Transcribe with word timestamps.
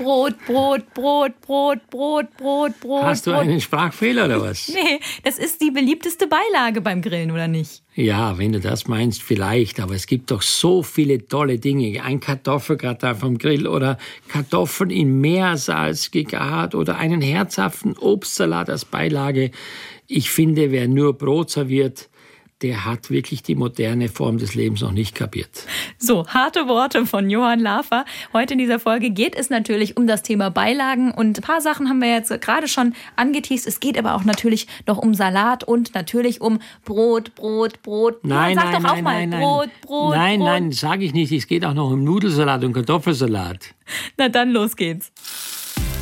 Brot, 0.00 0.34
Brot, 0.46 0.94
Brot, 0.94 1.40
Brot, 1.42 1.90
Brot, 1.90 2.36
Brot, 2.38 2.80
Brot. 2.80 3.02
Hast 3.02 3.26
du 3.26 3.32
Brot. 3.32 3.42
einen 3.42 3.60
Sprachfehler 3.60 4.24
oder 4.24 4.40
was? 4.40 4.68
Nee, 4.74 4.98
das 5.24 5.38
ist 5.38 5.60
die 5.60 5.70
beliebteste 5.70 6.26
Beilage 6.26 6.80
beim 6.80 7.02
Grillen, 7.02 7.30
oder 7.30 7.48
nicht? 7.48 7.82
Ja, 7.94 8.38
wenn 8.38 8.52
du 8.52 8.60
das 8.60 8.88
meinst, 8.88 9.22
vielleicht. 9.22 9.78
Aber 9.78 9.94
es 9.94 10.06
gibt 10.06 10.30
doch 10.30 10.40
so 10.40 10.82
viele 10.82 11.26
tolle 11.28 11.58
Dinge. 11.58 12.02
Ein 12.02 12.20
Kartoffelgratin 12.20 13.14
vom 13.14 13.36
Grill 13.36 13.66
oder 13.66 13.98
Kartoffeln 14.28 14.88
in 14.90 15.20
Meersalz 15.20 16.10
gegart 16.10 16.74
oder 16.74 16.96
einen 16.96 17.20
herzhaften 17.20 17.96
Obstsalat 17.98 18.70
als 18.70 18.86
Beilage. 18.86 19.50
Ich 20.06 20.30
finde, 20.30 20.70
wer 20.70 20.88
nur 20.88 21.12
Brot 21.18 21.50
serviert, 21.50 22.08
der 22.62 22.84
hat 22.84 23.10
wirklich 23.10 23.42
die 23.42 23.54
moderne 23.54 24.08
Form 24.08 24.38
des 24.38 24.54
Lebens 24.54 24.80
noch 24.82 24.92
nicht 24.92 25.14
kapiert. 25.14 25.64
So, 25.98 26.26
harte 26.26 26.68
Worte 26.68 27.06
von 27.06 27.30
Johann 27.30 27.60
Lafer. 27.60 28.04
Heute 28.32 28.54
in 28.54 28.58
dieser 28.58 28.78
Folge 28.78 29.10
geht 29.10 29.34
es 29.34 29.50
natürlich 29.50 29.96
um 29.96 30.06
das 30.06 30.22
Thema 30.22 30.50
Beilagen 30.50 31.12
und 31.12 31.38
ein 31.38 31.42
paar 31.42 31.60
Sachen 31.60 31.88
haben 31.88 32.00
wir 32.00 32.10
jetzt 32.10 32.38
gerade 32.40 32.68
schon 32.68 32.94
angeteased. 33.16 33.66
Es 33.66 33.80
geht 33.80 33.98
aber 33.98 34.14
auch 34.14 34.24
natürlich 34.24 34.66
noch 34.86 34.98
um 34.98 35.14
Salat 35.14 35.64
und 35.64 35.94
natürlich 35.94 36.40
um 36.40 36.60
Brot, 36.84 37.34
Brot, 37.34 37.82
Brot. 37.82 38.24
Nein, 38.24 38.56
sag 38.56 38.72
nein, 38.72 38.82
doch 38.82 38.90
auch 38.90 38.94
nein, 38.94 39.04
mal 39.04 39.14
nein, 39.14 39.28
nein. 39.30 39.40
Brot, 39.40 39.68
Brot, 39.82 40.14
Nein, 40.14 40.38
Brot. 40.40 40.48
nein, 40.48 40.72
sage 40.72 41.04
ich 41.04 41.14
nicht. 41.14 41.32
Es 41.32 41.46
geht 41.46 41.64
auch 41.64 41.74
noch 41.74 41.90
um 41.90 42.04
Nudelsalat 42.04 42.62
und 42.64 42.72
Kartoffelsalat. 42.72 43.74
Na 44.16 44.28
dann 44.28 44.50
los 44.50 44.76
geht's. 44.76 45.12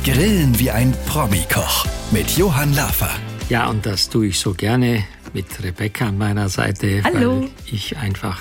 Grillen 0.03 0.57
wie 0.59 0.71
ein 0.71 0.93
Promi-Koch 1.07 1.85
mit 2.11 2.37
Johann 2.37 2.73
Lafer. 2.73 3.11
Ja, 3.49 3.67
und 3.69 3.85
das 3.85 4.09
tue 4.09 4.27
ich 4.27 4.39
so 4.39 4.53
gerne 4.53 5.03
mit 5.33 5.63
Rebecca 5.63 6.07
an 6.07 6.17
meiner 6.17 6.49
Seite, 6.49 7.01
Hallo. 7.03 7.41
weil 7.41 7.49
ich 7.65 7.97
einfach 7.97 8.39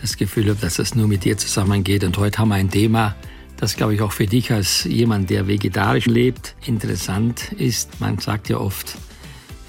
das 0.00 0.16
Gefühl 0.16 0.50
habe, 0.50 0.60
dass 0.60 0.78
es 0.78 0.94
nur 0.94 1.08
mit 1.08 1.24
dir 1.24 1.38
zusammengeht. 1.38 2.04
Und 2.04 2.18
heute 2.18 2.38
haben 2.38 2.48
wir 2.48 2.56
ein 2.56 2.70
Thema, 2.70 3.14
das, 3.56 3.76
glaube 3.76 3.94
ich, 3.94 4.02
auch 4.02 4.12
für 4.12 4.26
dich 4.26 4.52
als 4.52 4.84
jemand, 4.84 5.30
der 5.30 5.46
vegetarisch 5.46 6.06
lebt, 6.06 6.54
interessant 6.66 7.52
ist. 7.52 8.00
Man 8.00 8.18
sagt 8.18 8.48
ja 8.48 8.58
oft, 8.58 8.96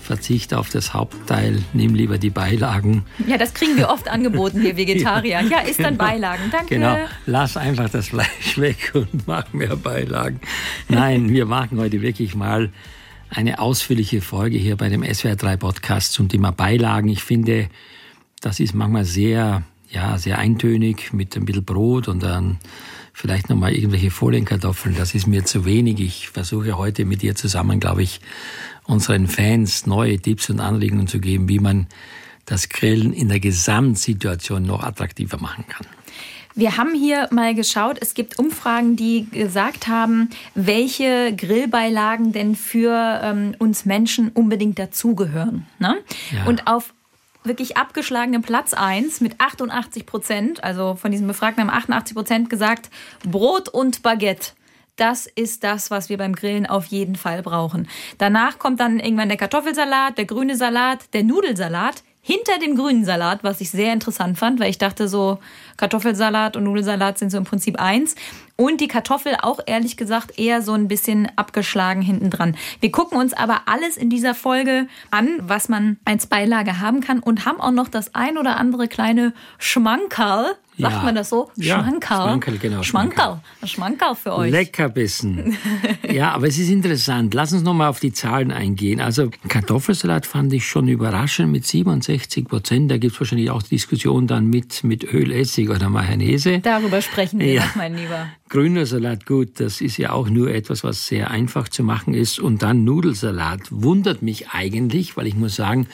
verzicht 0.05 0.53
auf 0.53 0.69
das 0.69 0.93
Hauptteil, 0.93 1.61
nimm 1.73 1.95
lieber 1.95 2.17
die 2.17 2.29
Beilagen. 2.29 3.05
Ja, 3.27 3.37
das 3.37 3.53
kriegen 3.53 3.75
wir 3.75 3.89
oft 3.89 4.07
angeboten, 4.07 4.61
wir 4.61 4.77
Vegetarier. 4.77 5.41
Ja, 5.41 5.59
isst 5.59 5.79
dann 5.79 5.97
Beilagen. 5.97 6.43
Danke. 6.51 6.75
Genau, 6.75 6.97
lass 7.25 7.57
einfach 7.57 7.89
das 7.89 8.09
Fleisch 8.09 8.29
weg 8.57 8.91
und 8.93 9.27
mach 9.27 9.51
mehr 9.51 9.75
Beilagen. 9.75 10.39
Nein, 10.87 11.29
wir 11.29 11.45
machen 11.45 11.79
heute 11.79 12.01
wirklich 12.01 12.35
mal 12.35 12.69
eine 13.29 13.59
ausführliche 13.59 14.21
Folge 14.21 14.57
hier 14.57 14.77
bei 14.77 14.89
dem 14.89 15.03
SWR3 15.03 15.57
Podcast 15.57 16.13
zum 16.13 16.29
Thema 16.29 16.51
Beilagen. 16.51 17.09
Ich 17.09 17.23
finde, 17.23 17.69
das 18.41 18.59
ist 18.59 18.73
manchmal 18.73 19.05
sehr, 19.05 19.63
ja, 19.89 20.17
sehr 20.17 20.37
eintönig 20.37 21.13
mit 21.13 21.35
ein 21.35 21.45
bisschen 21.45 21.65
Brot 21.65 22.07
und 22.07 22.23
dann 22.23 22.59
vielleicht 23.13 23.49
nochmal 23.49 23.73
irgendwelche 23.73 24.11
Folienkartoffeln. 24.11 24.95
Das 24.95 25.15
ist 25.15 25.27
mir 25.27 25.45
zu 25.45 25.65
wenig. 25.65 25.99
Ich 25.99 26.29
versuche 26.29 26.77
heute 26.77 27.05
mit 27.05 27.21
dir 27.21 27.35
zusammen, 27.35 27.79
glaube 27.79 28.03
ich, 28.03 28.19
unseren 28.83 29.27
Fans 29.27 29.85
neue 29.85 30.19
Tipps 30.19 30.49
und 30.49 30.59
Anregungen 30.59 31.07
zu 31.07 31.19
geben, 31.19 31.49
wie 31.49 31.59
man 31.59 31.87
das 32.45 32.69
Grillen 32.69 33.13
in 33.13 33.29
der 33.29 33.39
Gesamtsituation 33.39 34.63
noch 34.63 34.83
attraktiver 34.83 35.39
machen 35.39 35.65
kann. 35.67 35.87
Wir 36.55 36.77
haben 36.77 36.93
hier 36.93 37.27
mal 37.31 37.53
geschaut, 37.53 37.97
es 37.99 38.13
gibt 38.13 38.39
Umfragen, 38.39 38.95
die 38.95 39.27
gesagt 39.29 39.89
haben, 39.89 40.29
welche 40.53 41.35
Grillbeilagen 41.35 42.31
denn 42.31 42.55
für 42.55 43.19
ähm, 43.21 43.55
uns 43.59 43.83
Menschen 43.83 44.29
unbedingt 44.29 44.79
dazugehören. 44.79 45.67
Ne? 45.79 45.97
Ja. 46.31 46.45
Und 46.45 46.65
auf 46.67 46.93
wirklich 47.43 47.75
abgeschlagenen 47.75 48.41
Platz 48.41 48.73
1 48.73 49.19
mit 49.19 49.39
88 49.39 50.05
Prozent, 50.05 50.63
also 50.63 50.95
von 50.95 51.11
diesen 51.11 51.27
Befragten 51.27 51.61
haben 51.61 51.69
88 51.69 52.15
Prozent 52.15 52.49
gesagt, 52.49 52.89
Brot 53.23 53.69
und 53.69 54.01
Baguette. 54.01 54.53
Das 54.95 55.27
ist 55.27 55.65
das, 55.65 55.91
was 55.91 56.07
wir 56.07 56.17
beim 56.17 56.33
Grillen 56.33 56.65
auf 56.65 56.85
jeden 56.85 57.17
Fall 57.17 57.43
brauchen. 57.43 57.89
Danach 58.17 58.59
kommt 58.59 58.79
dann 58.79 58.99
irgendwann 58.99 59.27
der 59.27 59.37
Kartoffelsalat, 59.37 60.17
der 60.17 60.25
grüne 60.25 60.55
Salat, 60.55 61.13
der 61.13 61.23
Nudelsalat. 61.23 62.03
Hinter 62.27 62.57
dem 62.57 62.75
grünen 62.75 63.05
Salat, 63.05 63.43
was 63.43 63.61
ich 63.61 63.69
sehr 63.69 63.93
interessant 63.93 64.39
fand, 64.39 64.59
weil 64.59 64.71
ich 64.71 64.79
dachte 64.79 65.07
so, 65.07 65.37
Kartoffelsalat 65.77 66.57
und 66.57 66.63
Nudelsalat 66.63 67.19
sind 67.19 67.29
so 67.29 67.37
im 67.37 67.43
Prinzip 67.43 67.79
eins. 67.79 68.15
Und 68.55 68.81
die 68.81 68.87
Kartoffel 68.87 69.37
auch 69.39 69.59
ehrlich 69.67 69.95
gesagt 69.95 70.39
eher 70.39 70.63
so 70.63 70.73
ein 70.73 70.87
bisschen 70.87 71.31
abgeschlagen 71.35 72.01
hinten 72.01 72.31
dran. 72.31 72.57
Wir 72.79 72.89
gucken 72.89 73.19
uns 73.19 73.33
aber 73.33 73.67
alles 73.67 73.95
in 73.95 74.09
dieser 74.09 74.33
Folge 74.33 74.87
an, 75.11 75.37
was 75.43 75.69
man 75.69 75.97
als 76.03 76.25
Beilage 76.25 76.79
haben 76.79 76.99
kann 76.99 77.19
und 77.19 77.45
haben 77.45 77.61
auch 77.61 77.69
noch 77.69 77.89
das 77.89 78.15
ein 78.15 78.39
oder 78.39 78.57
andere 78.57 78.87
kleine 78.87 79.31
Schmankerl. 79.59 80.55
Sagt 80.77 80.93
Ja. 80.97 81.03
man 81.03 81.15
das 81.15 81.29
so? 81.29 81.49
Ja, 81.55 81.79
Schmankerl. 81.81 82.21
Schmankerl, 82.27 82.57
genau, 82.57 82.83
Schmankerl. 82.83 83.39
Schmankerl 83.65 84.15
für 84.15 84.33
euch. 84.35 84.51
Leckerbissen. 84.51 85.57
ja, 86.11 86.31
aber 86.33 86.47
es 86.47 86.57
ist 86.57 86.69
interessant. 86.69 87.33
Lass 87.33 87.53
uns 87.53 87.63
noch 87.63 87.73
mal 87.73 87.87
auf 87.87 87.99
die 88.01 88.11
Zahlen 88.11 88.51
eingehen. 88.51 88.99
Also 88.99 89.29
Kartoffelsalat 89.47 90.25
fand 90.25 90.51
ich 90.53 90.67
schon 90.67 90.87
überraschend 90.89 91.51
mit 91.51 91.65
67 91.65 92.45
Prozent. 92.45 92.91
Da 92.91 92.97
gibt 92.97 93.13
es 93.13 93.19
wahrscheinlich 93.21 93.49
auch 93.51 93.63
Diskussionen 93.63 94.27
dann 94.27 94.47
mit, 94.47 94.83
mit 94.83 95.05
Öl, 95.13 95.31
Essig 95.31 95.69
oder 95.69 95.89
Mayonnaise. 95.89 96.59
Darüber 96.59 97.01
sprechen 97.01 97.39
wir 97.39 97.53
Ja. 97.53 97.65
noch, 97.65 97.75
mein 97.75 97.95
Lieber. 97.95 98.27
Grüner 98.49 98.85
Salat, 98.85 99.25
gut, 99.25 99.59
das 99.59 99.79
ist 99.81 99.97
ja 99.97 100.11
auch 100.11 100.29
nur 100.29 100.51
etwas, 100.51 100.83
was 100.83 101.07
sehr 101.07 101.31
einfach 101.31 101.69
zu 101.69 101.83
machen 101.83 102.13
ist. 102.13 102.37
Und 102.39 102.61
dann 102.63 102.83
Nudelsalat 102.83 103.61
wundert 103.71 104.21
mich 104.21 104.49
eigentlich, 104.49 105.15
weil 105.17 105.25
ich 105.27 105.35
muss 105.35 105.55
sagen, 105.55 105.87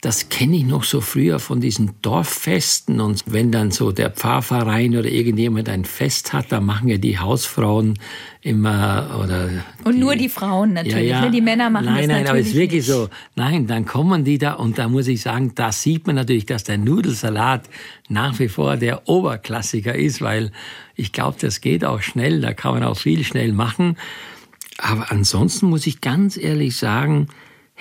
das 0.00 0.30
kenne 0.30 0.56
ich 0.56 0.64
noch 0.64 0.84
so 0.84 1.02
früher 1.02 1.38
von 1.38 1.60
diesen 1.60 1.92
Dorffesten. 2.00 3.00
Und 3.00 3.22
wenn 3.26 3.52
dann 3.52 3.70
so 3.70 3.92
der 3.92 4.10
Pfarrverein 4.10 4.96
oder 4.96 5.10
irgendjemand 5.10 5.68
ein 5.68 5.84
Fest 5.84 6.32
hat, 6.32 6.50
da 6.50 6.60
machen 6.62 6.88
ja 6.88 6.96
die 6.96 7.18
Hausfrauen 7.18 7.98
immer 8.40 9.20
oder 9.22 9.50
Und 9.84 9.98
nur 9.98 10.16
die 10.16 10.30
Frauen 10.30 10.72
natürlich. 10.72 11.10
ja, 11.10 11.18
ja. 11.18 11.20
Ne? 11.26 11.30
Die 11.30 11.42
Männer 11.42 11.68
machen 11.68 11.84
nein, 11.84 11.96
das 11.96 12.06
nein, 12.06 12.24
natürlich 12.24 12.30
aber 12.30 12.38
es 12.38 12.46
ist 12.46 12.54
wirklich 12.54 12.86
nicht. 12.86 12.96
so. 12.96 13.08
Nein, 13.36 13.66
dann 13.66 13.84
kommen 13.84 14.24
die 14.24 14.38
da 14.38 14.54
und 14.54 14.78
da 14.78 14.88
muss 14.88 15.06
ich 15.06 15.20
sagen, 15.20 15.52
da 15.54 15.70
sieht 15.70 16.06
man 16.06 16.16
natürlich, 16.16 16.46
dass 16.46 16.64
der 16.64 16.78
Nudelsalat 16.78 17.68
nach 18.08 18.38
wie 18.38 18.48
vor 18.48 18.78
der 18.78 19.06
Oberklassiker 19.06 19.94
ist, 19.94 20.22
weil 20.22 20.50
ich 20.96 21.12
glaube, 21.12 21.36
das 21.38 21.60
geht 21.60 21.84
auch 21.84 22.00
schnell, 22.00 22.40
da 22.40 22.54
kann 22.54 22.72
man 22.72 22.84
auch 22.84 22.96
viel 22.96 23.22
schnell 23.22 23.52
machen. 23.52 23.98
Aber 24.78 25.12
ansonsten 25.12 25.66
muss 25.66 25.86
ich 25.86 26.00
ganz 26.00 26.38
ehrlich 26.38 26.76
sagen, 26.76 27.28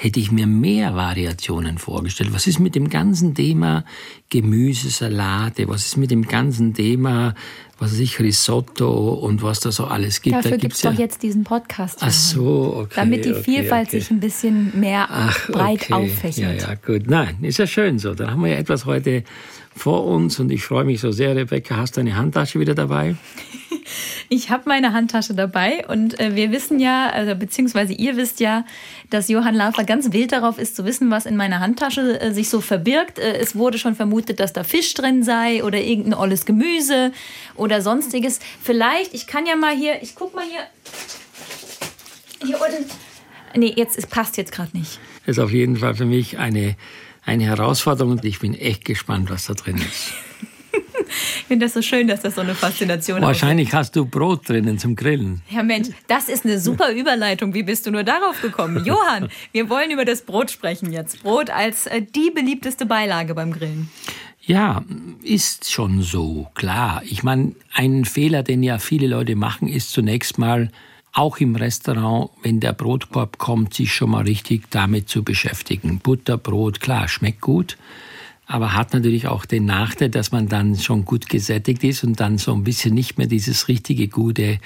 hätte 0.01 0.21
ich 0.21 0.31
mir 0.31 0.47
mehr 0.47 0.95
Variationen 0.95 1.77
vorgestellt. 1.77 2.33
Was 2.33 2.47
ist 2.47 2.57
mit 2.57 2.73
dem 2.73 2.89
ganzen 2.89 3.35
Thema 3.35 3.83
Gemüsesalate? 4.29 5.67
Was 5.67 5.87
ist 5.87 5.97
mit 5.97 6.09
dem 6.09 6.25
ganzen 6.25 6.73
Thema, 6.73 7.35
was 7.79 7.91
weiß 7.91 7.99
ich, 7.99 8.17
Risotto 8.21 9.09
und 9.13 9.43
was 9.43 9.59
da 9.59 9.73
so 9.73 9.83
alles 9.83 10.21
gibt? 10.21 10.37
Dafür 10.37 10.51
da 10.51 10.57
gibt 10.57 10.75
es 10.75 10.83
ja 10.83 10.91
doch 10.91 10.99
jetzt 10.99 11.21
diesen 11.21 11.43
Podcast. 11.43 11.97
Ach 11.99 12.11
so, 12.11 12.77
okay. 12.77 12.93
Damit 12.95 13.25
die 13.25 13.33
okay, 13.33 13.43
Vielfalt 13.43 13.89
okay. 13.89 13.99
sich 13.99 14.09
ein 14.09 14.21
bisschen 14.21 14.79
mehr 14.79 15.05
Ach, 15.09 15.49
breit 15.49 15.81
okay. 15.89 15.93
auffächert. 15.93 16.61
Ja, 16.61 16.69
ja, 16.69 16.75
gut. 16.75 17.07
Nein, 17.07 17.35
ist 17.41 17.57
ja 17.57 17.67
schön 17.67 17.99
so. 17.99 18.15
Dann 18.15 18.31
haben 18.31 18.41
wir 18.41 18.51
ja 18.51 18.57
etwas 18.57 18.85
heute 18.85 19.25
vor 19.75 20.05
uns 20.05 20.39
und 20.39 20.49
ich 20.49 20.63
freue 20.63 20.85
mich 20.85 21.01
so 21.01 21.11
sehr. 21.11 21.35
Rebecca, 21.35 21.75
hast 21.75 21.97
du 21.97 21.99
deine 21.99 22.15
Handtasche 22.15 22.57
wieder 22.61 22.73
dabei? 22.73 23.17
Ich 24.29 24.49
habe 24.49 24.63
meine 24.67 24.93
Handtasche 24.93 25.33
dabei 25.33 25.85
und 25.87 26.19
äh, 26.19 26.35
wir 26.35 26.51
wissen 26.51 26.79
ja, 26.79 27.09
also, 27.09 27.35
beziehungsweise 27.35 27.93
ihr 27.93 28.17
wisst 28.17 28.39
ja, 28.39 28.65
dass 29.09 29.29
Johann 29.29 29.55
Lafer 29.55 29.83
ganz 29.83 30.11
wild 30.11 30.31
darauf 30.31 30.59
ist, 30.59 30.75
zu 30.75 30.85
wissen, 30.85 31.09
was 31.09 31.25
in 31.25 31.35
meiner 31.35 31.59
Handtasche 31.59 32.19
äh, 32.21 32.31
sich 32.31 32.49
so 32.49 32.61
verbirgt. 32.61 33.19
Äh, 33.19 33.37
es 33.37 33.55
wurde 33.55 33.77
schon 33.77 33.95
vermutet, 33.95 34.39
dass 34.39 34.53
da 34.53 34.63
Fisch 34.63 34.93
drin 34.93 35.23
sei 35.23 35.63
oder 35.63 35.79
irgendein 35.79 36.13
olles 36.13 36.45
Gemüse 36.45 37.11
oder 37.55 37.81
sonstiges. 37.81 38.39
Vielleicht, 38.61 39.13
ich 39.13 39.27
kann 39.27 39.45
ja 39.45 39.55
mal 39.55 39.75
hier, 39.75 40.01
ich 40.01 40.15
guck 40.15 40.35
mal 40.35 40.45
hier. 40.45 40.61
Hier 42.45 42.59
unten. 42.59 42.89
Nee, 43.55 43.73
jetzt, 43.75 43.97
es 43.97 44.05
passt 44.05 44.37
jetzt 44.37 44.51
gerade 44.51 44.77
nicht. 44.77 44.99
Das 45.25 45.37
ist 45.37 45.43
auf 45.43 45.51
jeden 45.51 45.77
Fall 45.77 45.95
für 45.95 46.05
mich 46.05 46.37
eine, 46.37 46.75
eine 47.25 47.43
Herausforderung 47.43 48.13
und 48.13 48.25
ich 48.25 48.39
bin 48.39 48.53
echt 48.53 48.85
gespannt, 48.85 49.29
was 49.29 49.45
da 49.45 49.53
drin 49.53 49.77
ist. 49.77 50.13
Ich 51.37 51.45
finde 51.47 51.65
das 51.65 51.73
so 51.73 51.81
schön, 51.81 52.07
dass 52.07 52.21
das 52.21 52.35
so 52.35 52.41
eine 52.41 52.55
Faszination 52.55 53.21
Wahrscheinlich 53.21 53.73
hast 53.73 53.95
du 53.95 54.05
Brot 54.05 54.47
drinnen 54.47 54.77
zum 54.77 54.95
Grillen. 54.95 55.41
Ja 55.49 55.63
Mensch, 55.63 55.89
das 56.07 56.29
ist 56.29 56.45
eine 56.45 56.59
super 56.59 56.91
Überleitung. 56.91 57.53
Wie 57.53 57.63
bist 57.63 57.85
du 57.85 57.91
nur 57.91 58.03
darauf 58.03 58.41
gekommen? 58.41 58.83
Johann, 58.85 59.29
wir 59.51 59.69
wollen 59.69 59.91
über 59.91 60.05
das 60.05 60.21
Brot 60.21 60.51
sprechen 60.51 60.91
jetzt. 60.91 61.23
Brot 61.23 61.49
als 61.49 61.87
äh, 61.87 62.01
die 62.01 62.31
beliebteste 62.31 62.85
Beilage 62.85 63.33
beim 63.33 63.51
Grillen. 63.51 63.89
Ja, 64.41 64.83
ist 65.21 65.71
schon 65.71 66.01
so, 66.01 66.47
klar. 66.55 67.03
Ich 67.05 67.23
meine, 67.23 67.53
ein 67.73 68.05
Fehler, 68.05 68.41
den 68.41 68.63
ja 68.63 68.79
viele 68.79 69.07
Leute 69.07 69.35
machen, 69.35 69.67
ist 69.67 69.91
zunächst 69.91 70.39
mal, 70.39 70.71
auch 71.13 71.37
im 71.37 71.55
Restaurant, 71.55 72.29
wenn 72.43 72.59
der 72.59 72.73
Brotkorb 72.73 73.37
kommt, 73.37 73.73
sich 73.73 73.93
schon 73.93 74.11
mal 74.11 74.23
richtig 74.23 74.69
damit 74.69 75.09
zu 75.09 75.23
beschäftigen. 75.23 75.99
Butterbrot, 75.99 76.79
klar, 76.79 77.07
schmeckt 77.07 77.41
gut, 77.41 77.77
aber 78.51 78.73
hat 78.73 78.93
natürlich 78.93 79.27
auch 79.27 79.45
den 79.45 79.65
Nachteil, 79.65 80.09
dass 80.09 80.31
man 80.31 80.47
dann 80.47 80.75
schon 80.75 81.05
gut 81.05 81.29
gesättigt 81.29 81.83
ist 81.83 82.03
und 82.03 82.19
dann 82.19 82.39
so 82.39 82.51
ein 82.51 82.63
bisschen 82.63 82.95
nicht 82.95 83.19
mehr 83.19 83.27
dieses 83.27 83.67
richtige 83.67 84.07
gute 84.07 84.57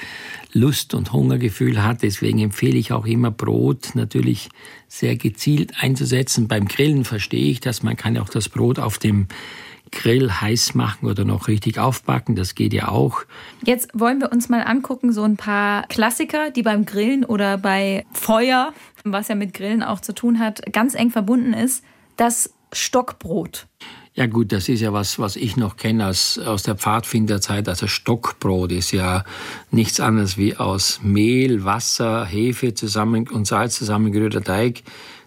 Lust- 0.54 0.94
und 0.94 1.12
Hungergefühl 1.12 1.84
hat. 1.84 2.02
Deswegen 2.02 2.40
empfehle 2.40 2.78
ich 2.78 2.94
auch 2.94 3.06
immer 3.06 3.30
Brot 3.30 3.90
natürlich 3.94 4.48
sehr 4.88 5.18
gezielt 5.18 5.74
einzusetzen. 5.82 6.48
Beim 6.48 6.70
Grillen 6.70 7.04
verstehe 7.04 7.52
ich 7.52 7.60
das, 7.60 7.84
man 7.84 7.98
kann 7.98 8.16
ja 8.16 8.22
auch 8.22 8.30
das 8.30 8.48
Brot 8.48 8.80
auf 8.80 9.00
dem 9.00 9.28
Grill 9.92 10.32
heiß 10.32 10.76
machen 10.76 11.10
oder 11.10 11.26
noch 11.26 11.50
richtig 11.50 11.78
aufbacken. 11.78 12.38
Das 12.38 12.56
geht 12.56 12.72
ja 12.72 12.88
auch. 12.88 13.26
Jetzt 13.66 13.90
wollen 13.94 14.22
wir 14.22 14.32
uns 14.32 14.48
mal 14.48 14.62
angucken, 14.62 15.12
so 15.12 15.24
ein 15.24 15.36
paar 15.36 15.86
Klassiker, 15.88 16.52
die 16.52 16.64
beim 16.64 16.86
Grillen 16.86 17.26
oder 17.26 17.58
bei 17.58 18.06
Feuer, 18.14 18.74
was 19.04 19.28
ja 19.28 19.36
mit 19.36 19.54
Grillen 19.54 19.84
auch 19.84 20.00
zu 20.00 20.16
tun 20.16 20.40
hat, 20.40 20.72
ganz 20.72 20.96
eng 20.96 21.10
verbunden 21.10 21.52
ist. 21.52 21.84
Das 22.16 22.54
Stockbrot. 22.74 23.68
Ja 24.16 24.28
gut, 24.28 24.52
das 24.52 24.70
ist 24.70 24.82
ja 24.82 24.94
was, 24.94 25.18
was 25.18 25.36
ich 25.36 25.58
noch 25.58 25.76
kenne 25.76 26.08
aus, 26.08 26.38
aus 26.38 26.62
der 26.62 26.76
Pfadfinderzeit. 26.76 27.68
Also 27.68 27.88
Stockbrot 27.88 28.72
ist 28.72 28.92
ja 28.92 29.24
nichts 29.72 30.00
anderes 30.00 30.38
wie 30.38 30.56
aus 30.56 31.00
Mehl, 31.02 31.64
Wasser, 31.64 32.24
Hefe 32.24 32.76
zusammen 32.76 33.28
und 33.28 33.48
Salz 33.48 33.76
zusammengerührter 33.76 34.44
Teig. 34.44 34.84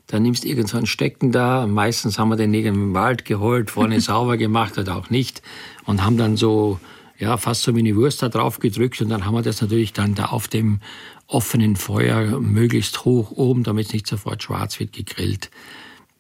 Da 0.07 0.21
nimmst 0.21 0.45
du 0.45 0.49
irgend 0.49 0.69
so 0.69 0.79
ein 0.79 0.87
Stecken 0.87 1.33
da. 1.33 1.67
Meistens 1.67 2.17
haben 2.17 2.29
wir 2.29 2.37
den 2.37 2.53
Nägel 2.53 2.73
im 2.73 2.95
Wald 2.95 3.25
geholt, 3.25 3.73
vorne 3.73 4.01
sauber 4.03 4.37
gemacht 4.37 4.79
oder 4.79 4.97
auch 4.97 5.11
nicht. 5.11 5.43
Und 5.85 6.05
haben 6.05 6.17
dann 6.17 6.37
so, 6.37 6.79
ja, 7.19 7.37
fast 7.39 7.63
so 7.63 7.75
wie 7.75 7.81
eine 7.81 7.97
Wurst 7.97 8.23
da 8.23 8.29
drauf 8.29 8.61
gedrückt. 8.61 9.01
Und 9.01 9.09
dann 9.09 9.27
haben 9.27 9.35
wir 9.35 9.43
das 9.43 9.61
natürlich 9.61 9.95
dann 9.95 10.15
da 10.15 10.27
auf 10.27 10.47
dem 10.47 10.79
offenen 11.27 11.75
Feuer 11.75 12.39
möglichst 12.39 13.05
hoch 13.05 13.33
oben, 13.33 13.65
damit 13.65 13.87
es 13.87 13.93
nicht 13.93 14.07
sofort 14.07 14.45
schwarz 14.45 14.79
wird, 14.79 14.93
gegrillt. 14.93 15.51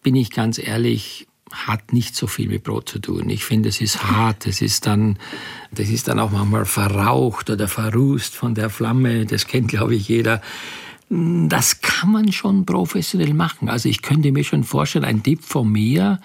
Bin 0.06 0.14
ich 0.14 0.30
ganz 0.30 0.60
ehrlich, 0.60 1.26
hat 1.50 1.92
nicht 1.92 2.14
so 2.14 2.28
viel 2.28 2.48
mit 2.48 2.62
Brot 2.62 2.88
zu 2.88 3.00
tun. 3.00 3.28
Ich 3.28 3.44
finde, 3.44 3.70
es 3.70 3.80
ist 3.80 4.04
hart, 4.04 4.46
es 4.46 4.62
ist 4.62 4.86
dann, 4.86 5.18
das 5.72 5.88
ist 5.88 6.06
dann 6.06 6.20
auch 6.20 6.30
manchmal 6.30 6.64
verraucht 6.64 7.50
oder 7.50 7.66
verrußt 7.66 8.32
von 8.32 8.54
der 8.54 8.70
Flamme. 8.70 9.26
Das 9.26 9.48
kennt, 9.48 9.66
glaube 9.66 9.96
ich, 9.96 10.06
jeder. 10.06 10.40
Das 11.08 11.80
kann 11.80 12.12
man 12.12 12.30
schon 12.30 12.64
professionell 12.64 13.34
machen. 13.34 13.68
Also 13.68 13.88
ich 13.88 14.00
könnte 14.00 14.30
mir 14.30 14.44
schon 14.44 14.62
vorstellen, 14.62 15.04
ein 15.04 15.24
Tipp 15.24 15.42
von 15.42 15.72
mir, 15.72 16.20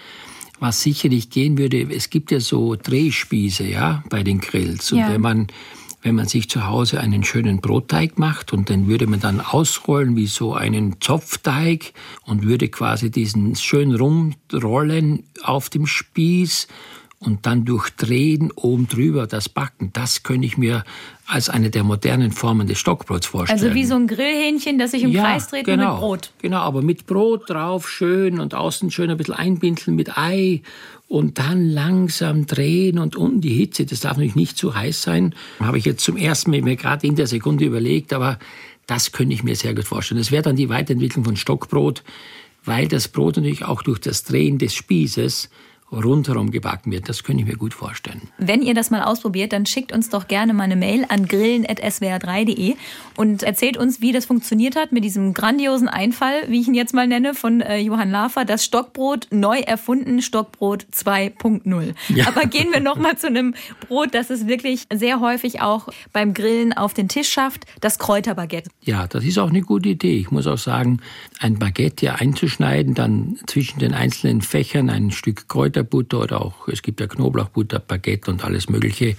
was 0.60 0.84
sicherlich 0.84 1.32
gehen 1.32 1.58
würde, 1.58 1.82
es 1.92 2.12
gibt 2.12 2.30
ja 2.30 2.40
so 2.40 2.76
Drehspieße, 2.76 3.64
ja, 3.64 4.04
bei 4.12 4.22
den 4.22 4.42
Grills. 4.42 4.92
Und 4.92 5.00
ja. 5.00 5.10
wenn 5.10 5.22
man 5.22 5.48
wenn 6.02 6.16
man 6.16 6.28
sich 6.28 6.50
zu 6.50 6.68
Hause 6.68 7.00
einen 7.00 7.24
schönen 7.24 7.62
Brotteig 7.62 8.18
macht 8.18 8.54
und 8.54 8.70
den 8.70 8.88
würde 8.88 9.08
man 9.08 9.20
dann 9.20 9.40
ausrollen 9.40 10.16
wie 10.16 10.28
so 10.28 10.54
einen 10.54 11.00
Zopfteig 11.00 11.94
und 12.26 12.44
würde 12.44 12.70
quasi 12.70 13.12
diesen 13.12 13.56
schön 13.56 13.94
rumrollen 13.96 15.24
auf 15.44 15.70
dem 15.70 15.86
Spieß 15.86 16.68
und 17.22 17.46
dann 17.46 17.66
durchdrehen 17.66 18.52
oben 18.56 18.88
drüber 18.88 19.28
das 19.28 19.48
Backen. 19.48 19.92
Das 19.94 20.24
könnte 20.24 20.48
ich 20.48 20.58
mir 20.58 20.84
als 21.28 21.50
eine 21.50 21.70
der 21.70 21.84
modernen 21.84 22.32
Formen 22.32 22.66
des 22.66 22.80
Stockbrots 22.80 23.28
vorstellen. 23.28 23.62
Also 23.62 23.76
wie 23.76 23.86
so 23.86 23.96
ein 23.96 24.08
Grillhähnchen, 24.08 24.80
das 24.80 24.92
sich 24.92 25.04
im 25.04 25.12
ja, 25.12 25.24
Kreis 25.24 25.48
dreht 25.48 25.66
genau, 25.66 25.92
mit 25.92 26.00
Brot. 26.00 26.32
Genau, 26.42 26.58
aber 26.58 26.82
mit 26.82 27.06
Brot 27.06 27.48
drauf 27.48 27.88
schön 27.88 28.40
und 28.40 28.56
außen 28.56 28.90
schön 28.90 29.12
ein 29.12 29.18
bisschen 29.18 29.36
einbindeln 29.36 29.96
mit 29.96 30.18
Ei 30.18 30.64
und 31.12 31.40
dann 31.40 31.70
langsam 31.70 32.46
drehen 32.46 32.98
und 32.98 33.18
unten 33.18 33.42
die 33.42 33.54
Hitze, 33.54 33.86
das 33.86 34.00
darf 34.00 34.14
natürlich 34.14 34.36
nicht 34.36 34.58
zu 34.58 34.76
heiß 34.76 35.02
sein. 35.02 35.36
Habe 35.60 35.78
ich 35.78 35.84
jetzt 35.84 36.06
zum 36.06 36.16
ersten 36.16 36.52
Mal 36.52 36.62
mir 36.62 36.78
gerade 36.78 37.06
in 37.06 37.18
der 37.18 37.28
Sekunde 37.28 37.66
überlegt, 37.66 38.14
aber 38.14 38.40
das 38.88 39.12
könnte 39.12 39.34
ich 39.34 39.44
mir 39.44 39.58
sehr 39.58 39.76
gut 39.76 39.84
vorstellen. 39.84 40.20
Das 40.20 40.32
wäre 40.32 40.42
dann 40.42 40.56
die 40.56 40.70
Weiterentwicklung 40.70 41.26
von 41.26 41.36
Stockbrot, 41.36 42.02
weil 42.64 42.88
das 42.88 43.10
Brot 43.10 43.36
natürlich 43.36 43.66
auch 43.66 43.84
durch 43.84 44.00
das 44.00 44.24
Drehen 44.24 44.58
des 44.58 44.74
Spießes 44.74 45.50
rundherum 45.92 46.52
gebacken 46.52 46.92
wird. 46.92 47.10
Das 47.10 47.24
könnte 47.24 47.44
ich 47.44 47.48
mir 47.48 47.58
gut 47.58 47.74
vorstellen. 47.74 48.22
Wenn 48.38 48.62
ihr 48.62 48.74
das 48.74 48.92
mal 48.92 49.04
ausprobiert, 49.04 49.54
dann 49.54 49.66
schickt 49.66 49.92
uns 49.92 50.10
doch 50.10 50.28
gerne 50.28 50.54
mal 50.54 50.64
eine 50.64 50.76
Mail 50.76 51.06
an 51.10 51.28
grillen.swr3.de 51.28 52.76
und 53.18 53.44
erzählt 53.44 53.78
uns, 53.78 54.02
wie 54.02 54.12
das 54.12 54.26
funktioniert 54.26 54.76
hat 54.76 54.92
mit 54.92 55.04
diesem 55.04 55.34
grandiosen 55.34 55.90
Einfall, 55.90 56.44
wie 56.48 56.62
ich 56.62 56.68
ihn 56.68 56.74
jetzt 56.74 56.94
mal 56.94 57.08
nenne, 57.08 57.34
von 57.34 57.62
äh, 57.62 57.78
Johann 57.80 58.12
Lafer, 58.12 58.46
das 58.46 58.64
Stockbrot 58.64 59.28
neu 59.32 59.60
erfunden, 59.60 60.22
Stockbrot 60.22 60.86
2.0. 60.94 61.94
Ja. 62.10 62.28
Aber 62.28 62.46
gehen 62.46 62.72
wir 62.72 62.80
noch 62.80 62.98
mal 62.98 63.18
zu 63.18 63.28
einem 63.28 63.54
Brot, 63.88 64.14
das 64.14 64.30
es 64.30 64.48
wirklich 64.48 64.88
sehr 64.94 65.20
häufig 65.20 65.62
auch 65.62 65.90
beim 66.14 66.34
Grillen 66.34 66.74
auf 66.74 66.94
den 66.94 67.10
Tisch 67.10 67.30
schafft, 67.30 67.66
das 67.82 68.00
Kräuterbaguette. 68.00 68.70
Ja, 68.82 69.08
das 69.08 69.24
ist 69.26 69.38
auch 69.38 69.50
eine 69.50 69.62
gute 69.62 69.90
Idee. 69.90 70.18
Ich 70.18 70.32
muss 70.32 70.48
auch 70.48 70.58
sagen, 70.58 71.02
ein 71.40 71.60
Baguette 71.60 72.06
ja 72.06 72.16
einzuschneiden, 72.16 72.94
dann 72.94 73.38
zwischen 73.48 73.80
den 73.80 73.94
einzelnen 73.94 74.42
Fächern 74.42 74.90
ein 74.90 75.12
Stück 75.12 75.48
Kräuter 75.48 75.81
Kräuterbutter 75.82 76.20
oder 76.22 76.42
auch, 76.42 76.68
es 76.68 76.82
gibt 76.82 77.00
ja 77.00 77.08
Knoblauchbutter, 77.08 77.80
Baguette 77.80 78.32
und 78.32 78.44
alles 78.44 78.70
Mögliche, 78.70 79.16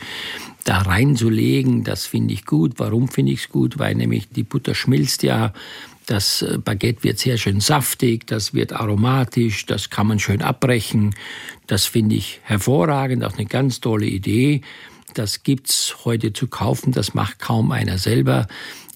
da 0.64 0.78
reinzulegen, 0.78 1.84
das 1.84 2.06
finde 2.06 2.34
ich 2.34 2.44
gut. 2.46 2.74
Warum 2.76 3.08
finde 3.08 3.32
ich 3.32 3.40
es 3.40 3.48
gut? 3.48 3.78
Weil 3.78 3.94
nämlich 3.94 4.28
die 4.28 4.44
Butter 4.44 4.74
schmilzt 4.74 5.22
ja, 5.22 5.52
das 6.06 6.42
äh, 6.42 6.58
Baguette 6.58 7.04
wird 7.04 7.18
sehr 7.18 7.36
schön 7.38 7.60
saftig, 7.60 8.26
das 8.26 8.54
wird 8.54 8.72
aromatisch, 8.72 9.66
das 9.66 9.90
kann 9.90 10.06
man 10.06 10.18
schön 10.18 10.42
abbrechen. 10.42 11.14
Das 11.66 11.86
finde 11.86 12.16
ich 12.16 12.40
hervorragend, 12.44 13.24
auch 13.24 13.34
eine 13.34 13.46
ganz 13.46 13.80
tolle 13.80 14.06
Idee. 14.06 14.62
Das 15.14 15.42
gibt 15.42 15.68
es 15.68 15.96
heute 16.04 16.32
zu 16.32 16.48
kaufen, 16.48 16.92
das 16.92 17.14
macht 17.14 17.38
kaum 17.38 17.70
einer 17.70 17.98
selber. 17.98 18.46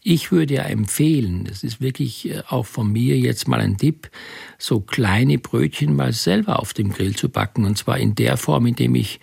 Ich 0.02 0.30
würde 0.30 0.54
ja 0.54 0.62
empfehlen, 0.62 1.44
das 1.44 1.64
ist 1.64 1.80
wirklich 1.80 2.30
äh, 2.30 2.42
auch 2.48 2.66
von 2.66 2.92
mir 2.92 3.18
jetzt 3.18 3.48
mal 3.48 3.60
ein 3.60 3.76
Tipp, 3.76 4.08
so 4.58 4.80
kleine 4.80 5.38
Brötchen 5.38 5.94
mal 5.94 6.12
selber 6.12 6.58
auf 6.60 6.72
dem 6.72 6.92
Grill 6.92 7.14
zu 7.14 7.28
backen. 7.28 7.64
Und 7.64 7.76
zwar 7.76 7.98
in 7.98 8.14
der 8.14 8.36
Form, 8.36 8.66
indem 8.66 8.94
ich 8.94 9.20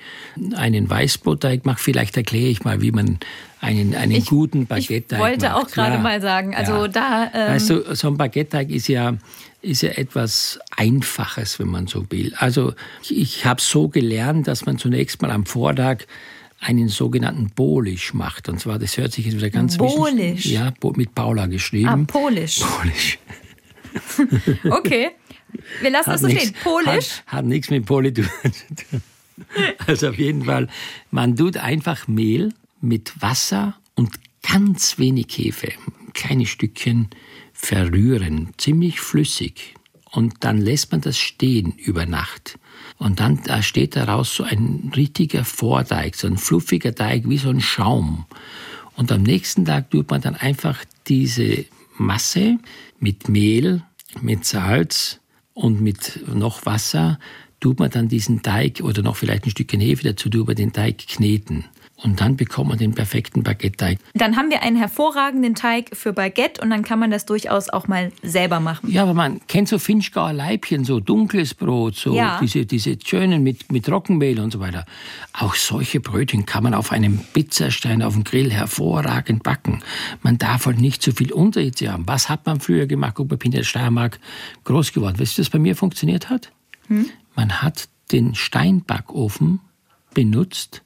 einen 0.56 0.90
Weißbrotteig 0.90 1.66
mache. 1.66 1.80
Vielleicht 1.80 2.18
erkläre 2.18 2.48
ich 2.48 2.64
mal, 2.64 2.82
wie 2.82 2.92
man 2.92 3.20
einen, 3.60 3.96
einen 3.96 4.12
ich, 4.12 4.26
guten 4.26 4.68
Baguette-Teig 4.68 5.20
macht. 5.20 5.34
Ich 5.34 5.42
wollte 5.42 5.56
auch 5.56 5.68
gerade 5.68 5.96
ja, 5.96 6.02
mal 6.02 6.22
sagen, 6.22 6.56
also 6.56 6.84
ja. 6.84 6.88
da... 6.88 7.32
Ähm 7.34 7.54
weißt 7.56 7.70
du, 7.70 7.96
so 7.96 8.08
ein 8.08 8.18
Baguette-Teig 8.18 8.70
ist 8.70 8.88
ja 8.88 9.18
ist 9.64 9.82
ja 9.82 9.92
etwas 9.92 10.60
Einfaches, 10.76 11.58
wenn 11.58 11.70
man 11.70 11.88
so 11.88 12.06
will. 12.10 12.34
Also 12.36 12.74
ich, 13.02 13.18
ich 13.18 13.46
habe 13.46 13.62
so 13.62 13.88
gelernt, 13.88 14.48
dass 14.48 14.66
man 14.66 14.78
zunächst 14.78 15.22
mal 15.22 15.32
am 15.32 15.46
Vortag 15.46 16.00
einen 16.60 16.90
sogenannten 16.90 17.50
Bolisch 17.50 18.14
macht. 18.14 18.50
Und 18.50 18.60
zwar, 18.60 18.80
das 18.80 18.98
hört 18.98 19.14
sich 19.14 19.26
jetzt 19.26 19.38
wieder 19.38 19.50
ganz 19.50 19.78
Bolisch? 19.78 20.46
Ja, 20.46 20.74
mit 20.96 21.16
Paula 21.16 21.46
geschrieben. 21.48 21.88
Ah, 21.88 22.06
Polisch. 22.06 22.60
Polisch. 22.60 23.20
okay. 24.70 25.12
Wir 25.82 25.90
lassen 25.90 26.08
hat 26.08 26.16
das 26.16 26.22
so 26.22 26.28
nix, 26.28 26.44
stehen. 26.44 26.56
Polisch? 26.64 27.24
Hat, 27.26 27.34
hat 27.34 27.46
nichts 27.46 27.70
mit 27.70 27.86
Poli 27.86 28.14
zu 28.14 28.24
tun. 28.24 29.02
Also 29.88 30.10
auf 30.10 30.20
jeden 30.20 30.46
Fall, 30.46 30.68
man 31.10 31.36
tut 31.36 31.58
einfach 31.58 32.08
Mehl 32.08 32.54
mit 32.82 33.20
Wasser 33.20 33.76
und 33.96 34.12
ganz 34.44 35.00
wenig 35.00 35.28
Hefe, 35.36 35.72
kleine 36.14 36.46
Stückchen 36.46 37.10
verrühren, 37.52 38.54
ziemlich 38.58 39.00
flüssig. 39.00 39.74
Und 40.12 40.44
dann 40.44 40.60
lässt 40.60 40.92
man 40.92 41.02
das 41.02 41.18
stehen 41.18 41.74
über 41.78 42.06
Nacht. 42.06 42.60
Und 43.00 43.20
dann 43.20 43.42
da 43.44 43.64
steht 43.64 43.96
daraus 43.96 44.36
so 44.36 44.44
ein 44.44 44.92
richtiger 44.96 45.44
Vorteig, 45.44 46.16
so 46.16 46.28
ein 46.28 46.38
fluffiger 46.38 46.94
Teig 46.94 47.28
wie 47.28 47.40
so 47.40 47.50
ein 47.50 47.62
Schaum. 47.62 48.26
Und 48.96 49.12
am 49.12 49.24
nächsten 49.24 49.66
Tag 49.66 49.90
tut 49.90 50.12
man 50.12 50.22
dann 50.22 50.36
einfach 50.36 50.86
diese 51.08 51.66
Masse 51.98 52.60
mit 53.04 53.28
Mehl, 53.28 53.84
mit 54.22 54.46
Salz 54.46 55.20
und 55.54 55.82
mit 55.82 56.22
noch 56.34 56.66
Wasser, 56.66 57.20
tut 57.60 57.78
man 57.80 57.92
dann 57.92 58.08
diesen 58.08 58.44
Teig 58.44 58.82
oder 58.82 59.04
noch 59.04 59.18
vielleicht 59.18 59.46
ein 59.46 59.52
Stückchen 59.52 59.82
Hefe 59.82 60.04
dazu, 60.04 60.30
tut 60.30 60.48
man 60.48 60.56
den 60.56 60.72
Teig 60.72 61.00
kneten. 61.00 61.66
Und 62.04 62.20
dann 62.20 62.36
bekommt 62.36 62.68
man 62.68 62.78
den 62.78 62.94
perfekten 62.94 63.44
Baguette-Teig. 63.44 63.98
Dann 64.14 64.36
haben 64.36 64.50
wir 64.50 64.62
einen 64.62 64.76
hervorragenden 64.76 65.56
Teig 65.56 65.96
für 65.96 66.12
Baguette 66.12 66.62
und 66.62 66.70
dann 66.70 66.84
kann 66.84 67.00
man 67.00 67.12
das 67.12 67.26
durchaus 67.26 67.70
auch 67.70 67.88
mal 67.88 68.12
selber 68.22 68.60
machen. 68.60 68.92
Ja, 68.92 69.04
aber 69.04 69.14
man 69.14 69.40
kennt 69.48 69.70
so 69.70 69.80
Finchgauer 69.80 70.34
Leibchen, 70.34 70.84
so 70.84 71.00
dunkles 71.00 71.54
Brot, 71.54 71.96
so 71.96 72.14
ja. 72.14 72.40
diese, 72.42 72.66
diese 72.66 72.98
schönen 73.02 73.42
mit, 73.42 73.72
mit 73.72 73.86
Trockenmehl 73.86 74.42
und 74.42 74.52
so 74.52 74.60
weiter. 74.60 74.86
Auch 75.32 75.56
solche 75.56 76.02
Brötchen 76.02 76.46
kann 76.46 76.64
man 76.64 76.74
auf 76.74 76.92
einem 76.92 77.20
Pizzastein 77.34 78.04
auf 78.04 78.14
dem 78.14 78.26
Grill 78.26 78.52
hervorragend 78.52 79.44
backen. 79.44 79.82
Man 80.24 80.38
darf 80.38 80.66
halt 80.66 80.82
nicht 80.82 81.02
zu 81.02 81.14
viel 81.14 81.32
Unterhitze 81.32 81.90
haben. 81.90 82.04
Was 82.06 82.28
hat 82.28 82.46
man 82.46 82.60
früher 82.60 82.86
gemacht? 82.86 83.14
Guck 83.16 83.30
mal, 83.30 83.38
bin 83.38 83.54
in 83.54 83.60
der 83.60 83.64
Steiermark 83.64 84.20
groß 84.66 84.92
geworden. 84.92 85.20
Weißt 85.20 85.38
du, 85.38 85.42
was 85.42 85.50
bei 85.50 85.60
mir 85.60 85.78
funktioniert 85.78 86.30
hat? 86.30 86.52
Hm? 86.88 87.06
Man 87.36 87.62
hat 87.62 87.88
den 88.12 88.36
Steinbackofen 88.36 89.62
benutzt, 90.14 90.84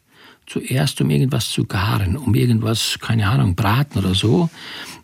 zuerst, 0.48 1.00
um 1.02 1.10
irgendwas 1.10 1.50
zu 1.50 1.66
garen, 1.66 2.18
um 2.18 2.34
irgendwas, 2.34 2.98
keine 3.00 3.28
Ahnung, 3.28 3.56
braten 3.56 4.00
oder 4.00 4.16
so, 4.16 4.50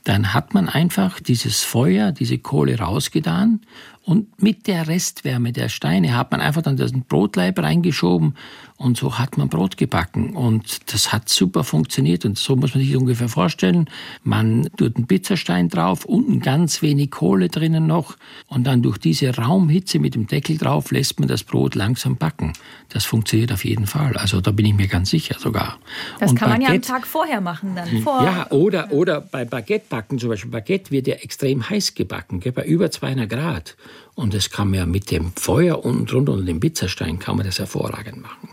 dann 0.03 0.33
hat 0.33 0.53
man 0.53 0.67
einfach 0.67 1.19
dieses 1.19 1.61
Feuer, 1.61 2.11
diese 2.11 2.37
Kohle 2.37 2.77
rausgetan 2.77 3.61
und 4.05 4.41
mit 4.41 4.67
der 4.67 4.89
Restwärme 4.89 5.53
der 5.53 5.69
Steine 5.69 6.17
hat 6.17 6.31
man 6.31 6.41
einfach 6.41 6.61
dann 6.61 6.75
den 6.75 7.03
Brotleib 7.03 7.59
reingeschoben 7.59 8.35
und 8.75 8.97
so 8.97 9.17
hat 9.17 9.37
man 9.37 9.47
Brot 9.47 9.77
gebacken. 9.77 10.35
Und 10.35 10.91
das 10.91 11.13
hat 11.13 11.29
super 11.29 11.63
funktioniert. 11.63 12.25
Und 12.25 12.37
so 12.37 12.57
muss 12.57 12.75
man 12.75 12.83
sich 12.83 12.97
ungefähr 12.97 13.29
vorstellen. 13.29 13.89
Man 14.23 14.67
tut 14.75 14.97
einen 14.97 15.07
Pizzastein 15.07 15.69
drauf, 15.69 16.03
unten 16.03 16.41
ganz 16.41 16.81
wenig 16.81 17.11
Kohle 17.11 17.47
drinnen 17.47 17.87
noch. 17.87 18.17
Und 18.47 18.65
dann 18.65 18.81
durch 18.81 18.97
diese 18.97 19.33
Raumhitze 19.33 19.99
mit 19.99 20.15
dem 20.15 20.27
Deckel 20.27 20.57
drauf 20.57 20.91
lässt 20.91 21.17
man 21.21 21.29
das 21.29 21.45
Brot 21.45 21.75
langsam 21.75 22.17
backen. 22.17 22.51
Das 22.89 23.05
funktioniert 23.05 23.53
auf 23.53 23.63
jeden 23.63 23.87
Fall. 23.87 24.17
Also 24.17 24.41
da 24.41 24.51
bin 24.51 24.65
ich 24.65 24.73
mir 24.73 24.87
ganz 24.87 25.11
sicher 25.11 25.39
sogar. 25.39 25.77
Das 26.19 26.31
und 26.31 26.37
kann 26.37 26.49
man 26.49 26.59
Baguette, 26.59 26.87
ja 26.87 26.93
am 26.95 27.01
Tag 27.01 27.07
vorher 27.07 27.39
machen 27.39 27.75
dann. 27.75 28.01
Vor 28.01 28.21
ja, 28.21 28.51
oder, 28.51 28.91
oder 28.91 29.21
bei 29.21 29.45
Baguette 29.45 29.85
backen 29.93 30.17
zum 30.17 30.29
Beispiel. 30.29 30.49
Baguette 30.49 30.89
wird 30.89 31.05
ja 31.05 31.13
extrem 31.17 31.69
heiß 31.69 31.93
gebacken, 31.93 32.39
gell, 32.39 32.51
bei 32.51 32.65
über 32.65 32.89
200 32.89 33.29
Grad. 33.29 33.77
Und 34.15 34.33
das 34.33 34.49
kann 34.49 34.71
man 34.71 34.79
ja 34.79 34.85
mit 34.87 35.11
dem 35.11 35.31
Feuer 35.35 35.85
unten 35.85 36.07
drunter 36.07 36.31
und 36.31 36.47
dem 36.47 36.59
Pizzastein 36.59 37.19
kann 37.19 37.37
man 37.37 37.45
das 37.45 37.59
hervorragend 37.59 38.19
machen. 38.19 38.49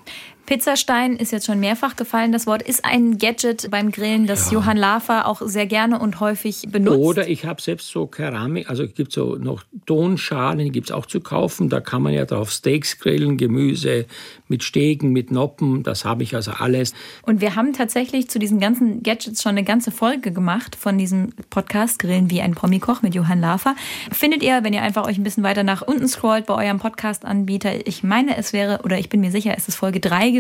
Pizzastein 0.51 1.15
ist 1.15 1.31
jetzt 1.31 1.47
schon 1.47 1.61
mehrfach 1.61 1.95
gefallen. 1.95 2.33
Das 2.33 2.45
Wort 2.49 2.63
ist 2.63 2.85
ein 2.85 3.19
Gadget 3.19 3.71
beim 3.71 3.93
Grillen, 3.93 4.27
das 4.27 4.47
ja. 4.47 4.55
Johann 4.55 4.77
Lafer 4.77 5.29
auch 5.29 5.43
sehr 5.45 5.67
gerne 5.67 6.01
und 6.01 6.19
häufig 6.19 6.67
benutzt. 6.69 6.99
Oder 6.99 7.29
ich 7.29 7.45
habe 7.45 7.63
selbst 7.63 7.87
so 7.87 8.09
Keramik, 8.09 8.69
also 8.69 8.83
es 8.83 8.93
gibt 8.95 9.13
so 9.13 9.37
noch 9.37 9.63
Tonschalen, 9.87 10.59
die 10.59 10.73
gibt 10.73 10.89
es 10.89 10.93
auch 10.93 11.07
zu 11.07 11.21
kaufen. 11.21 11.69
Da 11.69 11.79
kann 11.79 12.03
man 12.03 12.15
ja 12.15 12.25
drauf 12.25 12.51
Steaks 12.51 12.99
grillen, 12.99 13.37
Gemüse 13.37 14.07
mit 14.49 14.65
Stegen, 14.65 15.13
mit 15.13 15.31
Noppen. 15.31 15.85
Das 15.85 16.05
habe 16.05 16.25
ich 16.25 16.35
also 16.35 16.51
alles. 16.51 16.95
Und 17.23 17.41
wir 17.41 17.55
haben 17.55 17.73
tatsächlich 17.73 18.29
zu 18.29 18.41
diesen 18.41 18.59
ganzen 18.59 19.05
Gadgets 19.05 19.45
schon 19.45 19.51
eine 19.51 19.63
ganze 19.63 19.93
Folge 19.93 20.33
gemacht 20.33 20.75
von 20.75 20.99
diesem 20.99 21.33
Podcast 21.51 22.01
Grillen 22.01 22.29
wie 22.29 22.41
ein 22.41 22.57
Promi-Koch 22.57 23.03
mit 23.03 23.15
Johann 23.15 23.41
Lafer. 23.41 23.77
Findet 24.11 24.43
ihr, 24.43 24.65
wenn 24.65 24.73
ihr 24.73 24.83
einfach 24.83 25.07
euch 25.07 25.17
ein 25.17 25.23
bisschen 25.23 25.45
weiter 25.45 25.63
nach 25.63 25.83
unten 25.83 26.09
scrollt 26.09 26.47
bei 26.47 26.67
eurem 26.67 26.81
Podcast-Anbieter. 26.81 27.87
Ich 27.87 28.03
meine, 28.03 28.37
es 28.37 28.53
wäre, 28.53 28.81
oder 28.83 28.99
ich 28.99 29.09
bin 29.09 29.21
mir 29.21 29.31
sicher, 29.31 29.55
es 29.57 29.69
ist 29.69 29.77
Folge 29.77 30.01
3 30.01 30.31
gewesen 30.31 30.40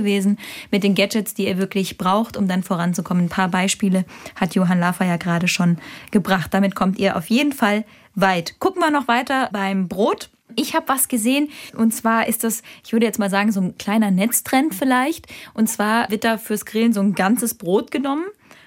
mit 0.71 0.83
den 0.83 0.95
Gadgets, 0.95 1.35
die 1.35 1.47
ihr 1.47 1.59
wirklich 1.59 1.99
braucht, 1.99 2.37
um 2.37 2.49
dann 2.49 2.62
voranzukommen. 2.62 3.25
Ein 3.25 3.28
paar 3.28 3.49
Beispiele 3.49 4.04
hat 4.37 4.54
Johann 4.54 4.80
Lafer 4.80 5.04
ja 5.04 5.16
gerade 5.16 5.49
schon 5.49 5.78
gebracht. 6.11 6.52
Damit 6.52 6.75
kommt 6.75 6.99
ihr 6.99 7.16
auf 7.16 7.26
jeden 7.26 7.52
Fall 7.52 7.85
weit. 8.14 8.59
Gucken 8.59 8.83
wir 8.83 8.90
noch 8.90 9.09
weiter 9.09 9.49
beim 9.52 9.88
Brot. 9.88 10.30
Ich 10.57 10.75
habe 10.75 10.88
was 10.88 11.09
gesehen 11.09 11.49
und 11.76 11.95
zwar 11.95 12.26
ist 12.26 12.42
das, 12.42 12.62
ich 12.85 12.92
würde 12.92 13.07
jetzt 13.07 13.21
mal 13.21 13.30
sagen, 13.30 13.52
so 13.52 13.61
ein 13.61 13.78
kleiner 13.78 14.11
Netztrend 14.11 14.75
vielleicht. 14.75 15.26
Und 15.54 15.69
zwar 15.69 16.11
wird 16.11 16.25
da 16.25 16.38
fürs 16.38 16.66
Grillen 16.66 16.92
so 16.92 17.00
ein 17.00 17.14
ganzes 17.14 17.54
Brot 17.54 17.90
genommen 17.90 18.25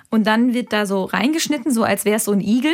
und 0.10 0.26
dann 0.26 0.54
wird 0.54 0.72
da 0.72 0.86
so 0.86 1.04
reingeschnitten, 1.04 1.72
so 1.72 1.84
als 1.84 2.06
wäre 2.06 2.18
es 2.18 2.26
so 2.26 2.32
ein 2.32 2.40
Igel. 2.42 2.74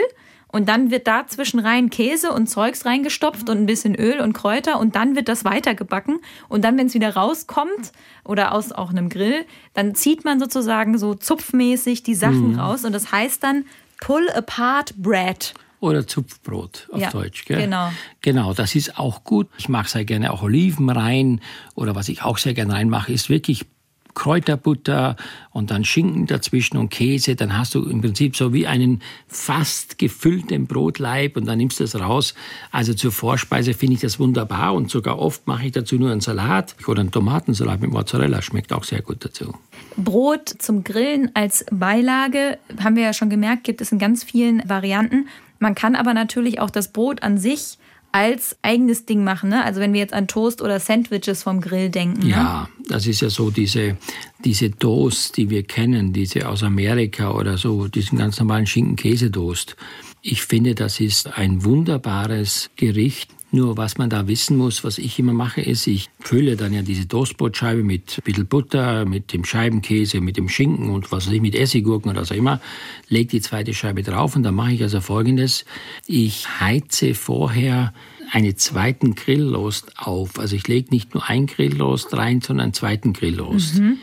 Und 0.51 0.67
dann 0.67 0.89
wird 0.89 1.07
da 1.07 1.27
zwischen 1.27 1.59
rein 1.59 1.89
Käse 1.89 2.31
und 2.31 2.47
Zeugs 2.47 2.85
reingestopft 2.85 3.49
und 3.49 3.57
ein 3.57 3.65
bisschen 3.65 3.95
Öl 3.95 4.19
und 4.19 4.33
Kräuter 4.33 4.79
und 4.79 4.95
dann 4.95 5.15
wird 5.15 5.27
das 5.27 5.45
weitergebacken. 5.45 6.19
Und 6.47 6.63
dann, 6.63 6.77
wenn 6.77 6.87
es 6.87 6.95
wieder 6.95 7.15
rauskommt 7.15 7.91
oder 8.23 8.53
aus 8.53 8.71
auch 8.71 8.89
einem 8.89 9.09
Grill, 9.09 9.45
dann 9.73 9.93
zieht 9.93 10.25
man 10.25 10.39
sozusagen 10.39 10.97
so 10.97 11.13
zupfmäßig 11.13 12.01
die 12.03 12.15
Sachen 12.15 12.53
mhm. 12.53 12.59
raus 12.59 12.83
und 12.83 12.93
das 12.93 13.11
heißt 13.11 13.43
dann 13.43 13.65
Pull 14.01 14.29
Apart 14.31 14.95
Bread. 14.97 15.53
Oder 15.81 16.05
Zupfbrot 16.05 16.89
auf 16.91 16.99
ja, 16.99 17.09
Deutsch. 17.09 17.45
Gell? 17.45 17.61
Genau. 17.61 17.91
Genau, 18.21 18.53
das 18.53 18.75
ist 18.75 18.99
auch 18.99 19.23
gut. 19.23 19.47
Ich 19.57 19.69
mache 19.69 19.87
sehr 19.87 20.03
gerne 20.03 20.33
auch 20.33 20.41
Oliven 20.41 20.89
rein. 20.89 21.41
Oder 21.75 21.95
was 21.95 22.09
ich 22.09 22.21
auch 22.23 22.37
sehr 22.37 22.53
gerne 22.53 22.73
reinmache, 22.73 23.13
ist 23.13 23.29
wirklich 23.29 23.65
Kräuterbutter 24.13 25.15
und 25.51 25.71
dann 25.71 25.83
Schinken 25.83 26.27
dazwischen 26.27 26.77
und 26.77 26.89
Käse, 26.89 27.35
dann 27.35 27.57
hast 27.57 27.75
du 27.75 27.83
im 27.89 28.01
Prinzip 28.01 28.35
so 28.35 28.53
wie 28.53 28.67
einen 28.67 29.01
fast 29.27 29.97
gefüllten 29.97 30.67
Brotleib 30.67 31.37
und 31.37 31.45
dann 31.45 31.57
nimmst 31.57 31.79
du 31.79 31.83
das 31.83 31.99
raus. 31.99 32.33
Also 32.71 32.93
zur 32.93 33.11
Vorspeise 33.11 33.73
finde 33.73 33.95
ich 33.95 34.01
das 34.01 34.19
wunderbar 34.19 34.73
und 34.73 34.91
sogar 34.91 35.19
oft 35.19 35.47
mache 35.47 35.67
ich 35.67 35.71
dazu 35.71 35.95
nur 35.95 36.11
einen 36.11 36.21
Salat 36.21 36.75
oder 36.87 37.01
einen 37.01 37.11
Tomatensalat 37.11 37.81
mit 37.81 37.91
Mozzarella, 37.91 38.41
schmeckt 38.41 38.73
auch 38.73 38.83
sehr 38.83 39.01
gut 39.01 39.25
dazu. 39.25 39.55
Brot 39.97 40.49
zum 40.59 40.83
Grillen 40.83 41.31
als 41.33 41.65
Beilage, 41.71 42.57
haben 42.81 42.95
wir 42.95 43.03
ja 43.03 43.13
schon 43.13 43.29
gemerkt, 43.29 43.63
gibt 43.63 43.81
es 43.81 43.91
in 43.91 43.99
ganz 43.99 44.23
vielen 44.23 44.61
Varianten. 44.67 45.27
Man 45.59 45.75
kann 45.75 45.95
aber 45.95 46.13
natürlich 46.13 46.59
auch 46.59 46.69
das 46.69 46.93
Brot 46.93 47.23
an 47.23 47.37
sich 47.37 47.78
als 48.11 48.57
eigenes 48.61 49.05
Ding 49.05 49.23
machen. 49.23 49.49
Ne? 49.49 49.63
Also 49.63 49.79
wenn 49.79 49.93
wir 49.93 49.99
jetzt 49.99 50.13
an 50.13 50.27
Toast 50.27 50.61
oder 50.61 50.79
Sandwiches 50.79 51.43
vom 51.43 51.61
Grill 51.61 51.89
denken. 51.89 52.23
Ne? 52.23 52.31
Ja, 52.31 52.69
das 52.87 53.07
ist 53.07 53.21
ja 53.21 53.29
so 53.29 53.51
diese, 53.51 53.97
diese 54.43 54.71
Toast, 54.71 55.37
die 55.37 55.49
wir 55.49 55.63
kennen, 55.63 56.13
diese 56.13 56.47
aus 56.49 56.63
Amerika 56.63 57.31
oder 57.31 57.57
so, 57.57 57.87
diesen 57.87 58.17
ganz 58.17 58.39
normalen 58.39 58.65
Schinken-Käse-Toast. 58.65 59.75
Ich 60.21 60.43
finde, 60.43 60.75
das 60.75 60.99
ist 60.99 61.37
ein 61.37 61.63
wunderbares 61.63 62.71
Gericht. 62.75 63.31
Nur 63.51 63.77
was 63.77 63.97
man 63.97 64.09
da 64.09 64.27
wissen 64.27 64.57
muss, 64.57 64.83
was 64.83 64.99
ich 64.99 65.17
immer 65.17 65.33
mache, 65.33 65.61
ist, 65.61 65.87
ich 65.87 66.09
fülle 66.19 66.55
dann 66.55 66.71
ja 66.73 66.83
diese 66.83 67.07
Toastbrotscheibe 67.07 67.83
mit 67.83 68.17
ein 68.17 68.23
bisschen 68.23 68.45
Butter, 68.45 69.05
mit 69.05 69.33
dem 69.33 69.43
Scheibenkäse, 69.43 70.21
mit 70.21 70.37
dem 70.37 70.49
Schinken 70.49 70.91
und 70.91 71.11
was 71.11 71.25
weiß 71.25 71.33
ich, 71.33 71.41
mit 71.41 71.55
Essiggurken 71.55 72.11
oder 72.11 72.21
was 72.21 72.31
auch 72.31 72.35
immer, 72.35 72.61
lege 73.07 73.29
die 73.29 73.41
zweite 73.41 73.73
Scheibe 73.73 74.03
drauf 74.03 74.35
und 74.35 74.43
dann 74.43 74.53
mache 74.53 74.73
ich 74.73 74.83
also 74.83 75.01
folgendes. 75.01 75.65
Ich 76.05 76.47
heize 76.59 77.15
vorher 77.15 77.93
einen 78.31 78.55
zweiten 78.57 79.15
Grillrost 79.15 79.97
auf. 79.97 80.39
Also 80.39 80.55
ich 80.55 80.67
lege 80.67 80.89
nicht 80.91 81.15
nur 81.15 81.27
ein 81.27 81.47
Grillrost 81.47 82.15
rein, 82.15 82.41
sondern 82.41 82.65
einen 82.65 82.73
zweiten 82.73 83.13
Grillrost. 83.13 83.79
Mhm 83.79 83.97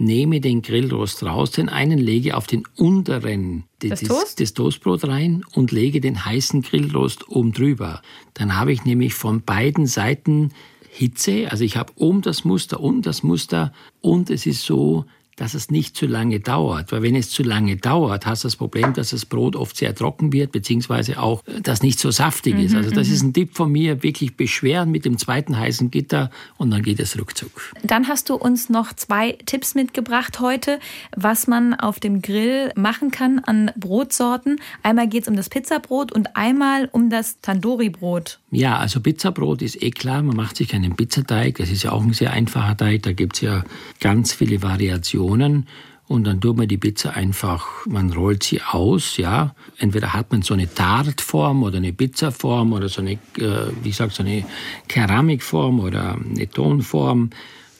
nehme 0.00 0.40
den 0.40 0.62
Grillrost 0.62 1.22
raus, 1.22 1.50
den 1.50 1.68
einen 1.68 1.98
lege 1.98 2.36
auf 2.36 2.46
den 2.46 2.64
unteren 2.76 3.64
des, 3.82 4.00
Toast? 4.00 4.40
des 4.40 4.54
Toastbrot 4.54 5.06
rein 5.06 5.44
und 5.52 5.72
lege 5.72 6.00
den 6.00 6.24
heißen 6.24 6.62
Grillrost 6.62 7.28
oben 7.28 7.52
drüber. 7.52 8.02
Dann 8.34 8.56
habe 8.56 8.72
ich 8.72 8.84
nämlich 8.84 9.14
von 9.14 9.42
beiden 9.42 9.86
Seiten 9.86 10.52
Hitze, 10.88 11.48
also 11.50 11.62
ich 11.62 11.76
habe 11.76 11.92
oben 11.96 12.22
das 12.22 12.44
Muster, 12.44 12.80
unten 12.80 13.02
das 13.02 13.22
Muster 13.22 13.72
und 14.00 14.30
es 14.30 14.46
ist 14.46 14.64
so, 14.64 15.04
dass 15.40 15.54
es 15.54 15.70
nicht 15.70 15.96
zu 15.96 16.04
lange 16.04 16.38
dauert. 16.38 16.92
Weil 16.92 17.02
wenn 17.02 17.16
es 17.16 17.30
zu 17.30 17.42
lange 17.42 17.76
dauert, 17.76 18.26
hast 18.26 18.44
du 18.44 18.48
das 18.48 18.56
Problem, 18.56 18.92
dass 18.92 19.08
das 19.10 19.24
Brot 19.24 19.56
oft 19.56 19.74
sehr 19.74 19.94
trocken 19.94 20.34
wird, 20.34 20.52
beziehungsweise 20.52 21.18
auch, 21.18 21.42
äh, 21.46 21.62
dass 21.62 21.82
nicht 21.82 21.98
so 21.98 22.10
saftig 22.10 22.56
mhm, 22.56 22.60
ist. 22.60 22.74
Also 22.74 22.90
das 22.90 23.08
ist 23.08 23.22
mhm. 23.22 23.30
ein 23.30 23.32
Tipp 23.32 23.56
von 23.56 23.72
mir, 23.72 24.02
wirklich 24.02 24.36
beschweren 24.36 24.90
mit 24.90 25.06
dem 25.06 25.16
zweiten 25.16 25.58
heißen 25.58 25.90
Gitter 25.90 26.30
und 26.58 26.70
dann 26.70 26.82
geht 26.82 27.00
es 27.00 27.18
ruckzuck. 27.18 27.72
Dann 27.82 28.06
hast 28.06 28.28
du 28.28 28.34
uns 28.34 28.68
noch 28.68 28.92
zwei 28.92 29.38
Tipps 29.46 29.74
mitgebracht 29.74 30.40
heute, 30.40 30.78
was 31.16 31.46
man 31.46 31.72
auf 31.72 32.00
dem 32.00 32.20
Grill 32.20 32.70
machen 32.76 33.10
kann 33.10 33.38
an 33.38 33.70
Brotsorten. 33.78 34.60
Einmal 34.82 35.08
geht 35.08 35.22
es 35.22 35.28
um 35.28 35.36
das 35.36 35.48
Pizzabrot 35.48 36.12
und 36.12 36.36
einmal 36.36 36.90
um 36.92 37.08
das 37.08 37.40
Tandoori-Brot. 37.40 38.40
Ja, 38.50 38.76
also 38.76 39.00
Pizzabrot 39.00 39.62
ist 39.62 39.82
eh 39.82 39.90
klar, 39.90 40.22
man 40.22 40.36
macht 40.36 40.56
sich 40.56 40.68
keinen 40.68 40.96
Pizzateig. 40.96 41.56
Das 41.56 41.70
ist 41.70 41.84
ja 41.84 41.92
auch 41.92 42.02
ein 42.02 42.12
sehr 42.12 42.32
einfacher 42.32 42.76
Teig, 42.76 43.04
da 43.04 43.12
gibt 43.12 43.36
es 43.36 43.40
ja 43.40 43.64
ganz 44.00 44.34
viele 44.34 44.60
Variationen. 44.60 45.29
Portionen 45.30 45.66
und 46.08 46.24
dann 46.24 46.40
tut 46.40 46.56
man 46.56 46.66
die 46.66 46.76
Pizza 46.76 47.14
einfach, 47.14 47.86
man 47.86 48.12
rollt 48.12 48.42
sie 48.42 48.60
aus, 48.62 49.16
ja. 49.16 49.54
Entweder 49.78 50.12
hat 50.12 50.32
man 50.32 50.42
so 50.42 50.54
eine 50.54 50.72
Tartform 50.72 51.62
oder 51.62 51.76
eine 51.76 51.92
Pizzaform 51.92 52.72
oder 52.72 52.88
so 52.88 53.00
eine, 53.00 53.12
äh, 53.12 53.70
wie 53.82 53.90
gesagt, 53.90 54.14
so 54.14 54.24
eine 54.24 54.44
Keramikform 54.88 55.78
oder 55.78 56.16
eine 56.16 56.48
Tonform. 56.50 57.30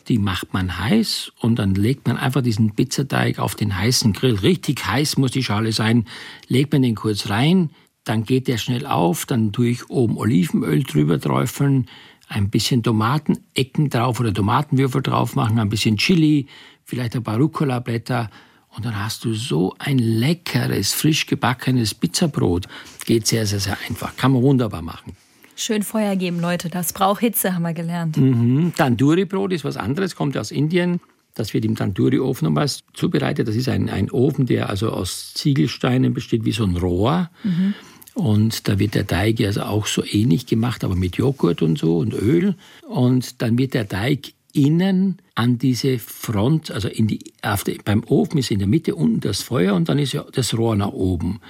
Die 0.07 0.19
macht 0.19 0.55
man 0.55 0.79
heiß 0.79 1.33
und 1.41 1.59
dann 1.59 1.75
legt 1.75 2.07
man 2.07 2.19
einfach 2.19 2.41
diesen 2.41 2.75
Pizzateig 2.77 3.41
auf 3.41 3.57
den 3.57 3.77
heißen 3.77 4.13
Grill. 4.13 4.37
Richtig 4.37 4.87
heiß 4.87 5.19
muss 5.19 5.33
die 5.33 5.43
Schale 5.43 5.73
sein. 5.73 6.05
Legt 6.47 6.73
man 6.73 6.83
den 6.83 6.95
kurz 6.95 7.31
rein, 7.31 7.71
dann 8.05 8.23
geht 8.23 8.47
der 8.47 8.59
schnell 8.59 8.87
auf, 8.87 9.27
dann 9.27 9.51
tue 9.51 9.71
ich 9.71 9.91
oben 9.91 10.17
Olivenöl 10.17 10.85
drüber 10.85 11.21
träufeln, 11.21 11.89
ein 12.29 12.49
bisschen 12.49 12.85
Tomatenecken 12.85 13.91
drauf 13.91 14.21
oder 14.21 14.33
Tomatenwürfel 14.33 15.03
drauf 15.03 15.35
machen, 15.35 15.59
ein 15.59 15.69
bisschen 15.69 15.97
Chili, 15.97 16.47
vielleicht 16.91 17.17
ein 17.17 17.23
paar 17.23 17.39
Rucola-Blätter 17.39 18.29
und 18.77 18.85
dann 18.85 19.03
hast 19.03 19.25
du 19.25 19.35
so 19.35 19.75
ein 19.79 19.99
leckeres, 19.99 20.93
frisch 20.93 21.27
gebackenes 21.27 21.95
Pizzabrot. 21.95 22.67
Geht 23.05 23.27
sehr, 23.27 23.47
sehr, 23.47 23.61
sehr 23.61 23.79
einfach. 23.89 24.17
Kann 24.17 24.33
man 24.33 24.43
wunderbar 24.43 24.83
machen. 24.83 25.17
Schön 25.57 25.83
Feuer 25.83 26.17
geben, 26.17 26.41
Leute. 26.41 26.69
Das 26.69 26.93
braucht 26.93 27.21
Hitze, 27.21 27.55
haben 27.55 27.63
wir 27.63 27.75
gelernt. 27.75 28.17
Mhm. 28.17 28.73
Tandoori-Brot 28.77 29.53
ist 29.53 29.65
was 29.65 29.77
anderes, 29.77 30.15
kommt 30.15 30.37
aus 30.37 30.51
Indien. 30.51 31.01
Das 31.35 31.55
wird 31.55 31.65
im 31.65 31.77
Tandoori-Ofen 31.77 32.47
nochmals 32.47 32.81
zubereitet. 32.95 33.47
Das 33.47 33.57
ist 33.57 33.69
ein, 33.69 33.89
ein 33.89 34.11
Ofen, 34.11 34.47
der 34.47 34.69
also 34.69 34.91
aus 34.91 35.35
Ziegelsteinen 35.35 36.15
besteht, 36.15 36.45
wie 36.45 36.53
so 36.53 36.65
ein 36.65 36.77
Rohr. 36.77 37.31
Mhm. 37.45 37.75
Und 38.15 38.69
da 38.69 38.79
wird 38.79 38.95
der 38.95 39.07
Teig 39.07 39.41
also 39.41 39.63
auch 39.63 39.87
so 39.87 40.05
ähnlich 40.05 40.47
gemacht, 40.47 40.83
aber 40.83 40.97
mit 40.97 41.17
Joghurt 41.17 41.63
und 41.63 41.79
so 41.79 41.99
und 41.99 42.13
Öl. 42.13 42.55
Und 42.89 43.43
dann 43.43 43.59
wird 43.59 43.75
der 43.75 43.89
Teig 43.89 44.33
innen 44.53 45.19
an 45.35 45.59
diese 45.59 45.99
Front, 45.99 46.71
also 46.71 46.89
in 46.89 47.07
die, 47.07 47.19
die, 47.67 47.79
beim 47.85 48.05
Ofen 48.05 48.39
ist 48.39 48.51
in 48.51 48.59
der 48.59 48.69
Mitte 48.69 48.95
unten 48.95 49.21
das 49.21 49.43
Feuer 49.43 49.75
und 49.75 49.89
dann 49.89 49.99
ist 49.99 50.13
ja 50.13 50.25
das 50.33 50.57
Rohr 50.57 50.77
nach 50.77 50.93
oben. 50.93 51.41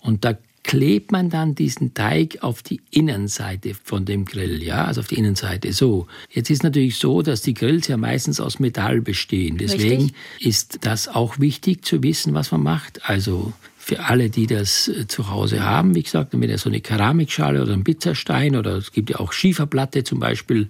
Und 0.00 0.24
da 0.24 0.36
klebt 0.64 1.12
man 1.12 1.30
dann 1.30 1.54
diesen 1.54 1.94
Teig 1.94 2.38
auf 2.42 2.62
die 2.62 2.80
Innenseite 2.90 3.74
von 3.74 4.06
dem 4.06 4.24
Grill, 4.24 4.62
ja, 4.62 4.86
also 4.86 5.02
auf 5.02 5.08
die 5.08 5.16
Innenseite. 5.16 5.72
So, 5.72 6.06
jetzt 6.30 6.50
ist 6.50 6.62
natürlich 6.62 6.96
so, 6.96 7.22
dass 7.22 7.42
die 7.42 7.54
Grills 7.54 7.86
ja 7.86 7.98
meistens 7.98 8.40
aus 8.40 8.58
Metall 8.58 9.02
bestehen. 9.02 9.58
Deswegen 9.58 10.04
Richtig. 10.04 10.46
ist 10.46 10.78
das 10.80 11.06
auch 11.06 11.38
wichtig 11.38 11.84
zu 11.84 12.02
wissen, 12.02 12.32
was 12.32 12.50
man 12.50 12.62
macht. 12.62 13.08
Also 13.08 13.52
für 13.76 14.00
alle, 14.00 14.30
die 14.30 14.46
das 14.46 14.88
äh, 14.88 15.06
zu 15.06 15.30
Hause 15.30 15.62
haben, 15.62 15.94
wie 15.94 16.02
gesagt, 16.02 16.32
wenn 16.32 16.48
ihr 16.48 16.56
so 16.56 16.70
eine 16.70 16.80
Keramikschale 16.80 17.60
oder 17.60 17.74
einen 17.74 17.84
Pizzastein 17.84 18.56
oder 18.56 18.78
es 18.78 18.92
gibt 18.92 19.10
ja 19.10 19.20
auch 19.20 19.34
Schieferplatte 19.34 20.04
zum 20.04 20.20
Beispiel, 20.20 20.68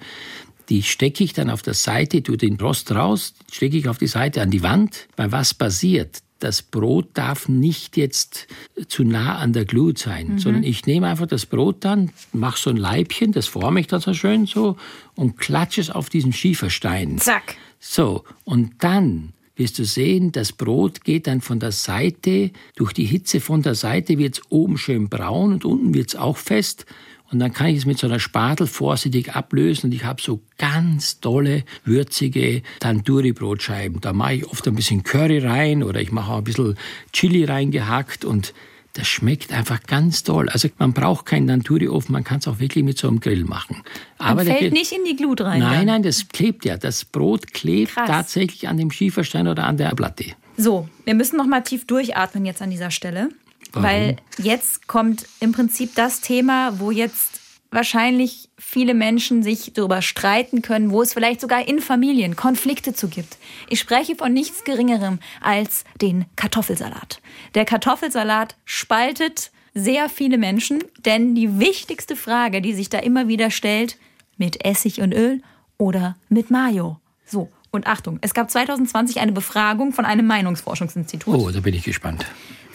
die 0.69 0.83
stecke 0.83 1.25
ich 1.25 1.33
dann 1.33 1.51
auf 1.51 1.63
der 1.63 1.75
Seite, 1.75 2.23
tue 2.23 2.37
den 2.37 2.57
Rost 2.57 2.93
raus, 2.93 3.35
stecke 3.53 3.77
ich 3.77 3.89
auf 3.89 3.99
die 3.99 4.07
Seite 4.07 4.43
an 4.43 4.51
die 4.51 4.63
Wand. 4.63 5.09
Bei 5.17 5.31
was 5.33 5.55
passiert? 5.55 6.23
Das 6.41 6.63
Brot 6.63 7.09
darf 7.15 7.49
nicht 7.49 7.97
jetzt 7.97 8.49
zu 8.89 9.05
nah 9.05 9.37
an 9.37 9.53
der 9.53 9.65
Glut 9.65 9.99
sein, 9.99 10.33
mhm. 10.33 10.39
sondern 10.39 10.63
ich 10.63 10.85
nehme 10.85 11.07
einfach 11.07 11.27
das 11.27 11.47
Brot 11.47 11.85
dann, 11.85 12.11
mache 12.33 12.59
so 12.59 12.71
ein 12.71 12.77
Leibchen, 12.77 13.33
das 13.33 13.47
forme 13.47 13.81
ich 13.81 13.87
dann 13.87 14.01
so 14.01 14.13
schön 14.13 14.47
so 14.47 14.77
und 15.15 15.39
klatsche 15.39 15.81
es 15.81 15.91
auf 15.91 16.11
diesen 16.11 16.33
Schieferstein. 16.33 17.19
Zack. 17.19 17.57
So, 17.79 18.25
und 18.45 18.73
dann 18.81 19.33
wirst 19.57 19.79
du 19.79 19.85
sehen, 19.85 20.33
das 20.33 20.53
Brot 20.53 21.05
geht 21.05 21.27
dann 21.27 21.41
von 21.41 21.61
der 21.61 21.73
Seite, 21.73 22.51
durch 22.75 22.93
die 22.93 23.05
Hitze 23.05 23.41
von 23.41 23.63
der 23.63 23.75
Seite 23.75 24.19
wird 24.19 24.39
es 24.39 24.43
oben 24.51 24.77
schön 24.77 25.09
braun 25.09 25.53
und 25.53 25.65
unten 25.65 25.95
wird 25.95 26.09
es 26.09 26.17
auch 26.17 26.37
fest 26.37 26.87
Und 27.35 27.41
dann 27.41 27.53
kann 27.53 27.67
ich 27.67 27.79
es 27.79 27.85
mit 27.85 27.99
so 27.99 28.07
einer 28.07 28.21
Spatel 28.21 28.69
vorsichtig 28.69 29.35
ablösen 29.35 29.89
und 29.89 29.95
ich 29.95 30.05
habe 30.05 30.23
so 30.23 30.41
ganz 30.57 31.21
tolle, 31.21 31.65
würzige 31.85 32.63
Tandoori-Brotscheiben. 32.79 34.01
Da 34.01 34.13
mache 34.13 34.35
ich 34.35 34.47
oft 34.47 34.67
ein 34.69 34.77
bisschen 34.77 35.03
Curry 35.03 35.41
rein 35.41 35.83
oder 35.83 36.01
ich 36.01 36.13
mache 36.13 36.33
auch 36.33 36.39
ein 36.39 36.45
bisschen 36.45 36.77
Chili 37.13 37.45
reingehackt 37.45 38.25
und 38.25 38.55
das 38.93 39.09
schmeckt 39.09 39.53
einfach 39.53 39.83
ganz 39.83 40.23
toll. 40.23 40.49
Also 40.49 40.69
man 40.79 40.93
braucht 40.93 41.27
keinen 41.27 41.49
Tandoori-Ofen, 41.49 42.13
man 42.13 42.23
kann 42.23 42.39
es 42.39 42.47
auch 42.47 42.61
wirklich 42.61 42.85
mit 42.85 42.99
so 42.99 43.09
einem 43.09 43.19
Grill 43.19 43.45
machen. 43.45 43.83
Aber 44.19 44.45
fällt 44.45 44.73
nicht 44.73 44.93
in 44.93 45.05
die 45.05 45.17
Glut 45.17 45.41
rein. 45.41 45.59
Nein, 45.59 45.79
dann. 45.79 45.87
nein, 45.87 46.03
das 46.05 46.29
klebt 46.29 46.65
ja. 46.65 46.77
Das 46.77 47.05
Brot 47.05 47.53
klebt 47.53 47.95
Krass. 47.95 48.07
tatsächlich 48.09 48.69
an 48.69 48.77
dem 48.77 48.93
Schieferstein 48.93 49.49
oder 49.49 49.67
an 49.67 49.77
der 49.77 49.93
Platte. 49.97 50.27
So, 50.57 50.89
wir 51.05 51.15
müssen 51.15 51.37
noch 51.37 51.47
mal 51.47 51.63
tief 51.63 51.85
durchatmen 51.85 52.47
jetzt 52.47 52.63
an 52.63 52.71
dieser 52.71 52.93
Stelle. 52.93 53.31
Warum? 53.75 53.89
Weil 53.89 54.17
jetzt 54.39 54.87
kommt 54.87 55.27
im 55.41 55.53
Prinzip 55.53 55.95
das 55.95 56.21
Thema, 56.21 56.79
wo 56.79 56.91
jetzt 56.91 57.41
wahrscheinlich 57.71 58.49
viele 58.57 58.95
Menschen 58.95 59.43
sich 59.43 59.73
darüber 59.73 60.01
streiten 60.01 60.63
können, 60.63 60.91
wo 60.91 61.03
es 61.03 61.13
vielleicht 61.13 61.41
sogar 61.41 61.67
in 61.67 61.81
Familien 61.81 62.37
Konflikte 62.37 62.95
zu 62.95 63.09
gibt. 63.09 63.37
Ich 63.69 63.81
spreche 63.81 64.15
von 64.15 64.33
nichts 64.33 64.65
Geringerem 64.65 65.19
als 65.41 65.85
den 66.01 66.27
Kartoffelsalat. 66.37 67.21
Der 67.55 67.65
Kartoffelsalat 67.65 68.55
spaltet 68.65 69.51
sehr 69.75 70.09
viele 70.09 70.39
Menschen, 70.39 70.85
denn 71.05 71.35
die 71.35 71.59
wichtigste 71.59 72.15
Frage, 72.15 72.63
die 72.63 72.75
sich 72.75 72.89
da 72.89 72.99
immer 73.01 73.27
wieder 73.27 73.51
stellt, 73.51 73.99
mit 74.37 74.65
Essig 74.65 75.01
und 75.01 75.13
Öl 75.13 75.43
oder 75.77 76.17
mit 76.29 76.51
Mayo. 76.51 77.01
So, 77.27 77.51
und 77.73 77.89
Achtung, 77.89 78.19
es 78.21 78.35
gab 78.35 78.51
2020 78.51 79.19
eine 79.19 79.33
Befragung 79.33 79.93
von 79.93 80.05
einem 80.05 80.27
Meinungsforschungsinstitut. 80.27 81.35
Oh, 81.35 81.51
da 81.51 81.61
bin 81.61 81.75
ich 81.75 81.83
gespannt. 81.83 82.25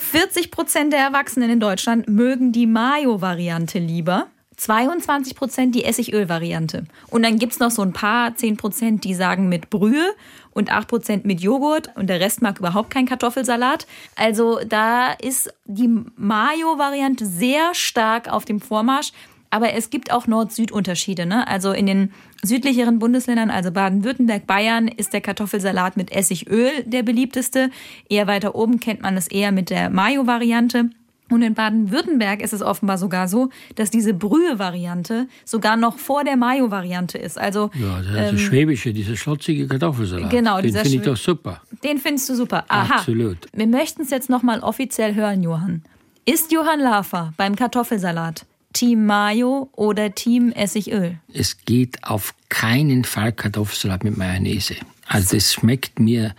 40 0.09 0.49
Prozent 0.49 0.91
der 0.91 1.01
Erwachsenen 1.01 1.51
in 1.51 1.59
Deutschland 1.59 2.09
mögen 2.09 2.51
die 2.51 2.65
Mayo-Variante 2.65 3.77
lieber. 3.77 4.25
22 4.57 5.35
Prozent 5.35 5.75
die 5.75 5.85
Essigöl-Variante. 5.85 6.85
Und 7.11 7.21
dann 7.21 7.37
gibt 7.37 7.53
es 7.53 7.59
noch 7.59 7.69
so 7.69 7.83
ein 7.83 7.93
paar 7.93 8.35
10 8.35 8.57
Prozent, 8.57 9.03
die 9.03 9.13
sagen 9.13 9.49
mit 9.49 9.69
Brühe 9.69 10.15
und 10.49 10.71
8 10.71 10.87
Prozent 10.87 11.25
mit 11.25 11.41
Joghurt 11.41 11.95
und 11.95 12.07
der 12.07 12.19
Rest 12.19 12.41
mag 12.41 12.57
überhaupt 12.57 12.89
keinen 12.89 13.07
Kartoffelsalat. 13.07 13.85
Also 14.15 14.59
da 14.67 15.11
ist 15.13 15.53
die 15.65 16.03
Mayo-Variante 16.15 17.27
sehr 17.27 17.75
stark 17.75 18.29
auf 18.29 18.45
dem 18.45 18.59
Vormarsch. 18.59 19.11
Aber 19.49 19.73
es 19.73 19.89
gibt 19.89 20.11
auch 20.11 20.27
Nord-Süd-Unterschiede. 20.27 21.25
Ne? 21.25 21.47
Also 21.47 21.71
in 21.71 21.87
den 21.87 22.11
südlicheren 22.43 22.99
Bundesländern, 22.99 23.49
also 23.49 23.71
Baden-Württemberg, 23.71 24.45
Bayern, 24.45 24.87
ist 24.87 25.13
der 25.13 25.21
Kartoffelsalat 25.21 25.97
mit 25.97 26.11
Essigöl 26.11 26.83
der 26.85 27.03
beliebteste. 27.03 27.71
Eher 28.09 28.27
weiter 28.27 28.55
oben 28.55 28.79
kennt 28.79 29.01
man 29.01 29.17
es 29.17 29.27
eher 29.27 29.51
mit 29.51 29.69
der 29.69 29.89
Mayo-Variante. 29.89 30.89
Und 31.31 31.43
in 31.43 31.53
Baden-Württemberg 31.53 32.41
ist 32.41 32.53
es 32.53 32.61
offenbar 32.61 32.97
sogar 32.97 33.27
so, 33.27 33.49
dass 33.75 33.91
diese 33.91 34.13
Brühe-Variante 34.13 35.27
sogar 35.45 35.77
noch 35.77 35.97
vor 35.99 36.23
der 36.23 36.37
Mayo-Variante 36.37 37.17
ist. 37.19 37.37
Also, 37.37 37.69
ja, 37.75 38.01
der 38.01 38.29
ähm, 38.29 38.37
schwäbische, 38.37 38.93
dieser 38.93 39.15
schlotzige 39.15 39.67
Kartoffelsalat. 39.67 40.31
Genau, 40.31 40.59
den 40.59 40.73
finde 40.73 40.89
ich 40.89 41.01
doch 41.01 41.17
super. 41.17 41.61
Den 41.83 41.99
findest 41.99 42.29
du 42.29 42.35
super. 42.35 42.65
Aha. 42.67 42.95
Absolut. 42.95 43.37
Wir 43.53 43.67
möchten 43.67 44.01
es 44.01 44.09
jetzt 44.09 44.29
nochmal 44.29 44.61
offiziell 44.61 45.13
hören, 45.13 45.43
Johann. 45.43 45.83
Ist 46.25 46.51
Johann 46.51 46.79
Lafer 46.79 47.33
beim 47.37 47.55
Kartoffelsalat 47.55 48.45
Team 48.73 49.05
Mayo 49.05 49.69
oder 49.73 50.13
Team 50.13 50.51
Essigöl? 50.51 51.19
Es 51.33 51.57
geht 51.65 52.03
auf 52.03 52.33
keinen 52.49 53.03
Fall 53.03 53.31
Kartoffelsalat 53.31 54.03
mit 54.03 54.17
Mayonnaise. 54.17 54.75
Also 55.07 55.35
das 55.35 55.53
schmeckt 55.53 55.99
mir 55.99 56.35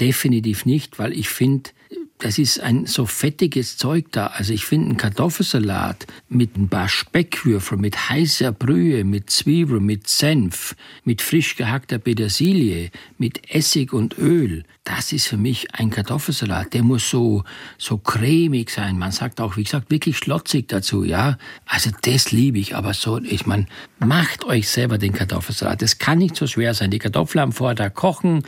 definitiv 0.00 0.66
nicht, 0.66 0.98
weil 0.98 1.12
ich 1.12 1.28
finde, 1.28 1.70
das 2.18 2.38
ist 2.38 2.60
ein 2.60 2.86
so 2.86 3.06
fettiges 3.06 3.76
Zeug 3.76 4.06
da. 4.12 4.28
Also 4.28 4.52
ich 4.52 4.64
finde 4.64 4.86
einen 4.90 4.96
Kartoffelsalat 4.96 6.06
mit 6.28 6.56
ein 6.56 6.68
paar 6.68 6.88
Speckwürfeln, 6.88 7.80
mit 7.80 8.08
heißer 8.08 8.52
Brühe, 8.52 9.04
mit 9.04 9.30
Zwiebeln, 9.30 9.84
mit 9.84 10.08
Senf, 10.08 10.76
mit 11.04 11.20
frisch 11.20 11.56
gehackter 11.56 11.98
Petersilie, 11.98 12.90
mit 13.18 13.52
Essig 13.52 13.92
und 13.92 14.16
Öl. 14.16 14.64
Das 14.84 15.12
ist 15.12 15.26
für 15.26 15.36
mich 15.36 15.74
ein 15.74 15.90
Kartoffelsalat. 15.90 16.72
Der 16.72 16.82
muss 16.82 17.10
so, 17.10 17.42
so 17.78 17.98
cremig 17.98 18.70
sein. 18.70 18.98
Man 18.98 19.12
sagt 19.12 19.40
auch, 19.40 19.56
wie 19.56 19.64
gesagt, 19.64 19.90
wirklich 19.90 20.16
schlotzig 20.16 20.68
dazu, 20.68 21.04
ja. 21.04 21.36
Also 21.66 21.90
das 22.02 22.30
liebe 22.32 22.58
ich. 22.58 22.76
Aber 22.76 22.94
so, 22.94 23.18
ich 23.18 23.44
meine, 23.46 23.66
macht 23.98 24.44
euch 24.44 24.68
selber 24.68 24.98
den 24.98 25.12
Kartoffelsalat. 25.12 25.82
Das 25.82 25.98
kann 25.98 26.18
nicht 26.18 26.36
so 26.36 26.46
schwer 26.46 26.74
sein. 26.74 26.90
Die 26.90 26.98
Kartoffeln 26.98 27.42
am 27.42 27.52
Vortag 27.52 27.94
kochen, 27.94 28.44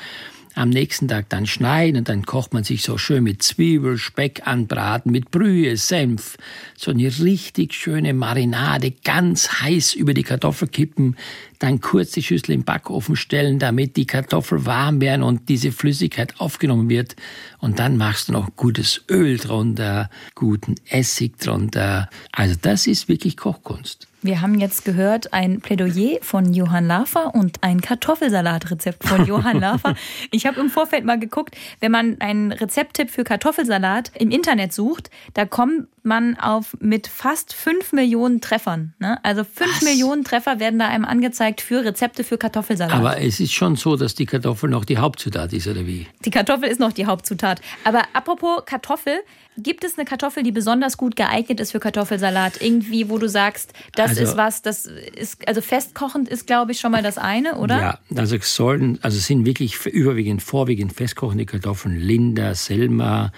am 0.57 0.71
nächsten 0.71 1.07
Tag 1.07 1.29
dann 1.29 1.47
schneiden 1.47 1.99
und 1.99 2.09
dann 2.09 2.25
kocht 2.25 2.55
man 2.55 2.65
sich 2.65 2.83
so 2.83 2.97
schön 2.97 3.23
mit 3.23 3.43
Zwiebel, 3.43 3.99
Speck 3.99 4.47
anbraten, 4.47 5.13
mit 5.13 5.31
Brühe, 5.31 5.77
Senf, 5.77 6.39
so 6.77 6.91
eine 6.91 7.07
richtig 7.07 7.75
schöne 7.75 8.15
Marinade 8.15 8.91
ganz 9.05 9.61
heiß 9.61 9.95
über 9.95 10.15
die 10.15 10.23
Kartoffel 10.23 10.69
kippen, 10.69 11.17
dann 11.59 11.81
kurz 11.81 12.13
die 12.13 12.23
Schüssel 12.23 12.53
im 12.53 12.65
Backofen 12.65 13.17
stellen, 13.17 13.59
damit 13.59 13.97
die 13.97 14.07
Kartoffel 14.07 14.65
warm 14.65 15.01
werden 15.03 15.23
und 15.23 15.51
diese 15.51 15.73
Flüssigkeit 15.73 16.41
aufgenommen 16.41 16.89
wird. 16.89 17.17
Und 17.59 17.79
dann 17.79 17.99
machst 17.99 18.29
du 18.29 18.33
noch 18.33 18.57
gutes 18.57 19.05
Öl 19.11 19.37
drunter, 19.37 20.09
guten 20.35 20.77
Essig 20.89 21.39
drunter. 21.39 22.09
Also 22.33 22.57
das 22.61 22.87
ist 22.87 23.09
wirklich 23.09 23.37
Kochkunst. 23.37 24.09
Wir 24.27 24.41
haben 24.41 24.59
jetzt 24.59 24.85
gehört 24.85 25.33
ein 25.33 25.61
Plädoyer 25.61 26.19
von 26.21 26.53
Johann 26.53 26.89
Lafer 26.89 27.33
und 27.33 27.63
ein 27.63 27.81
Kartoffelsalatrezept 27.81 29.07
von 29.07 29.25
Johann 29.25 29.61
Lafer. 29.61 29.95
Ich 30.33 30.47
habe 30.47 30.59
im 30.61 30.69
Vorfeld 30.69 31.05
mal 31.05 31.19
geguckt, 31.19 31.57
wenn 31.81 31.93
man 31.93 32.21
einen 32.21 32.51
Rezepttipp 32.51 33.11
für 33.11 33.23
Kartoffelsalat 33.23 34.11
im 34.19 34.31
Internet 34.31 34.73
sucht, 34.73 35.11
da 35.35 35.45
kommt 35.45 35.87
man 36.07 36.39
auf 36.39 36.77
mit 36.81 37.07
fast 37.07 37.53
5 37.53 37.93
Millionen 37.93 38.41
Treffern. 38.41 38.95
Ne? 38.99 39.19
Also 39.23 39.45
5 39.45 39.83
Millionen 39.83 40.25
Treffer 40.25 40.61
werden 40.61 40.79
da 40.79 40.89
einem 40.89 41.05
angezeigt 41.05 41.61
für 41.61 41.85
Rezepte 41.85 42.25
für 42.25 42.39
Kartoffelsalat. 42.39 42.95
Aber 42.95 43.21
es 43.21 43.41
ist 43.41 43.53
schon 43.53 43.77
so, 43.77 43.97
dass 43.97 44.15
die 44.15 44.27
Kartoffel 44.27 44.71
noch 44.71 44.85
die 44.85 44.99
Hauptzutat 44.99 45.53
ist, 45.53 45.67
oder 45.67 45.87
wie? 45.87 46.07
Die 46.25 46.31
Kartoffel 46.31 46.69
ist 46.69 46.81
noch 46.81 46.93
die 46.93 47.07
Hauptzutat. 47.07 47.61
Aber 47.85 48.03
apropos 48.15 48.65
Kartoffel, 48.65 49.21
Gibt 49.59 49.85
es 49.85 49.97
eine 49.97 50.05
Kartoffel, 50.05 50.43
die 50.43 50.53
besonders 50.53 50.99
gut 50.99 51.17
geeignet 51.17 51.61
ist 51.61 51.73
für 51.73 51.81
Kartoffelsalat? 51.81 52.61
Irgendwie, 52.61 53.09
wo 53.09 53.17
du 53.17 53.27
sagst, 53.27 53.73
das 53.95 54.11
also, 54.11 54.23
ist 54.23 54.37
was, 54.37 54.61
das 54.61 54.85
ist, 54.85 55.49
also 55.49 55.63
festkochend 55.63 56.29
ist, 56.29 56.47
glaube 56.47 56.73
ich, 56.73 56.81
schon 56.81 56.93
mal 56.93 57.03
das 57.03 57.17
eine, 57.17 57.57
oder? 57.57 57.81
Ja, 57.81 57.99
also 58.15 58.37
es 58.37 58.55
sollen, 58.55 58.99
also 59.01 59.17
es 59.17 59.27
sind 59.27 59.47
wirklich 59.47 59.87
überwiegend, 59.87 60.43
vorwiegend 60.43 60.93
festkochende 60.93 61.47
Kartoffeln. 61.47 61.99
Linda, 61.99 62.55
Selma, 62.55 63.33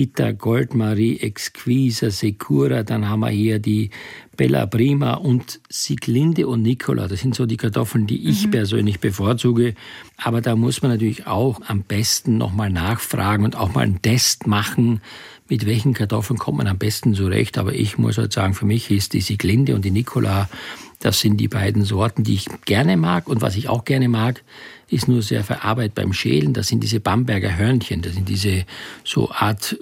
Dita, 0.00 0.32
Goldmarie, 0.32 1.18
Exquisa, 1.20 2.10
Secura, 2.10 2.84
dann 2.84 3.06
haben 3.06 3.20
wir 3.20 3.28
hier 3.28 3.58
die 3.58 3.90
Bella 4.34 4.64
Prima 4.64 5.12
und 5.12 5.60
Sieglinde 5.68 6.48
und 6.48 6.62
Nicola. 6.62 7.06
Das 7.06 7.20
sind 7.20 7.34
so 7.34 7.44
die 7.44 7.58
Kartoffeln, 7.58 8.06
die 8.06 8.26
ich 8.26 8.46
mhm. 8.46 8.50
persönlich 8.52 9.00
bevorzuge. 9.00 9.74
Aber 10.16 10.40
da 10.40 10.56
muss 10.56 10.80
man 10.80 10.92
natürlich 10.92 11.26
auch 11.26 11.60
am 11.66 11.82
besten 11.82 12.38
nochmal 12.38 12.70
nachfragen 12.70 13.44
und 13.44 13.56
auch 13.56 13.74
mal 13.74 13.82
einen 13.82 14.00
Test 14.00 14.46
machen, 14.46 15.02
mit 15.50 15.66
welchen 15.66 15.92
Kartoffeln 15.92 16.38
kommt 16.38 16.56
man 16.56 16.66
am 16.66 16.78
besten 16.78 17.12
zurecht. 17.12 17.58
Aber 17.58 17.74
ich 17.74 17.98
muss 17.98 18.16
halt 18.16 18.32
sagen, 18.32 18.54
für 18.54 18.64
mich 18.64 18.90
ist 18.90 19.12
die 19.12 19.20
Sieglinde 19.20 19.74
und 19.74 19.84
die 19.84 19.90
Nicola, 19.90 20.48
das 21.00 21.20
sind 21.20 21.36
die 21.36 21.48
beiden 21.48 21.84
Sorten, 21.84 22.24
die 22.24 22.32
ich 22.32 22.46
gerne 22.64 22.96
mag. 22.96 23.28
Und 23.28 23.42
was 23.42 23.54
ich 23.54 23.68
auch 23.68 23.84
gerne 23.84 24.08
mag, 24.08 24.42
ist 24.90 25.08
nur 25.08 25.22
sehr 25.22 25.44
verarbeitet 25.44 25.94
beim 25.94 26.12
Schälen. 26.12 26.52
Das 26.52 26.68
sind 26.68 26.82
diese 26.82 27.00
Bamberger 27.00 27.56
Hörnchen. 27.56 28.02
Das 28.02 28.14
sind 28.14 28.28
diese 28.28 28.64
so 29.04 29.30
Art, 29.30 29.76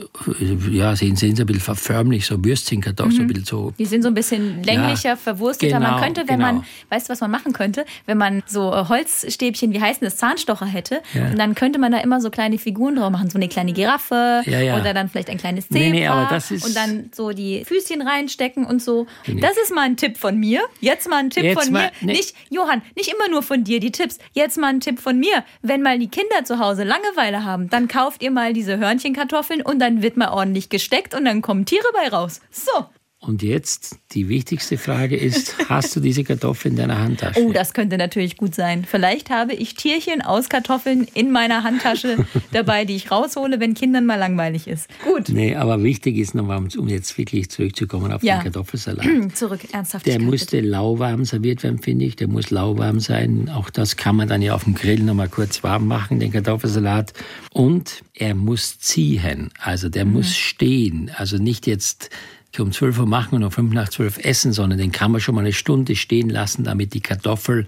ja, 0.70 0.94
sehen, 0.94 1.16
sie 1.16 1.28
ein 1.28 1.34
bisschen 1.34 1.60
verförmlich, 1.60 2.26
so 2.26 2.42
Würstchenkartoffeln, 2.44 3.14
mhm. 3.14 3.16
so 3.16 3.22
ein 3.22 3.26
bisschen 3.28 3.44
so. 3.44 3.72
Die 3.78 3.86
sind 3.86 4.02
so 4.02 4.08
ein 4.08 4.14
bisschen 4.14 4.62
länglicher, 4.62 5.10
ja, 5.10 5.16
verwursteter. 5.16 5.78
Genau, 5.78 5.92
man 5.92 6.02
könnte, 6.02 6.20
wenn 6.22 6.38
genau. 6.38 6.52
man, 6.52 6.64
weißt 6.90 7.08
du, 7.08 7.12
was 7.12 7.20
man 7.20 7.30
machen 7.30 7.52
könnte? 7.52 7.84
Wenn 8.06 8.18
man 8.18 8.42
so 8.46 8.72
äh, 8.72 8.84
Holzstäbchen, 8.88 9.72
wie 9.72 9.80
heißen 9.80 10.04
das, 10.04 10.16
Zahnstocher 10.16 10.66
hätte, 10.66 11.00
ja. 11.14 11.30
und 11.30 11.38
dann 11.38 11.54
könnte 11.54 11.78
man 11.78 11.92
da 11.92 11.98
immer 11.98 12.20
so 12.20 12.30
kleine 12.30 12.58
Figuren 12.58 12.96
drauf 12.96 13.10
machen, 13.10 13.30
so 13.30 13.38
eine 13.38 13.48
kleine 13.48 13.72
Giraffe 13.72 14.42
ja, 14.44 14.78
oder 14.78 14.94
dann 14.94 15.08
vielleicht 15.08 15.30
ein 15.30 15.38
kleines 15.38 15.68
Zebra 15.68 15.78
nee, 15.78 15.90
nee, 15.90 16.06
aber 16.06 16.28
das 16.28 16.50
ist 16.50 16.66
und 16.66 16.76
dann 16.76 17.10
so 17.14 17.30
die 17.30 17.64
Füßchen 17.64 18.02
reinstecken 18.02 18.64
und 18.64 18.82
so. 18.82 19.06
Nee. 19.26 19.40
Das 19.40 19.52
ist 19.62 19.74
mal 19.74 19.82
ein 19.82 19.96
Tipp 19.96 20.18
von 20.18 20.38
mir. 20.38 20.62
Jetzt 20.80 21.08
mal 21.08 21.18
ein 21.18 21.30
Tipp 21.30 21.44
Jetzt 21.44 21.62
von 21.62 21.72
mal, 21.72 21.90
mir. 22.00 22.12
Nicht, 22.12 22.34
Johann, 22.50 22.82
nicht 22.96 23.12
immer 23.12 23.28
nur 23.30 23.42
von 23.42 23.64
dir 23.64 23.80
die 23.80 23.92
Tipps. 23.92 24.18
Jetzt 24.32 24.58
mal 24.58 24.68
ein 24.68 24.80
Tipp 24.80 24.97
von 25.00 25.18
mir, 25.18 25.44
wenn 25.62 25.82
mal 25.82 25.98
die 25.98 26.08
Kinder 26.08 26.44
zu 26.44 26.58
Hause 26.58 26.84
Langeweile 26.84 27.44
haben, 27.44 27.68
dann 27.70 27.88
kauft 27.88 28.22
ihr 28.22 28.30
mal 28.30 28.52
diese 28.52 28.78
Hörnchenkartoffeln 28.78 29.62
und 29.62 29.78
dann 29.78 30.02
wird 30.02 30.16
mal 30.16 30.30
ordentlich 30.30 30.68
gesteckt 30.68 31.14
und 31.14 31.24
dann 31.24 31.42
kommen 31.42 31.64
Tiere 31.64 31.86
bei 31.92 32.08
raus. 32.08 32.40
So. 32.50 32.86
Und 33.20 33.42
jetzt 33.42 33.96
die 34.12 34.28
wichtigste 34.28 34.78
Frage 34.78 35.16
ist, 35.16 35.56
hast 35.68 35.94
du 35.96 36.00
diese 36.00 36.22
Kartoffeln 36.22 36.74
in 36.74 36.78
deiner 36.78 37.00
Handtasche? 37.00 37.44
Oh, 37.44 37.52
das 37.52 37.74
könnte 37.74 37.98
natürlich 37.98 38.36
gut 38.36 38.54
sein. 38.54 38.84
Vielleicht 38.88 39.28
habe 39.30 39.54
ich 39.54 39.74
Tierchen 39.74 40.22
aus 40.22 40.48
Kartoffeln 40.48 41.08
in 41.14 41.32
meiner 41.32 41.64
Handtasche 41.64 42.26
dabei, 42.52 42.84
die 42.84 42.94
ich 42.94 43.10
raushole, 43.10 43.58
wenn 43.58 43.74
Kindern 43.74 44.06
mal 44.06 44.14
langweilig 44.14 44.68
ist. 44.68 44.88
Gut. 45.04 45.30
Nee, 45.30 45.56
aber 45.56 45.82
wichtig 45.82 46.16
ist 46.16 46.36
nochmal, 46.36 46.58
um 46.76 46.88
jetzt 46.88 47.18
wirklich 47.18 47.50
zurückzukommen 47.50 48.12
auf 48.12 48.22
ja. 48.22 48.36
den 48.38 48.44
Kartoffelsalat. 48.44 49.06
Zurück, 49.34 49.60
ernsthaft. 49.72 50.06
Der 50.06 50.20
musste 50.20 50.60
lauwarm 50.60 51.24
serviert 51.24 51.64
werden, 51.64 51.80
finde 51.80 52.04
ich. 52.04 52.14
Der 52.14 52.28
muss 52.28 52.50
lauwarm 52.50 53.00
sein. 53.00 53.50
Auch 53.52 53.68
das 53.68 53.96
kann 53.96 54.14
man 54.14 54.28
dann 54.28 54.42
ja 54.42 54.54
auf 54.54 54.62
dem 54.62 54.74
Grill 54.74 55.02
nochmal 55.02 55.28
kurz 55.28 55.64
warm 55.64 55.88
machen, 55.88 56.20
den 56.20 56.30
Kartoffelsalat. 56.30 57.14
Und 57.52 58.04
er 58.14 58.36
muss 58.36 58.78
ziehen. 58.78 59.50
Also 59.58 59.88
der 59.88 60.04
mhm. 60.04 60.12
muss 60.12 60.36
stehen. 60.36 61.10
Also 61.16 61.36
nicht 61.38 61.66
jetzt 61.66 62.10
um 62.58 62.72
12 62.72 62.98
Uhr 62.98 63.06
machen 63.06 63.36
und 63.36 63.44
um 63.44 63.50
5 63.50 63.72
nach 63.72 63.88
12 63.88 64.18
essen, 64.24 64.52
sondern 64.52 64.78
den 64.78 64.90
kann 64.90 65.12
man 65.12 65.20
schon 65.20 65.34
mal 65.34 65.42
eine 65.42 65.52
Stunde 65.52 65.94
stehen 65.94 66.28
lassen, 66.28 66.64
damit 66.64 66.94
die 66.94 67.00
Kartoffel 67.00 67.66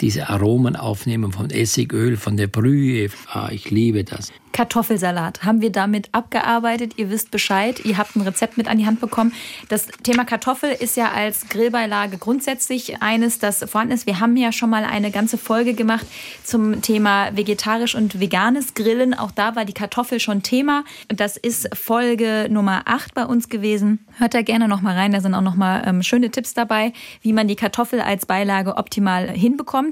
diese 0.00 0.28
Aromen 0.28 0.76
aufnehmen 0.76 1.32
von 1.32 1.50
Essigöl, 1.50 2.16
von 2.16 2.36
der 2.36 2.48
Brühe. 2.48 3.08
Ah, 3.28 3.48
ich 3.50 3.70
liebe 3.70 4.04
das. 4.04 4.32
Kartoffelsalat 4.56 5.44
haben 5.44 5.60
wir 5.60 5.70
damit 5.70 6.08
abgearbeitet. 6.12 6.94
Ihr 6.96 7.10
wisst 7.10 7.30
Bescheid. 7.30 7.84
Ihr 7.84 7.98
habt 7.98 8.16
ein 8.16 8.22
Rezept 8.22 8.56
mit 8.56 8.68
an 8.68 8.78
die 8.78 8.86
Hand 8.86 9.00
bekommen. 9.00 9.34
Das 9.68 9.86
Thema 10.02 10.24
Kartoffel 10.24 10.70
ist 10.70 10.96
ja 10.96 11.12
als 11.12 11.50
Grillbeilage 11.50 12.16
grundsätzlich 12.16 13.02
eines, 13.02 13.38
das 13.38 13.64
vorhanden 13.70 13.92
ist. 13.92 14.06
Wir 14.06 14.18
haben 14.18 14.34
ja 14.38 14.52
schon 14.52 14.70
mal 14.70 14.84
eine 14.84 15.10
ganze 15.10 15.36
Folge 15.36 15.74
gemacht 15.74 16.06
zum 16.42 16.80
Thema 16.80 17.36
vegetarisch 17.36 17.94
und 17.94 18.18
veganes 18.18 18.72
Grillen. 18.72 19.12
Auch 19.12 19.30
da 19.30 19.56
war 19.56 19.66
die 19.66 19.74
Kartoffel 19.74 20.20
schon 20.20 20.42
Thema. 20.42 20.84
Das 21.08 21.36
ist 21.36 21.68
Folge 21.76 22.46
Nummer 22.48 22.84
8 22.86 23.12
bei 23.12 23.26
uns 23.26 23.50
gewesen. 23.50 24.06
Hört 24.16 24.32
da 24.32 24.40
gerne 24.40 24.68
noch 24.68 24.80
mal 24.80 24.94
rein. 24.94 25.12
Da 25.12 25.20
sind 25.20 25.34
auch 25.34 25.42
noch 25.42 25.56
mal 25.56 25.82
ähm, 25.86 26.02
schöne 26.02 26.30
Tipps 26.30 26.54
dabei, 26.54 26.94
wie 27.20 27.34
man 27.34 27.46
die 27.46 27.56
Kartoffel 27.56 28.00
als 28.00 28.24
Beilage 28.24 28.78
optimal 28.78 29.28
hinbekommt. 29.28 29.85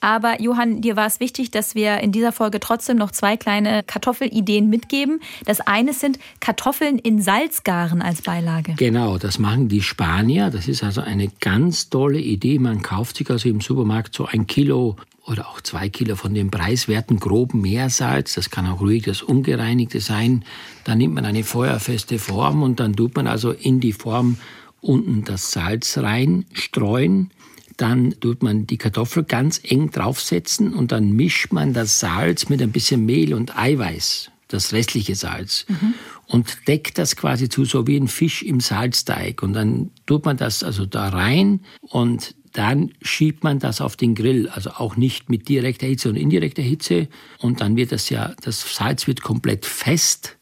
Aber 0.00 0.40
Johann, 0.40 0.80
dir 0.80 0.96
war 0.96 1.06
es 1.06 1.18
wichtig, 1.18 1.50
dass 1.50 1.74
wir 1.74 1.98
in 1.98 2.12
dieser 2.12 2.30
Folge 2.30 2.60
trotzdem 2.60 2.96
noch 2.96 3.10
zwei 3.10 3.36
kleine 3.36 3.82
Kartoffelideen 3.82 4.68
mitgeben. 4.68 5.20
Das 5.44 5.60
eine 5.60 5.92
sind 5.92 6.18
Kartoffeln 6.40 6.98
in 6.98 7.20
Salzgaren 7.20 8.00
als 8.00 8.22
Beilage. 8.22 8.74
Genau, 8.76 9.18
das 9.18 9.38
machen 9.38 9.68
die 9.68 9.82
Spanier. 9.82 10.50
Das 10.50 10.68
ist 10.68 10.84
also 10.84 11.00
eine 11.00 11.28
ganz 11.40 11.90
tolle 11.90 12.20
Idee. 12.20 12.60
Man 12.60 12.82
kauft 12.82 13.16
sich 13.16 13.28
also 13.28 13.48
im 13.48 13.60
Supermarkt 13.60 14.14
so 14.14 14.26
ein 14.26 14.46
Kilo 14.46 14.96
oder 15.26 15.48
auch 15.48 15.60
zwei 15.60 15.88
Kilo 15.88 16.14
von 16.14 16.32
dem 16.32 16.50
preiswerten 16.50 17.18
groben 17.18 17.60
Meersalz. 17.60 18.34
Das 18.34 18.50
kann 18.50 18.66
auch 18.66 18.80
ruhig 18.80 19.02
das 19.02 19.22
ungereinigte 19.22 20.00
sein. 20.00 20.44
Dann 20.84 20.98
nimmt 20.98 21.14
man 21.14 21.24
eine 21.24 21.42
feuerfeste 21.42 22.18
Form 22.20 22.62
und 22.62 22.78
dann 22.78 22.94
tut 22.94 23.16
man 23.16 23.26
also 23.26 23.50
in 23.50 23.80
die 23.80 23.92
Form 23.92 24.38
unten 24.80 25.24
das 25.24 25.50
Salz 25.50 25.98
reinstreuen 25.98 27.30
dann 27.78 28.14
tut 28.20 28.42
man 28.42 28.66
die 28.66 28.76
Kartoffel 28.76 29.24
ganz 29.24 29.60
eng 29.62 29.90
draufsetzen 29.90 30.74
und 30.74 30.92
dann 30.92 31.12
mischt 31.12 31.52
man 31.52 31.72
das 31.72 32.00
Salz 32.00 32.48
mit 32.48 32.60
ein 32.60 32.72
bisschen 32.72 33.06
Mehl 33.06 33.32
und 33.32 33.56
Eiweiß, 33.56 34.30
das 34.48 34.72
restliche 34.72 35.14
Salz. 35.14 35.64
Mhm. 35.68 35.94
Und 36.26 36.68
deckt 36.68 36.98
das 36.98 37.16
quasi 37.16 37.48
zu, 37.48 37.64
so 37.64 37.86
wie 37.86 37.96
ein 37.96 38.08
Fisch 38.08 38.42
im 38.42 38.60
Salzteig. 38.60 39.42
Und 39.42 39.54
dann 39.54 39.90
tut 40.04 40.26
man 40.26 40.36
das 40.36 40.62
also 40.62 40.84
da 40.84 41.08
rein 41.08 41.60
und 41.80 42.34
dann 42.52 42.92
schiebt 43.00 43.44
man 43.44 43.60
das 43.60 43.80
auf 43.80 43.96
den 43.96 44.14
Grill, 44.14 44.48
also 44.48 44.70
auch 44.72 44.96
nicht 44.96 45.30
mit 45.30 45.48
direkter 45.48 45.86
Hitze 45.86 46.08
und 46.08 46.16
indirekter 46.16 46.62
Hitze. 46.62 47.08
Und 47.38 47.60
dann 47.60 47.76
wird 47.76 47.92
das 47.92 48.10
ja, 48.10 48.34
das 48.42 48.74
Salz 48.74 49.06
wird 49.06 49.22
komplett 49.22 49.64
fest 49.64 50.36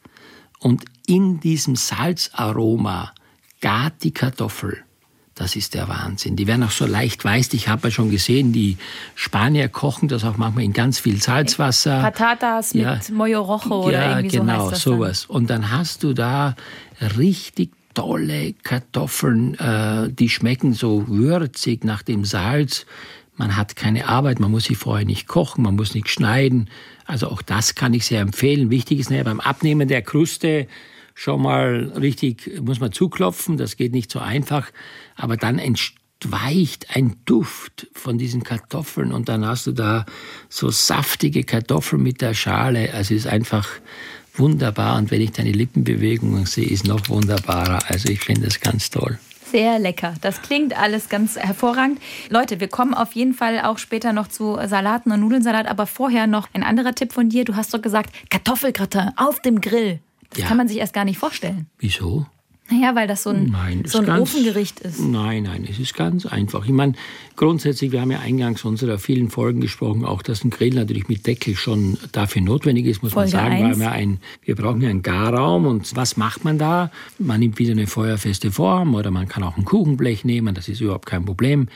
und 0.59 0.85
in 1.05 1.39
diesem 1.39 1.75
Salzaroma 1.75 3.13
gart 3.61 4.03
die 4.03 4.11
Kartoffel. 4.11 4.83
Das 5.37 5.55
ist 5.55 5.75
der 5.75 5.87
Wahnsinn. 5.87 6.35
Die 6.35 6.47
werden 6.47 6.63
auch 6.63 6.71
so 6.71 6.87
leicht 6.87 7.23
weiß. 7.23 7.53
Ich 7.53 7.67
habe 7.67 7.87
ja 7.87 7.91
schon 7.91 8.09
gesehen, 8.09 8.53
die 8.53 8.77
Spanier 9.13 9.69
kochen 9.69 10.07
das 10.07 10.23
auch 10.23 10.37
manchmal 10.37 10.63
in 10.63 10.73
ganz 10.73 10.97
viel 10.97 11.21
Salzwasser. 11.21 12.01
Patatas 12.01 12.73
ja. 12.73 12.95
mit 12.95 13.11
Moyo 13.11 13.43
Rojo 13.43 13.85
oder 13.85 14.01
ja, 14.01 14.17
irgendwie 14.17 14.37
genau, 14.37 14.55
so 14.55 14.63
heißt 14.63 14.71
das 14.71 14.81
sowas. 14.81 15.25
Und 15.25 15.51
dann 15.51 15.71
hast 15.71 16.03
du 16.03 16.13
da 16.13 16.55
richtig 17.17 17.71
tolle 17.93 18.53
Kartoffeln, 18.63 19.53
äh, 19.59 20.11
die 20.11 20.29
schmecken 20.29 20.73
so 20.73 21.07
würzig 21.07 21.83
nach 21.83 22.01
dem 22.01 22.25
Salz. 22.25 22.87
Man 23.35 23.55
hat 23.55 23.75
keine 23.75 24.07
Arbeit, 24.07 24.39
man 24.39 24.49
muss 24.49 24.63
sie 24.63 24.75
vorher 24.75 25.05
nicht 25.05 25.27
kochen, 25.27 25.63
man 25.63 25.75
muss 25.75 25.93
nicht 25.93 26.09
schneiden. 26.09 26.69
Also 27.05 27.29
auch 27.29 27.43
das 27.43 27.75
kann 27.75 27.93
ich 27.93 28.05
sehr 28.05 28.21
empfehlen. 28.21 28.71
Wichtig 28.71 28.99
ist, 28.99 29.09
beim 29.09 29.39
Abnehmen 29.39 29.87
der 29.87 30.01
Kruste 30.01 30.67
schon 31.17 31.41
mal 31.41 31.91
richtig, 31.99 32.61
muss 32.61 32.79
man 32.79 32.91
zuklopfen, 32.91 33.57
das 33.57 33.75
geht 33.75 33.91
nicht 33.91 34.11
so 34.11 34.19
einfach, 34.19 34.69
aber 35.15 35.35
dann 35.35 35.57
entweicht 35.57 36.95
ein 36.95 37.15
Duft 37.25 37.87
von 37.91 38.19
diesen 38.19 38.43
Kartoffeln 38.43 39.11
und 39.11 39.27
dann 39.27 39.43
hast 39.43 39.65
du 39.65 39.71
da 39.71 40.05
so 40.47 40.69
saftige 40.69 41.43
Kartoffeln 41.43 42.03
mit 42.03 42.21
der 42.21 42.35
Schale, 42.35 42.93
also 42.93 43.15
ist 43.15 43.25
einfach 43.25 43.67
wunderbar 44.35 44.99
und 44.99 45.09
wenn 45.09 45.21
ich 45.21 45.31
deine 45.31 45.51
Lippenbewegungen 45.53 46.45
sehe, 46.45 46.67
ist 46.67 46.85
noch 46.85 47.09
wunderbarer, 47.09 47.79
also 47.87 48.09
ich 48.09 48.19
finde 48.19 48.41
das 48.41 48.59
ganz 48.59 48.91
toll. 48.91 49.17
Sehr 49.51 49.79
lecker. 49.79 50.13
Das 50.21 50.41
klingt 50.41 50.77
alles 50.77 51.09
ganz 51.09 51.35
hervorragend. 51.37 51.99
Leute, 52.29 52.59
wir 52.59 52.67
kommen 52.67 52.93
auf 52.93 53.13
jeden 53.13 53.33
Fall 53.33 53.61
auch 53.61 53.79
später 53.79 54.13
noch 54.13 54.27
zu 54.27 54.59
Salaten 54.67 55.11
und 55.11 55.21
Nudelsalat, 55.21 55.67
aber 55.67 55.87
vorher 55.87 56.27
noch 56.27 56.49
ein 56.53 56.63
anderer 56.63 56.93
Tipp 56.93 57.13
von 57.13 57.29
dir. 57.29 57.45
Du 57.45 57.55
hast 57.55 57.73
doch 57.73 57.81
gesagt, 57.81 58.13
Kartoffelgratin 58.29 59.13
auf 59.15 59.41
dem 59.41 59.61
Grill. 59.61 60.01
Das 60.29 60.39
ja. 60.39 60.47
kann 60.47 60.57
man 60.57 60.67
sich 60.67 60.77
erst 60.77 60.93
gar 60.93 61.05
nicht 61.05 61.17
vorstellen. 61.17 61.67
Wieso? 61.79 62.25
Naja, 62.69 62.95
weil 62.95 63.07
das 63.07 63.23
so 63.23 63.29
ein, 63.29 63.45
nein, 63.45 63.83
so 63.85 63.99
ein 63.99 64.05
ganz, 64.05 64.33
Ofengericht 64.33 64.81
ist. 64.81 64.99
Nein, 64.99 65.43
nein, 65.43 65.65
es 65.69 65.79
ist 65.79 65.93
ganz 65.93 66.25
einfach. 66.25 66.65
Ich 66.65 66.71
meine, 66.71 66.93
grundsätzlich, 67.37 67.93
wir 67.93 68.01
haben 68.01 68.11
ja 68.11 68.19
eingangs 68.19 68.65
unserer 68.65 68.97
vielen 68.97 69.29
Folgen 69.29 69.61
gesprochen, 69.61 70.03
auch 70.03 70.21
dass 70.21 70.43
ein 70.43 70.49
Grill 70.49 70.73
natürlich 70.73 71.07
mit 71.07 71.25
Deckel 71.25 71.55
schon 71.55 71.97
dafür 72.11 72.41
notwendig 72.41 72.85
ist, 72.85 73.01
muss 73.01 73.13
Folge 73.13 73.37
man 73.37 73.51
sagen. 73.51 73.63
Weil 73.63 73.79
wir, 73.79 73.91
ein, 73.91 74.19
wir 74.43 74.55
brauchen 74.55 74.81
ja 74.81 74.89
einen 74.89 75.01
Garraum 75.01 75.65
und 75.65 75.95
was 75.95 76.17
macht 76.17 76.43
man 76.43 76.57
da? 76.57 76.91
Man 77.19 77.39
nimmt 77.39 77.57
wieder 77.57 77.71
eine 77.71 77.87
feuerfeste 77.87 78.51
Form 78.51 78.95
oder 78.95 79.11
man 79.11 79.29
kann 79.29 79.43
auch 79.43 79.55
ein 79.55 79.63
Kuchenblech 79.63 80.25
nehmen, 80.25 80.53
das 80.53 80.67
ist 80.67 80.81
überhaupt 80.81 81.05
kein 81.05 81.23
Problem 81.23 81.69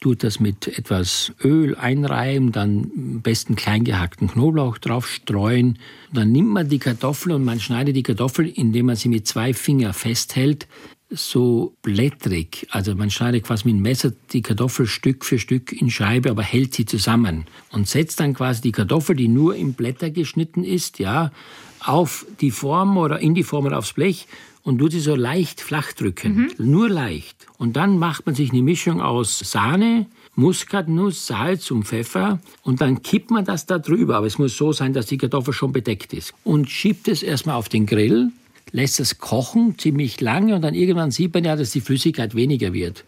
tut 0.00 0.22
das 0.22 0.38
mit 0.40 0.66
etwas 0.78 1.32
Öl 1.42 1.74
einreiben, 1.74 2.52
dann 2.52 2.90
am 2.96 3.20
besten 3.22 3.56
klein 3.56 3.84
gehackten 3.84 4.28
Knoblauch 4.28 4.78
drauf 4.78 5.08
streuen. 5.08 5.78
Dann 6.12 6.30
nimmt 6.32 6.50
man 6.50 6.68
die 6.68 6.78
Kartoffel 6.78 7.32
und 7.32 7.44
man 7.44 7.60
schneidet 7.60 7.96
die 7.96 8.02
Kartoffel, 8.02 8.48
indem 8.48 8.86
man 8.86 8.96
sie 8.96 9.08
mit 9.08 9.26
zwei 9.26 9.52
Fingern 9.52 9.92
festhält, 9.92 10.68
so 11.10 11.74
blättrig. 11.82 12.66
Also 12.70 12.94
man 12.94 13.10
schneidet 13.10 13.44
quasi 13.44 13.66
mit 13.66 13.76
dem 13.76 13.82
Messer 13.82 14.12
die 14.32 14.42
Kartoffel 14.42 14.86
Stück 14.86 15.24
für 15.24 15.38
Stück 15.38 15.72
in 15.72 15.90
Scheibe, 15.90 16.30
aber 16.30 16.42
hält 16.42 16.74
sie 16.74 16.86
zusammen 16.86 17.46
und 17.72 17.88
setzt 17.88 18.20
dann 18.20 18.34
quasi 18.34 18.60
die 18.62 18.72
Kartoffel, 18.72 19.16
die 19.16 19.28
nur 19.28 19.56
in 19.56 19.72
Blätter 19.72 20.10
geschnitten 20.10 20.64
ist, 20.64 20.98
ja, 20.98 21.32
auf 21.80 22.26
die 22.40 22.50
Form 22.50 22.96
oder 22.98 23.20
in 23.20 23.34
die 23.34 23.44
Form 23.44 23.66
oder 23.66 23.78
aufs 23.78 23.92
Blech 23.92 24.26
und 24.62 24.78
tut 24.78 24.92
sie 24.92 25.00
so 25.00 25.14
leicht 25.14 25.60
flach 25.60 25.92
drücken, 25.92 26.34
mhm. 26.58 26.70
nur 26.70 26.88
leicht. 26.88 27.46
Und 27.58 27.76
dann 27.76 27.98
macht 27.98 28.26
man 28.26 28.34
sich 28.34 28.50
eine 28.50 28.62
Mischung 28.62 29.00
aus 29.00 29.38
Sahne, 29.38 30.06
Muskatnuss, 30.34 31.26
Salz 31.26 31.70
und 31.70 31.84
Pfeffer 31.84 32.38
und 32.62 32.80
dann 32.80 33.02
kippt 33.02 33.30
man 33.30 33.44
das 33.44 33.66
da 33.66 33.78
drüber. 33.78 34.16
Aber 34.16 34.26
es 34.26 34.38
muss 34.38 34.56
so 34.56 34.72
sein, 34.72 34.92
dass 34.92 35.06
die 35.06 35.18
Kartoffel 35.18 35.52
schon 35.52 35.72
bedeckt 35.72 36.12
ist. 36.12 36.34
Und 36.44 36.70
schiebt 36.70 37.08
es 37.08 37.22
erstmal 37.22 37.56
auf 37.56 37.68
den 37.68 37.86
Grill, 37.86 38.30
lässt 38.70 39.00
es 39.00 39.18
kochen 39.18 39.78
ziemlich 39.78 40.20
lange 40.20 40.54
und 40.54 40.62
dann 40.62 40.74
irgendwann 40.74 41.10
sieht 41.10 41.34
man 41.34 41.44
ja, 41.44 41.56
dass 41.56 41.70
die 41.70 41.80
Flüssigkeit 41.80 42.34
weniger 42.34 42.72
wird. 42.72 43.04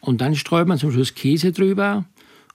Und 0.00 0.20
dann 0.20 0.34
streut 0.34 0.66
man 0.66 0.78
zum 0.78 0.92
Schluss 0.92 1.14
Käse 1.14 1.52
drüber 1.52 2.04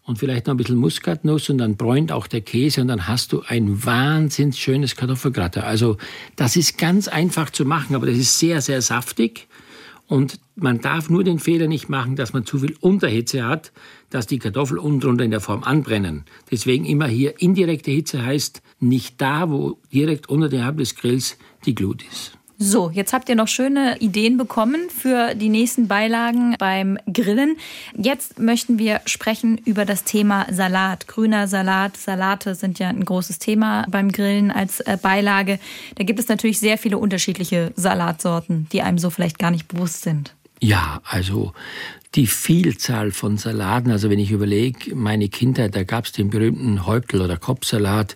und 0.06 0.20
vielleicht 0.20 0.48
noch 0.48 0.54
ein 0.54 0.58
bisschen 0.58 0.78
Muskatnuss 0.78 1.50
und 1.50 1.58
dann 1.58 1.76
bräunt 1.76 2.12
auch 2.12 2.28
der 2.28 2.42
Käse 2.42 2.82
und 2.82 2.88
dann 2.88 3.08
hast 3.08 3.34
du 3.34 3.42
ein 3.48 3.86
wahnsinnig 3.86 4.58
schönes 4.58 4.96
Kartoffelgratter. 4.96 5.66
Also 5.66 5.98
das 6.36 6.56
ist 6.56 6.78
ganz 6.78 7.08
einfach 7.08 7.50
zu 7.50 7.66
machen, 7.66 7.96
aber 7.96 8.06
das 8.06 8.18
ist 8.18 8.40
sehr, 8.40 8.62
sehr 8.62 8.82
saftig 8.82 9.48
und 10.08 10.40
man 10.56 10.80
darf 10.80 11.10
nur 11.10 11.24
den 11.24 11.40
Fehler 11.40 11.68
nicht 11.68 11.90
machen, 11.90 12.16
dass 12.16 12.34
man 12.34 12.46
zu 12.46 12.60
viel 12.60 12.76
Unterhitze 12.80 13.46
hat, 13.46 13.72
dass 14.12 14.28
die 14.28 14.40
Kartoffeln 14.40 14.80
unten 14.80 15.00
drunter 15.00 15.24
in 15.24 15.32
der 15.32 15.42
Form 15.42 15.64
anbrennen. 15.64 16.26
Deswegen 16.52 16.86
immer 16.86 17.08
hier 17.08 17.42
indirekte 17.42 17.92
Hitze 17.92 18.24
heißt 18.24 18.62
nicht 18.80 19.20
da, 19.20 19.50
wo 19.50 19.80
direkt 19.92 20.30
unter 20.30 20.48
der 20.48 20.68
Haupt 20.68 20.80
des 20.80 20.96
Grills 20.96 21.38
die 21.66 21.74
Glut 21.74 22.04
ist. 22.04 22.35
So, 22.58 22.90
jetzt 22.90 23.12
habt 23.12 23.28
ihr 23.28 23.36
noch 23.36 23.50
schöne 23.50 23.98
Ideen 24.00 24.38
bekommen 24.38 24.90
für 24.90 25.36
die 25.36 25.50
nächsten 25.50 25.90
Beilagen 25.90 26.56
beim 26.58 26.98
Grillen. 27.12 27.58
Jetzt 27.98 28.40
möchten 28.40 28.80
wir 28.80 29.02
sprechen 29.06 29.58
über 29.66 29.84
das 29.84 30.06
Thema 30.06 30.48
Salat. 30.50 31.08
Grüner 31.08 31.50
Salat, 31.50 31.98
Salate 31.98 32.56
sind 32.56 32.80
ja 32.80 32.88
ein 32.88 33.04
großes 33.04 33.40
Thema 33.40 33.86
beim 33.90 34.10
Grillen 34.10 34.52
als 34.52 34.80
äh, 34.80 34.98
Beilage. 35.02 35.60
Da 35.96 36.06
gibt 36.06 36.20
es 36.20 36.30
natürlich 36.30 36.60
sehr 36.60 36.78
viele 36.78 36.98
unterschiedliche 36.98 37.74
Salatsorten, 37.76 38.68
die 38.72 38.82
einem 38.82 39.00
so 39.00 39.10
vielleicht 39.10 39.38
gar 39.38 39.52
nicht 39.52 39.68
bewusst 39.68 40.04
sind. 40.04 40.34
Ja, 40.62 41.02
also 41.04 41.52
die 42.16 42.28
Vielzahl 42.28 43.12
von 43.12 43.38
Salaten, 43.38 43.92
also 43.92 44.10
wenn 44.10 44.20
ich 44.20 44.32
überlege, 44.32 44.96
meine 44.96 45.28
Kindheit, 45.28 45.76
da 45.76 45.84
gab 45.84 46.06
es 46.06 46.14
den 46.14 46.30
berühmten 46.30 46.86
Häuptel- 46.86 47.22
oder 47.22 47.36
Kopfsalat. 47.36 48.16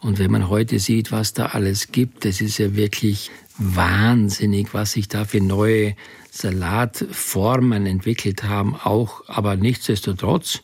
Und 0.00 0.18
wenn 0.18 0.30
man 0.32 0.48
heute 0.48 0.80
sieht, 0.80 1.12
was 1.12 1.32
da 1.32 1.46
alles 1.46 1.92
gibt, 1.92 2.24
das 2.24 2.40
ist 2.40 2.58
ja 2.58 2.74
wirklich 2.74 3.30
wahnsinnig, 3.58 4.72
was 4.72 4.92
sich 4.92 5.08
da 5.08 5.24
für 5.24 5.40
neue 5.40 5.94
Salatformen 6.30 7.86
entwickelt 7.86 8.44
haben, 8.44 8.74
auch, 8.76 9.22
aber 9.28 9.56
nichtsdestotrotz, 9.56 10.62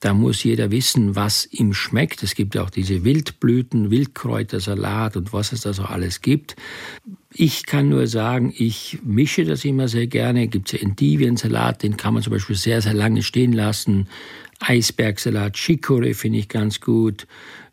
da 0.00 0.12
muss 0.12 0.44
jeder 0.44 0.70
wissen, 0.70 1.16
was 1.16 1.48
ihm 1.50 1.72
schmeckt. 1.72 2.22
Es 2.22 2.34
gibt 2.34 2.56
auch 2.58 2.68
diese 2.68 3.02
Wildblüten, 3.02 3.90
Wildkräutersalat 3.90 5.16
und 5.16 5.32
was 5.32 5.52
es 5.52 5.62
da 5.62 5.72
so 5.72 5.84
alles 5.84 6.20
gibt. 6.20 6.54
Ich 7.32 7.64
kann 7.64 7.88
nur 7.88 8.06
sagen, 8.06 8.52
ich 8.56 8.98
mische 9.02 9.44
das 9.44 9.64
immer 9.64 9.88
sehr 9.88 10.06
gerne. 10.06 10.48
Gibt 10.48 10.68
es 10.72 10.80
ja 10.80 10.86
Endiviensalat, 10.86 11.82
den 11.82 11.96
kann 11.96 12.12
man 12.12 12.22
zum 12.22 12.34
Beispiel 12.34 12.56
sehr, 12.56 12.82
sehr 12.82 12.94
lange 12.94 13.22
stehen 13.22 13.54
lassen. 13.54 14.08
Eisbergsalat, 14.60 15.56
Chicorée 15.56 16.14
finde 16.14 16.38
ich 16.40 16.48
ganz 16.48 16.80
gut. 16.80 17.26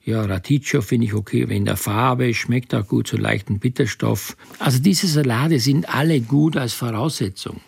Ja, 0.05 0.25
Radicchio 0.25 0.81
finde 0.81 1.07
ich 1.07 1.13
okay 1.13 1.43
in 1.43 1.63
der 1.63 1.77
Farbe, 1.77 2.33
schmeckt 2.33 2.75
auch 2.75 2.85
gut, 2.85 3.07
so 3.07 3.15
leichten 3.15 3.59
Bitterstoff. 3.59 4.35
Also 4.59 4.79
diese 4.79 5.07
Salate 5.07 5.59
sind 5.59 5.87
alle 5.87 6.19
gut 6.19 6.57
als 6.57 6.73
Voraussetzung. 6.73 7.61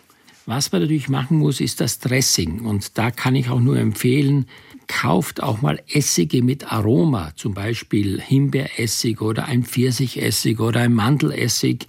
Was 0.44 0.70
man 0.70 0.82
natürlich 0.82 1.08
machen 1.08 1.38
muss, 1.38 1.60
ist 1.60 1.80
das 1.80 1.98
Dressing. 1.98 2.60
Und 2.60 2.98
da 2.98 3.10
kann 3.10 3.34
ich 3.34 3.48
auch 3.48 3.58
nur 3.58 3.78
empfehlen, 3.78 4.46
kauft 4.86 5.42
auch 5.42 5.62
mal 5.62 5.82
Essige 5.88 6.42
mit 6.42 6.70
Aroma, 6.70 7.32
zum 7.36 7.54
Beispiel 7.54 8.20
Himbeeressig 8.20 9.22
oder 9.22 9.46
ein 9.46 9.64
Pfirsichessig 9.64 10.60
oder 10.60 10.80
ein 10.80 10.92
Mandelessig 10.92 11.86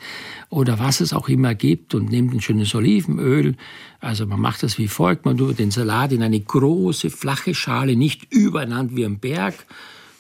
oder 0.50 0.80
was 0.80 1.02
es 1.02 1.12
auch 1.12 1.28
immer 1.28 1.56
gibt 1.56 1.94
und 1.94 2.10
nehmt 2.10 2.34
ein 2.34 2.42
schönes 2.42 2.74
Olivenöl. 2.74 3.56
Also 4.00 4.26
man 4.26 4.40
macht 4.40 4.64
das 4.64 4.78
wie 4.78 4.88
folgt, 4.88 5.26
man 5.26 5.38
tut 5.38 5.60
den 5.60 5.72
Salat 5.72 6.14
in 6.14 6.24
eine 6.24 6.40
große, 6.40 7.10
flache 7.10 7.54
Schale, 7.54 7.98
nicht 7.98 8.34
übereinander 8.34 8.96
wie 8.96 9.06
ein 9.06 9.20
Berg, 9.20 9.68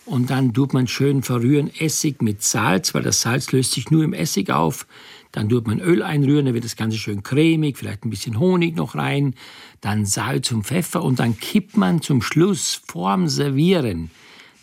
und 0.07 0.29
dann 0.29 0.53
tut 0.53 0.73
man 0.73 0.87
schön 0.87 1.21
verrühren 1.21 1.69
Essig 1.79 2.21
mit 2.21 2.41
Salz, 2.41 2.93
weil 2.93 3.03
das 3.03 3.21
Salz 3.21 3.51
löst 3.51 3.73
sich 3.73 3.91
nur 3.91 4.03
im 4.03 4.13
Essig 4.13 4.49
auf. 4.49 4.87
Dann 5.31 5.49
tut 5.49 5.67
man 5.67 5.79
Öl 5.79 6.01
einrühren, 6.01 6.45
dann 6.45 6.53
wird 6.55 6.63
das 6.63 6.75
Ganze 6.75 6.97
schön 6.97 7.21
cremig, 7.21 7.77
vielleicht 7.77 8.05
ein 8.05 8.09
bisschen 8.09 8.39
Honig 8.39 8.75
noch 8.75 8.95
rein, 8.95 9.35
dann 9.81 10.05
Salz 10.05 10.51
und 10.51 10.63
Pfeffer 10.63 11.03
und 11.03 11.19
dann 11.19 11.37
kippt 11.37 11.77
man 11.77 12.01
zum 12.01 12.21
Schluss 12.21 12.81
vorm 12.87 13.27
Servieren 13.27 14.09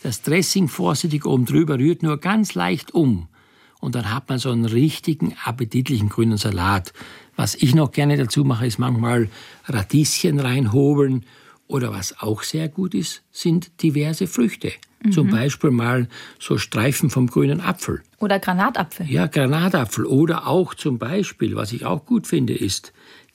das 0.04 0.20
Dressing 0.20 0.68
vorsichtig 0.68 1.24
oben 1.24 1.46
drüber, 1.46 1.78
rührt 1.78 2.02
nur 2.02 2.18
ganz 2.18 2.54
leicht 2.54 2.92
um. 2.92 3.26
Und 3.80 3.94
dann 3.94 4.14
hat 4.14 4.28
man 4.28 4.38
so 4.38 4.50
einen 4.50 4.66
richtigen 4.66 5.34
appetitlichen 5.44 6.10
grünen 6.10 6.36
Salat. 6.36 6.92
Was 7.36 7.54
ich 7.54 7.74
noch 7.74 7.90
gerne 7.90 8.18
dazu 8.18 8.44
mache, 8.44 8.66
ist 8.66 8.78
manchmal 8.78 9.30
Radieschen 9.64 10.40
reinhobeln 10.40 11.24
oder 11.66 11.92
was 11.92 12.20
auch 12.20 12.42
sehr 12.42 12.68
gut 12.68 12.94
ist, 12.94 13.22
sind 13.32 13.82
diverse 13.82 14.26
Früchte. 14.26 14.72
Mhm. 15.02 15.12
Zum 15.12 15.30
Beispiel 15.30 15.70
mal 15.70 16.08
so 16.38 16.58
Streifen 16.58 17.10
vom 17.10 17.26
grünen 17.26 17.60
Apfel. 17.60 18.02
Oder 18.18 18.38
Granatapfel. 18.38 19.06
Ja, 19.10 19.26
Granatapfel. 19.26 20.06
Oder 20.06 20.46
auch 20.46 20.74
zum 20.74 20.98
Beispiel, 20.98 21.56
was 21.56 21.72
ich 21.72 21.84
auch 21.84 22.04
gut 22.06 22.26
finde, 22.26 22.54
ist 22.54 22.92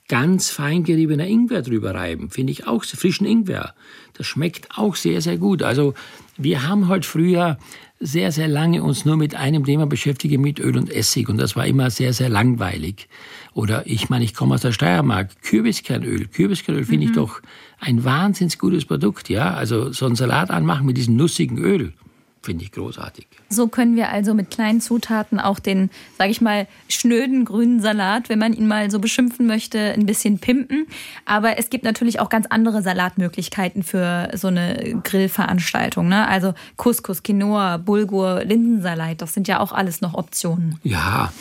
ganz 0.08 0.50
fein 0.50 0.84
geriebener 0.84 1.28
Ingwer 1.28 1.62
drüber 1.62 1.94
reiben. 1.94 2.32
Finde 2.32 2.52
ich 2.52 2.68
auch 2.68 2.84
frischen 2.84 3.28
Ingwer. 3.28 3.76
Das 4.14 4.26
schmeckt 4.26 4.68
auch 4.76 4.96
sehr, 4.96 5.22
sehr 5.22 5.38
gut. 5.38 5.62
Also 5.62 5.94
wir 6.36 6.68
haben 6.68 6.88
halt 6.88 7.06
früher 7.06 7.58
sehr, 8.00 8.32
sehr 8.32 8.48
lange 8.48 8.82
uns 8.82 9.06
nur 9.06 9.18
mit 9.18 9.36
einem 9.36 9.66
Thema 9.66 9.86
beschäftigt, 9.86 10.40
mit 10.40 10.60
Öl 10.60 10.78
und 10.78 10.90
Essig. 10.90 11.30
Und 11.30 11.38
das 11.38 11.56
war 11.56 11.68
immer 11.68 11.92
sehr, 11.92 12.14
sehr 12.14 12.30
langweilig. 12.30 13.08
Oder 13.54 13.86
ich 13.86 14.10
meine, 14.10 14.26
ich 14.26 14.34
komme 14.34 14.56
aus 14.56 14.62
der 14.62 14.72
Steiermark. 14.72 15.42
Kürbiskernöl. 15.44 16.28
Kürbiskernöl 16.28 16.86
finde 16.86 17.06
ich 17.06 17.12
mhm. 17.12 17.16
doch 17.16 17.42
ein 17.80 18.04
wahnsinnig 18.04 18.60
gutes 18.60 18.86
Produkt. 18.86 19.30
Ja, 19.30 19.54
also 19.54 19.92
so 19.92 20.06
einen 20.06 20.16
Salat 20.16 20.52
anmachen 20.52 20.86
mit 20.86 20.98
diesem 20.98 21.16
nussigen 21.16 21.58
Öl. 21.58 21.94
Finde 22.42 22.64
ich 22.64 22.72
großartig. 22.72 23.28
So 23.50 23.68
können 23.68 23.98
wir 23.98 24.10
also 24.10 24.34
mit 24.34 24.50
kleinen 24.50 24.80
Zutaten 24.80 25.42
auch 25.42 25.60
den, 25.60 25.90
sage 26.18 26.32
ich 26.32 26.40
mal, 26.40 26.68
schnöden 26.88 27.44
grünen 27.44 27.82
Salat, 27.82 28.30
wenn 28.30 28.40
man 28.40 28.54
ihn 28.54 28.66
mal 28.66 28.90
so 28.90 29.00
beschimpfen 29.00 29.46
möchte, 29.46 29.78
ein 29.78 30.06
bisschen 30.06 30.40
pimpen. 30.40 30.88
Aber 31.26 31.60
es 31.60 31.70
gibt 31.70 31.84
natürlich 31.84 32.22
auch 32.22 32.30
ganz 32.30 32.46
andere 32.50 32.82
Salatmöglichkeiten 32.82 33.84
für 33.84 34.30
so 34.36 34.48
eine 34.48 35.02
Grillveranstaltung. 35.04 36.08
Ne? 36.08 36.26
Also 36.30 36.54
Couscous, 36.78 37.24
Quinoa, 37.24 37.76
Bulgur, 37.76 38.46
Linsensalat, 38.46 39.22
das 39.22 39.34
sind 39.34 39.50
ja 39.50 39.60
auch 39.60 39.74
alles 39.74 40.00
noch 40.00 40.14
Optionen. 40.14 40.80
Ja, 40.84 41.34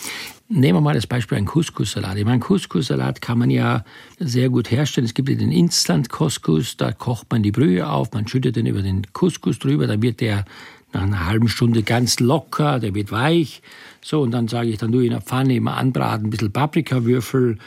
Nehmen 0.51 0.79
wir 0.79 0.81
mal 0.81 0.95
das 0.95 1.07
Beispiel 1.07 1.37
ein 1.37 1.45
Couscous-Salat. 1.45 2.17
Ich 2.17 2.25
meine, 2.25 2.41
Couscous-Salat 2.41 3.21
kann 3.21 3.39
man 3.39 3.51
ja 3.51 3.85
sehr 4.19 4.49
gut 4.49 4.71
herstellen. 4.71 5.05
Es 5.05 5.13
gibt 5.13 5.29
ja 5.29 5.35
den 5.35 5.53
Instant-Couscous, 5.53 6.79
da 6.79 6.91
kocht 6.93 7.27
man 7.31 7.43
die 7.43 7.53
Brühe 7.53 7.87
auf, 7.87 8.13
man 8.13 8.27
schüttet 8.27 8.57
den 8.57 8.65
über 8.65 8.81
den 8.81 9.03
Couscous 9.13 9.59
drüber, 9.59 9.87
dann 9.87 10.01
wird 10.01 10.23
der 10.23 10.47
nach 10.95 11.03
einer 11.03 11.27
halben 11.27 11.49
Stunde 11.49 11.83
ganz 11.83 12.19
locker, 12.19 12.81
der 12.81 12.95
wird 12.95 13.13
weich. 13.13 13.61
So, 14.01 14.23
und 14.23 14.31
dann 14.31 14.49
sage 14.49 14.71
ich, 14.71 14.79
dann 14.79 14.91
tue 14.91 15.03
ich 15.03 15.09
in 15.09 15.13
der 15.13 15.21
Pfanne 15.21 15.55
immer 15.55 15.77
anbraten, 15.77 16.29
ein 16.29 16.31
bisschen 16.31 16.51
Paprikawürfel, 16.51 17.59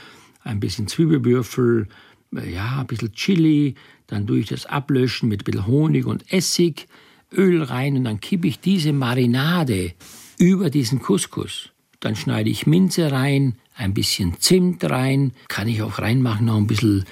ein 0.44 0.60
bisschen 0.60 0.88
Zwiebelwürfel, 0.88 1.88
ja, 2.32 2.80
ein 2.80 2.88
bisschen 2.88 3.13
Chili, 3.13 3.76
dann 4.08 4.26
tue 4.26 4.39
ich 4.39 4.48
das 4.48 4.65
ablöschen 4.65 5.30
mit 5.30 5.41
ein 5.41 5.44
bisschen 5.44 5.67
Honig 5.67 6.08
und 6.08 6.34
Essig, 6.34 6.88
Öl 7.32 7.62
rein 7.62 7.96
und 7.98 8.06
dann 8.06 8.20
kippe 8.20 8.48
ich 8.48 8.60
diese 8.60 8.91
Marinade 8.91 9.94
über 10.39 10.72
diesen 10.72 11.00
Couscous. 11.00 11.71
Dann 12.02 12.16
schneide 12.16 12.50
ich 12.50 12.66
Minze 12.66 13.12
rein, 13.12 13.56
ein 13.76 13.94
bisschen 13.94 14.40
Zimt 14.40 14.84
rein, 14.84 15.34
kann 15.48 15.68
ich 15.68 15.84
auch 15.84 16.00
reinmachen, 16.00 16.48
noch 16.48 16.58
ein 16.58 16.68
bisschen 16.68 17.06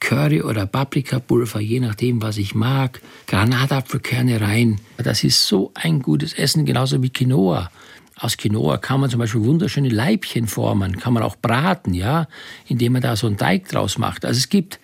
Curry 0.00 0.42
oder 0.42 0.66
Paprikapulver, 0.66 1.60
je 1.60 1.78
nachdem, 1.78 2.20
was 2.20 2.36
ich 2.36 2.54
mag. 2.56 3.00
Granatapfelkerne 3.28 4.40
rein. 4.40 4.80
Das 4.98 5.22
ist 5.22 5.46
so 5.46 5.70
ein 5.74 6.02
gutes 6.02 6.32
Essen, 6.34 6.66
genauso 6.66 7.00
wie 7.04 7.10
Quinoa. 7.10 7.70
Aus 8.18 8.36
Quinoa 8.36 8.78
kann 8.78 9.00
man 9.00 9.10
zum 9.10 9.20
Beispiel 9.20 9.44
wunderschöne 9.44 9.88
Leibchen 9.88 10.48
formen, 10.48 10.98
kann 10.98 11.12
man 11.12 11.22
auch 11.22 11.36
braten, 11.36 11.94
ja, 11.94 12.26
indem 12.66 12.94
man 12.94 13.02
da 13.02 13.14
so 13.14 13.28
einen 13.28 13.36
Teig 13.36 13.68
draus 13.68 13.96
macht. 13.96 14.24
Also 14.24 14.38
es 14.38 14.48
gibt 14.48 14.80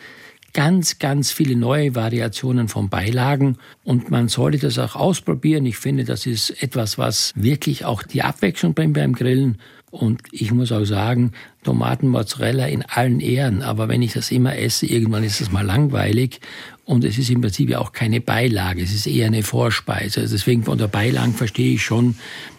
ganz, 0.59 0.99
ganz 0.99 1.31
viele 1.31 1.55
neue 1.55 1.95
Variationen 1.95 2.67
von 2.67 2.89
Beilagen 2.89 3.59
und 3.85 4.11
man 4.11 4.27
sollte 4.27 4.59
das 4.59 4.77
auch 4.81 4.97
ausprobieren. 4.97 5.65
Ich 5.67 5.79
finde, 5.79 6.03
das 6.03 6.27
ist 6.27 6.51
etwas, 6.61 6.99
was 6.99 7.33
wirklich 7.37 7.85
auch 7.85 8.03
die 8.03 8.23
Abwechslung 8.23 8.75
bringt 8.75 8.95
beim 8.95 9.13
Grillen 9.13 9.59
und 9.93 10.21
ich 10.33 10.51
muss 10.51 10.73
auch 10.73 10.85
sagen, 10.85 11.31
Tomatenmozzarella 11.63 12.67
in 12.67 12.83
allen 12.83 13.21
Ehren, 13.21 13.63
aber 13.63 13.87
wenn 13.87 14.03
ich 14.03 14.15
das 14.15 14.33
immer 14.33 14.59
esse, 14.59 14.87
irgendwann 14.87 15.23
ist 15.23 15.41
es 15.41 15.53
mal 15.53 15.65
langweilig 15.65 16.41
und 16.85 17.05
es 17.05 17.19
ist 17.19 17.31
im 17.31 17.41
Prinzip 17.41 17.71
ja 17.71 17.79
auch 17.79 17.93
keine 17.93 18.21
Beilage, 18.21 18.83
es 18.83 18.93
ist 18.93 19.07
eher 19.07 19.29
eine 19.29 19.45
Vorspeise. 19.45 20.23
Also 20.23 20.35
deswegen 20.35 20.65
von 20.65 20.77
der 20.77 20.89
Beilage 20.89 21.35
verstehe 21.35 21.75
ich 21.75 21.85
schon, 21.85 22.17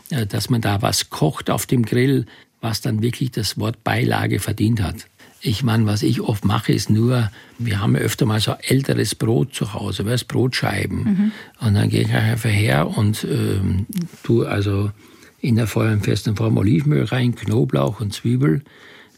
äh, 0.10 0.26
dass 0.26 0.50
man 0.50 0.62
da 0.62 0.82
was 0.82 1.10
kocht 1.10 1.50
auf 1.50 1.66
dem 1.66 1.84
Grill, 1.84 2.28
was 2.62 2.80
dann 2.80 3.02
wirklich 3.02 3.32
das 3.32 3.60
Wort 3.60 3.84
Beilage 3.84 4.40
verdient 4.40 4.82
hat. 4.82 5.09
Ich 5.42 5.64
meine, 5.64 5.86
was 5.86 6.04
ich 6.04 6.22
oft 6.22 6.44
mache, 6.44 6.74
ist 6.74 6.90
nur, 6.90 7.32
wir 7.58 7.80
haben 7.80 7.96
ja 7.96 8.02
öfter 8.02 8.26
mal 8.26 8.42
so 8.42 8.56
älteres 8.60 9.16
Brot 9.16 9.54
zu 9.54 9.74
Hause, 9.74 10.06
weißt, 10.06 10.28
Brotscheiben. 10.28 11.04
Mhm. 11.04 11.32
Und 11.60 11.74
dann 11.76 11.90
gehe 11.90 12.02
ich 12.02 12.12
einfach 12.12 12.50
her 12.50 12.88
und 12.98 13.24
ähm, 13.24 13.86
tue 14.24 14.48
also 14.48 14.92
in 15.40 15.56
der 15.56 15.68
feuerfesten 15.68 16.36
Form 16.36 16.58
Olivenöl 16.58 17.06
rein, 17.06 17.36
Knoblauch 17.36 18.02
und 18.02 18.14
Zwiebel, 18.14 18.64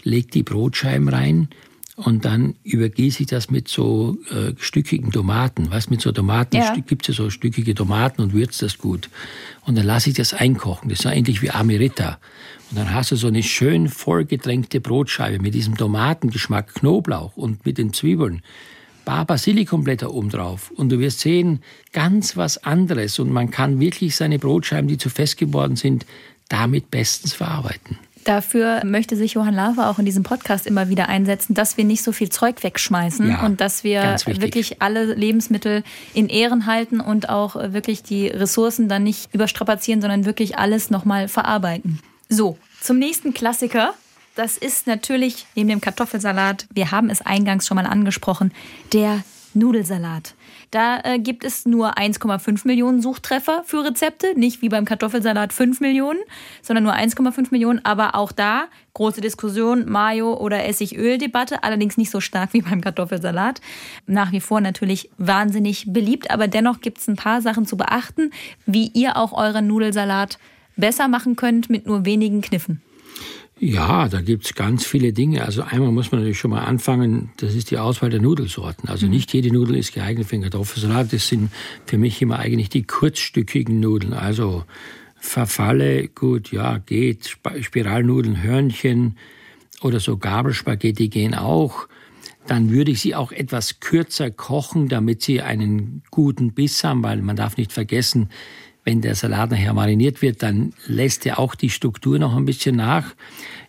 leg 0.03 0.31
die 0.31 0.43
Brotscheiben 0.43 1.09
rein 1.09 1.49
und 1.95 2.25
dann 2.25 2.55
übergieße 2.63 3.23
ich 3.23 3.27
das 3.27 3.49
mit 3.49 3.67
so 3.67 4.17
äh, 4.29 4.53
stückigen 4.57 5.11
Tomaten. 5.11 5.67
Was 5.69 5.89
mit 5.89 6.01
so 6.01 6.11
Tomaten 6.11 6.57
ja. 6.57 6.75
gibt 6.75 7.07
es 7.07 7.15
ja 7.15 7.23
so 7.23 7.29
stückige 7.29 7.75
Tomaten 7.75 8.21
und 8.21 8.33
würze 8.33 8.65
das 8.65 8.77
gut. 8.77 9.09
Und 9.65 9.77
dann 9.77 9.85
lasse 9.85 10.09
ich 10.09 10.15
das 10.15 10.33
einkochen. 10.33 10.89
Das 10.89 11.01
ist 11.01 11.05
eigentlich 11.05 11.41
wie 11.41 11.51
Amerita. 11.51 12.19
Und 12.71 12.77
dann 12.77 12.93
hast 12.93 13.11
du 13.11 13.15
so 13.15 13.27
eine 13.27 13.43
schön 13.43 13.89
vollgedrängte 13.89 14.79
Brotscheibe 14.79 15.39
mit 15.39 15.53
diesem 15.53 15.77
Tomatengeschmack, 15.77 16.73
Knoblauch 16.75 17.35
und 17.35 17.65
mit 17.65 17.77
den 17.77 17.93
Zwiebeln 17.93 18.41
paar 19.05 19.25
Basilikumblätter 19.25 20.13
oben 20.13 20.29
drauf. 20.29 20.71
Und 20.71 20.89
du 20.89 20.99
wirst 20.99 21.19
sehen, 21.19 21.61
ganz 21.91 22.37
was 22.37 22.63
anderes. 22.63 23.19
Und 23.19 23.31
man 23.31 23.51
kann 23.51 23.79
wirklich 23.79 24.15
seine 24.15 24.39
Brotscheiben, 24.39 24.87
die 24.87 24.97
zu 24.97 25.09
fest 25.09 25.37
geworden 25.37 25.75
sind, 25.75 26.05
damit 26.49 26.91
bestens 26.91 27.33
verarbeiten. 27.33 27.97
Dafür 28.23 28.85
möchte 28.85 29.15
sich 29.15 29.33
Johann 29.33 29.55
Lafer 29.55 29.89
auch 29.89 29.97
in 29.97 30.05
diesem 30.05 30.21
Podcast 30.21 30.67
immer 30.67 30.89
wieder 30.89 31.09
einsetzen, 31.09 31.55
dass 31.55 31.75
wir 31.75 31.83
nicht 31.83 32.03
so 32.03 32.11
viel 32.11 32.29
Zeug 32.29 32.63
wegschmeißen 32.63 33.29
ja, 33.29 33.43
und 33.43 33.59
dass 33.59 33.83
wir 33.83 34.15
wirklich 34.27 34.81
alle 34.81 35.15
Lebensmittel 35.15 35.83
in 36.13 36.29
Ehren 36.29 36.67
halten 36.67 36.99
und 36.99 37.29
auch 37.29 37.55
wirklich 37.55 38.03
die 38.03 38.27
Ressourcen 38.27 38.87
dann 38.87 39.03
nicht 39.03 39.33
überstrapazieren, 39.33 40.01
sondern 40.01 40.25
wirklich 40.25 40.59
alles 40.59 40.91
nochmal 40.91 41.27
verarbeiten. 41.27 41.99
So, 42.33 42.57
zum 42.79 42.97
nächsten 42.97 43.33
Klassiker. 43.33 43.93
Das 44.35 44.57
ist 44.57 44.87
natürlich 44.87 45.47
neben 45.53 45.67
dem 45.67 45.81
Kartoffelsalat, 45.81 46.65
wir 46.73 46.91
haben 46.91 47.09
es 47.09 47.21
eingangs 47.21 47.67
schon 47.67 47.75
mal 47.75 47.85
angesprochen, 47.85 48.53
der 48.93 49.25
Nudelsalat. 49.53 50.33
Da 50.71 51.01
äh, 51.03 51.19
gibt 51.19 51.43
es 51.43 51.65
nur 51.65 51.97
1,5 51.97 52.65
Millionen 52.65 53.01
Suchtreffer 53.01 53.63
für 53.65 53.83
Rezepte, 53.83 54.33
nicht 54.39 54.61
wie 54.61 54.69
beim 54.69 54.85
Kartoffelsalat 54.85 55.51
5 55.51 55.81
Millionen, 55.81 56.21
sondern 56.61 56.85
nur 56.85 56.93
1,5 56.93 57.47
Millionen. 57.51 57.83
Aber 57.83 58.15
auch 58.15 58.31
da 58.31 58.69
große 58.93 59.19
Diskussion, 59.19 59.89
Mayo- 59.89 60.37
oder 60.37 60.63
Essigöl-Debatte, 60.63 61.65
allerdings 61.65 61.97
nicht 61.97 62.11
so 62.11 62.21
stark 62.21 62.53
wie 62.53 62.61
beim 62.61 62.79
Kartoffelsalat. 62.79 63.59
Nach 64.07 64.31
wie 64.31 64.39
vor 64.39 64.61
natürlich 64.61 65.09
wahnsinnig 65.17 65.91
beliebt, 65.91 66.31
aber 66.31 66.47
dennoch 66.47 66.79
gibt 66.79 66.99
es 66.99 67.09
ein 67.09 67.17
paar 67.17 67.41
Sachen 67.41 67.65
zu 67.65 67.75
beachten, 67.75 68.31
wie 68.65 68.87
ihr 68.93 69.17
auch 69.17 69.33
euren 69.33 69.67
Nudelsalat 69.67 70.39
besser 70.81 71.07
machen 71.07 71.37
könnt 71.37 71.69
mit 71.69 71.85
nur 71.85 72.03
wenigen 72.03 72.41
Kniffen. 72.41 72.81
Ja, 73.63 74.09
da 74.09 74.21
gibt's 74.21 74.55
ganz 74.55 74.85
viele 74.87 75.13
Dinge. 75.13 75.45
Also 75.45 75.61
einmal 75.61 75.91
muss 75.91 76.11
man 76.11 76.21
natürlich 76.21 76.39
schon 76.39 76.49
mal 76.49 76.63
anfangen, 76.63 77.29
das 77.37 77.53
ist 77.53 77.69
die 77.69 77.77
Auswahl 77.77 78.09
der 78.09 78.19
Nudelsorten. 78.19 78.89
Also 78.89 79.05
mhm. 79.05 79.11
nicht 79.11 79.31
jede 79.33 79.53
Nudel 79.53 79.75
ist 79.75 79.93
geeignet 79.93 80.27
für 80.27 80.33
einen 80.33 80.43
Kartoffelsalat. 80.43 81.13
Das 81.13 81.27
sind 81.27 81.51
für 81.85 81.99
mich 81.99 82.19
immer 82.23 82.39
eigentlich 82.39 82.69
die 82.69 82.81
kurzstückigen 82.81 83.79
Nudeln. 83.79 84.13
Also 84.13 84.65
Verfalle, 85.15 86.07
gut, 86.07 86.51
ja, 86.51 86.79
geht. 86.79 87.37
Spiralnudeln, 87.61 88.41
Hörnchen 88.41 89.15
oder 89.83 89.99
so 89.99 90.17
Gabelspaghetti 90.17 91.09
gehen 91.09 91.35
auch. 91.35 91.87
Dann 92.47 92.71
würde 92.71 92.89
ich 92.89 93.01
sie 93.01 93.13
auch 93.13 93.31
etwas 93.31 93.79
kürzer 93.79 94.31
kochen, 94.31 94.87
damit 94.87 95.21
sie 95.21 95.41
einen 95.41 96.01
guten 96.09 96.53
Biss 96.53 96.83
haben, 96.83 97.03
weil 97.03 97.21
man 97.21 97.35
darf 97.35 97.57
nicht 97.57 97.71
vergessen, 97.71 98.29
Wenn 98.83 99.01
der 99.01 99.15
Salat 99.15 99.51
nachher 99.51 99.73
mariniert 99.73 100.21
wird, 100.21 100.41
dann 100.41 100.73
lässt 100.87 101.25
er 101.25 101.39
auch 101.39 101.55
die 101.55 101.69
Struktur 101.69 102.17
noch 102.17 102.35
ein 102.35 102.45
bisschen 102.45 102.75
nach. 102.75 103.13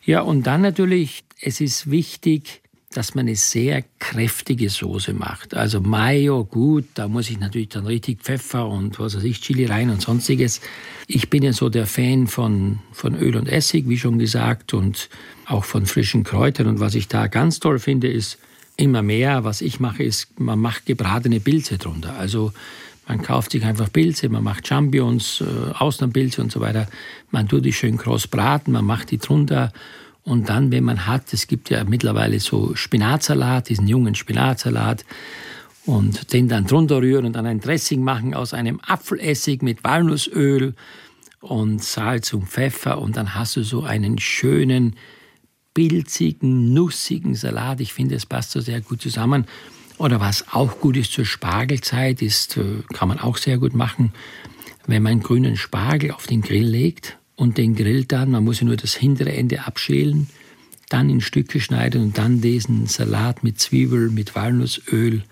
Ja, 0.05 0.23
und 0.23 0.47
dann 0.47 0.63
natürlich, 0.63 1.25
es 1.41 1.61
ist 1.61 1.91
wichtig, 1.91 2.63
dass 2.97 3.15
man 3.15 3.27
eine 3.27 3.37
sehr 3.37 3.85
kräftige 3.99 4.69
Soße 4.69 5.15
macht. 5.15 5.55
Also 5.55 5.81
Mayo, 5.81 6.45
gut, 6.45 6.85
da 6.95 7.09
muss 7.09 7.31
ich 7.31 7.39
natürlich 7.39 7.71
dann 7.71 7.87
richtig 7.87 8.21
Pfeffer 8.21 8.69
und 8.69 8.99
was 8.99 9.17
weiß 9.17 9.25
ich, 9.25 9.41
Chili 9.41 9.67
rein 9.67 9.91
und 9.91 10.03
sonstiges. 10.03 10.61
Ich 11.07 11.31
bin 11.31 11.43
ja 11.43 11.53
so 11.53 11.69
der 11.69 11.87
Fan 11.87 12.27
von, 12.27 12.81
von 12.93 13.15
Öl 13.15 13.37
und 13.37 13.49
Essig, 13.49 13.89
wie 13.89 13.99
schon 13.99 14.19
gesagt, 14.19 14.75
und 14.75 15.09
auch 15.47 15.65
von 15.65 15.87
frischen 15.87 16.25
Kräutern. 16.25 16.67
Und 16.67 16.81
was 16.81 16.95
ich 16.95 17.09
da 17.09 17.27
ganz 17.27 17.61
toll 17.61 17.79
finde, 17.79 18.09
ist 18.09 18.39
immer 18.77 19.03
mehr, 19.03 19.45
was 19.45 19.61
ich 19.61 19.81
mache, 19.81 20.03
ist, 20.03 20.39
man 20.41 20.59
macht 20.59 20.87
gebratene 20.87 21.41
Pilze 21.41 21.79
drunter. 21.79 22.17
Also 22.19 22.53
man 23.13 23.21
kauft 23.21 23.53
sich 23.53 23.63
einfach 23.67 23.93
Pilze, 23.93 24.31
man 24.31 24.43
macht 24.43 24.67
Champignons, 24.67 25.43
äh, 25.43 25.73
Austernpilze 25.75 26.41
und 26.41 26.51
so 26.51 26.61
weiter. 26.61 26.89
Man 27.31 27.47
tut 27.47 27.63
die 27.67 27.75
schön 27.75 27.99
kross 27.99 28.27
braten, 28.27 28.73
man 28.73 28.87
macht 28.87 29.11
die 29.11 29.19
drunter 29.19 29.71
und 30.25 30.49
dann, 30.49 30.73
wenn 30.73 30.85
man 30.85 31.07
hat, 31.07 31.31
es 31.35 31.47
gibt 31.47 31.69
ja 31.69 31.85
mittlerweile 31.85 32.41
so 32.41 32.75
Spinatsalat, 32.75 33.69
diesen 33.69 33.87
jungen 33.87 34.15
Spinatsalat, 34.15 35.05
und 35.85 36.33
den 36.33 36.49
dann 36.49 36.67
drunter 36.67 37.03
rühren 37.03 37.27
und 37.27 37.35
dann 37.35 37.45
ein 37.45 37.61
Dressing 37.61 38.03
machen 38.03 38.35
aus 38.35 38.55
einem 38.55 38.81
Apfelessig 38.81 39.63
mit 39.63 39.85
Walnussöl 39.85 40.75
und 41.41 41.83
Salz 41.83 42.33
und 42.33 42.49
Pfeffer 42.49 42.99
und 42.99 43.17
dann 43.17 43.35
hast 43.35 43.57
du 43.57 43.63
so 43.63 43.83
einen 43.83 44.19
schönen, 44.19 44.97
pilzigen, 45.75 46.73
nussigen 46.73 47.35
Salat. 47.35 47.81
Ich 47.81 47.93
finde, 47.93 48.15
es 48.15 48.25
passt 48.25 48.53
so 48.53 48.61
sehr 48.61 48.81
gut 48.81 49.03
zusammen. 49.03 49.45
Oder 50.03 50.19
was 50.19 50.47
auch 50.51 50.81
gut 50.81 50.97
ist 50.97 51.13
zur 51.13 51.25
Spargelzeit, 51.25 52.23
ist, 52.23 52.57
äh, 52.57 52.83
kann 52.93 53.07
man 53.07 53.21
auch 53.21 53.37
sehr 53.37 53.59
gut 53.59 53.73
machen, 53.73 54.13
wenn 54.89 55.01
man 55.01 55.21
grünen 55.21 55.57
Spargel 55.57 56.11
auf 56.11 56.27
den 56.27 56.43
Grill 56.43 56.67
legt 56.67 57.19
und 57.37 57.57
den 57.57 57.77
Grill 57.77 58.05
dann, 58.05 58.33
man 58.33 58.43
muss 58.43 58.59
ja 58.59 58.67
nur 58.67 58.77
das 58.77 58.95
hintere 58.95 59.33
Ende 59.33 59.65
abschälen, 59.65 60.27
dann 60.89 61.09
in 61.09 61.21
Stücke 61.21 61.61
schneiden 61.61 62.03
und 62.03 62.19
dann 62.19 62.41
diesen 62.41 62.89
Salat 62.89 63.45
mit 63.45 63.61
Zwiebel, 63.61 64.11
mit 64.11 64.35
Walnussöl, 64.35 65.23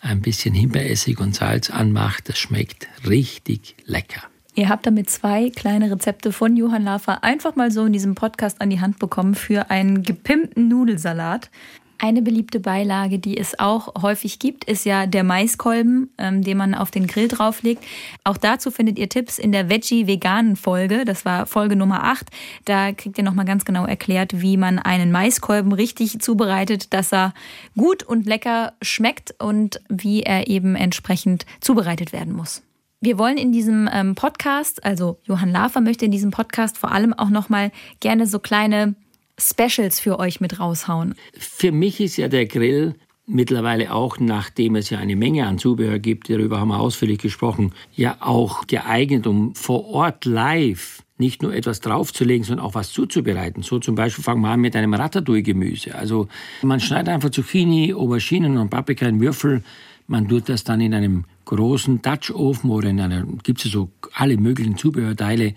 ein 0.00 0.22
bisschen 0.22 0.54
Himbeeressig 0.54 1.20
und 1.20 1.34
Salz 1.34 1.68
anmacht. 1.68 2.30
Das 2.30 2.38
schmeckt 2.38 2.88
richtig 3.06 3.76
lecker. 3.84 4.22
Ihr 4.54 4.70
habt 4.70 4.86
damit 4.86 5.10
zwei 5.10 5.50
kleine 5.50 5.90
Rezepte 5.90 6.32
von 6.32 6.56
Johann 6.56 6.84
Lafer 6.84 7.22
einfach 7.22 7.54
mal 7.54 7.70
so 7.70 7.84
in 7.84 7.92
diesem 7.92 8.14
Podcast 8.14 8.62
an 8.62 8.70
die 8.70 8.80
Hand 8.80 8.98
bekommen 8.98 9.34
für 9.34 9.68
einen 9.68 10.02
gepimpten 10.02 10.68
Nudelsalat. 10.68 11.50
Eine 11.98 12.20
beliebte 12.20 12.60
Beilage, 12.60 13.18
die 13.18 13.38
es 13.38 13.58
auch 13.58 14.02
häufig 14.02 14.38
gibt, 14.38 14.64
ist 14.64 14.84
ja 14.84 15.06
der 15.06 15.24
Maiskolben, 15.24 16.10
ähm, 16.18 16.42
den 16.42 16.58
man 16.58 16.74
auf 16.74 16.90
den 16.90 17.06
Grill 17.06 17.28
drauflegt. 17.28 17.82
Auch 18.22 18.36
dazu 18.36 18.70
findet 18.70 18.98
ihr 18.98 19.08
Tipps 19.08 19.38
in 19.38 19.50
der 19.50 19.70
Veggie-Veganen-Folge. 19.70 21.06
Das 21.06 21.24
war 21.24 21.46
Folge 21.46 21.74
Nummer 21.74 22.04
8. 22.04 22.26
Da 22.66 22.92
kriegt 22.92 23.16
ihr 23.16 23.24
nochmal 23.24 23.46
ganz 23.46 23.64
genau 23.64 23.86
erklärt, 23.86 24.42
wie 24.42 24.58
man 24.58 24.78
einen 24.78 25.10
Maiskolben 25.10 25.72
richtig 25.72 26.20
zubereitet, 26.20 26.92
dass 26.92 27.12
er 27.12 27.32
gut 27.78 28.02
und 28.02 28.26
lecker 28.26 28.74
schmeckt 28.82 29.34
und 29.38 29.80
wie 29.88 30.22
er 30.22 30.48
eben 30.48 30.76
entsprechend 30.76 31.46
zubereitet 31.60 32.12
werden 32.12 32.34
muss. 32.34 32.62
Wir 33.00 33.18
wollen 33.18 33.38
in 33.38 33.52
diesem 33.52 33.88
ähm, 33.90 34.14
Podcast, 34.14 34.84
also 34.84 35.18
Johann 35.24 35.50
Lafer 35.50 35.80
möchte 35.80 36.04
in 36.04 36.10
diesem 36.10 36.30
Podcast 36.30 36.76
vor 36.76 36.92
allem 36.92 37.14
auch 37.14 37.30
nochmal 37.30 37.70
gerne 38.00 38.26
so 38.26 38.38
kleine 38.38 38.96
Specials 39.38 40.00
für 40.00 40.18
euch 40.18 40.40
mit 40.40 40.58
raushauen? 40.60 41.14
Für 41.32 41.72
mich 41.72 42.00
ist 42.00 42.16
ja 42.16 42.28
der 42.28 42.46
Grill 42.46 42.94
mittlerweile 43.26 43.92
auch, 43.92 44.18
nachdem 44.18 44.76
es 44.76 44.90
ja 44.90 44.98
eine 44.98 45.16
Menge 45.16 45.46
an 45.46 45.58
Zubehör 45.58 45.98
gibt, 45.98 46.30
darüber 46.30 46.60
haben 46.60 46.68
wir 46.68 46.78
ausführlich 46.78 47.18
gesprochen, 47.18 47.72
ja 47.94 48.16
auch 48.20 48.66
geeignet, 48.66 49.26
um 49.26 49.54
vor 49.54 49.86
Ort 49.86 50.24
live 50.24 51.02
nicht 51.18 51.42
nur 51.42 51.54
etwas 51.54 51.80
draufzulegen, 51.80 52.44
sondern 52.44 52.64
auch 52.66 52.74
was 52.74 52.92
zuzubereiten. 52.92 53.62
So 53.62 53.78
zum 53.78 53.94
Beispiel 53.94 54.22
fangen 54.22 54.42
wir 54.42 54.50
an 54.50 54.60
mit 54.60 54.76
einem 54.76 54.92
Ratatouille-Gemüse. 54.94 55.94
Also 55.94 56.28
man 56.62 56.78
schneidet 56.78 57.08
einfach 57.08 57.30
Zucchini, 57.30 57.94
Auberginen 57.94 58.58
und 58.58 58.68
Paprika 58.68 59.06
in 59.06 59.20
Würfel. 59.20 59.62
Man 60.06 60.28
tut 60.28 60.48
das 60.48 60.62
dann 60.62 60.80
in 60.80 60.94
einem 60.94 61.24
großen 61.46 62.02
Dutch-Ofen 62.02 62.70
oder 62.70 62.90
in 62.90 63.00
einer, 63.00 63.26
gibt 63.42 63.64
es 63.64 63.72
so 63.72 63.90
alle 64.12 64.36
möglichen 64.36 64.76
Zubehörteile 64.76 65.54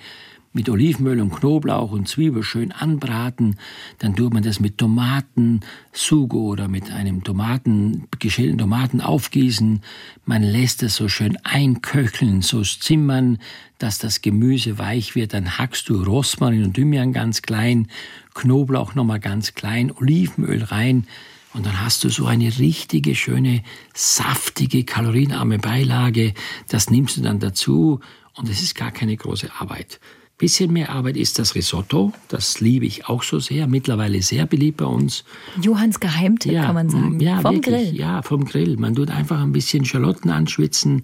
mit 0.51 0.67
Olivenöl 0.67 1.21
und 1.21 1.31
Knoblauch 1.31 1.91
und 1.91 2.07
Zwiebel 2.07 2.43
schön 2.43 2.71
anbraten. 2.71 3.57
Dann 3.99 4.15
tut 4.15 4.33
man 4.33 4.43
das 4.43 4.59
mit 4.59 4.77
Tomaten, 4.77 5.62
Sugo 5.93 6.39
oder 6.47 6.67
mit 6.67 6.91
einem 6.91 7.23
Tomaten, 7.23 8.07
geschälten 8.17 8.57
Tomaten 8.57 8.99
aufgießen. 8.99 9.81
Man 10.25 10.43
lässt 10.43 10.81
es 10.81 10.95
so 10.95 11.07
schön 11.07 11.38
einköcheln, 11.43 12.41
so 12.41 12.63
zimmern, 12.63 13.38
dass 13.77 13.99
das 13.99 14.21
Gemüse 14.21 14.79
weich 14.79 15.15
wird. 15.15 15.33
Dann 15.33 15.57
hackst 15.57 15.88
du 15.88 16.03
Rosmarin 16.03 16.63
und 16.63 16.73
Thymian 16.73 17.13
ganz 17.13 17.41
klein, 17.41 17.88
Knoblauch 18.33 18.95
nochmal 18.95 19.19
ganz 19.19 19.53
klein, 19.53 19.91
Olivenöl 19.91 20.63
rein. 20.63 21.05
Und 21.53 21.65
dann 21.65 21.81
hast 21.83 22.03
du 22.03 22.09
so 22.09 22.25
eine 22.25 22.57
richtige, 22.59 23.15
schöne, 23.15 23.63
saftige, 23.93 24.83
kalorienarme 24.83 25.59
Beilage. 25.59 26.33
Das 26.67 26.89
nimmst 26.89 27.17
du 27.17 27.21
dann 27.21 27.39
dazu 27.39 27.99
und 28.35 28.49
es 28.49 28.62
ist 28.62 28.75
gar 28.75 28.91
keine 28.91 29.17
große 29.17 29.51
Arbeit. 29.59 29.99
Bisschen 30.39 30.71
mehr 30.71 30.89
Arbeit 30.89 31.17
ist 31.17 31.38
das 31.38 31.54
Risotto. 31.54 32.13
Das 32.30 32.62
liebe 32.62 32.86
ich 32.86 33.08
auch 33.08 33.23
so 33.23 33.39
sehr. 33.39 33.67
Mittlerweile 33.67 34.21
sehr 34.21 34.45
beliebt 34.45 34.78
bei 34.78 34.86
uns. 34.86 35.25
Johanns 35.62 35.99
Geheimtipp, 35.99 36.54
ja, 36.54 36.63
kann 36.63 36.75
man 36.75 36.89
sagen. 36.89 37.19
Ja, 37.19 37.41
vom 37.41 37.56
wirklich, 37.56 37.89
Grill. 37.89 37.99
Ja, 37.99 38.21
vom 38.21 38.45
Grill. 38.45 38.78
Man 38.78 38.95
tut 38.95 39.12
einfach 39.12 39.41
ein 39.41 39.52
bisschen 39.52 39.84
Schalotten 39.84 40.32
anschwitzen 40.32 41.02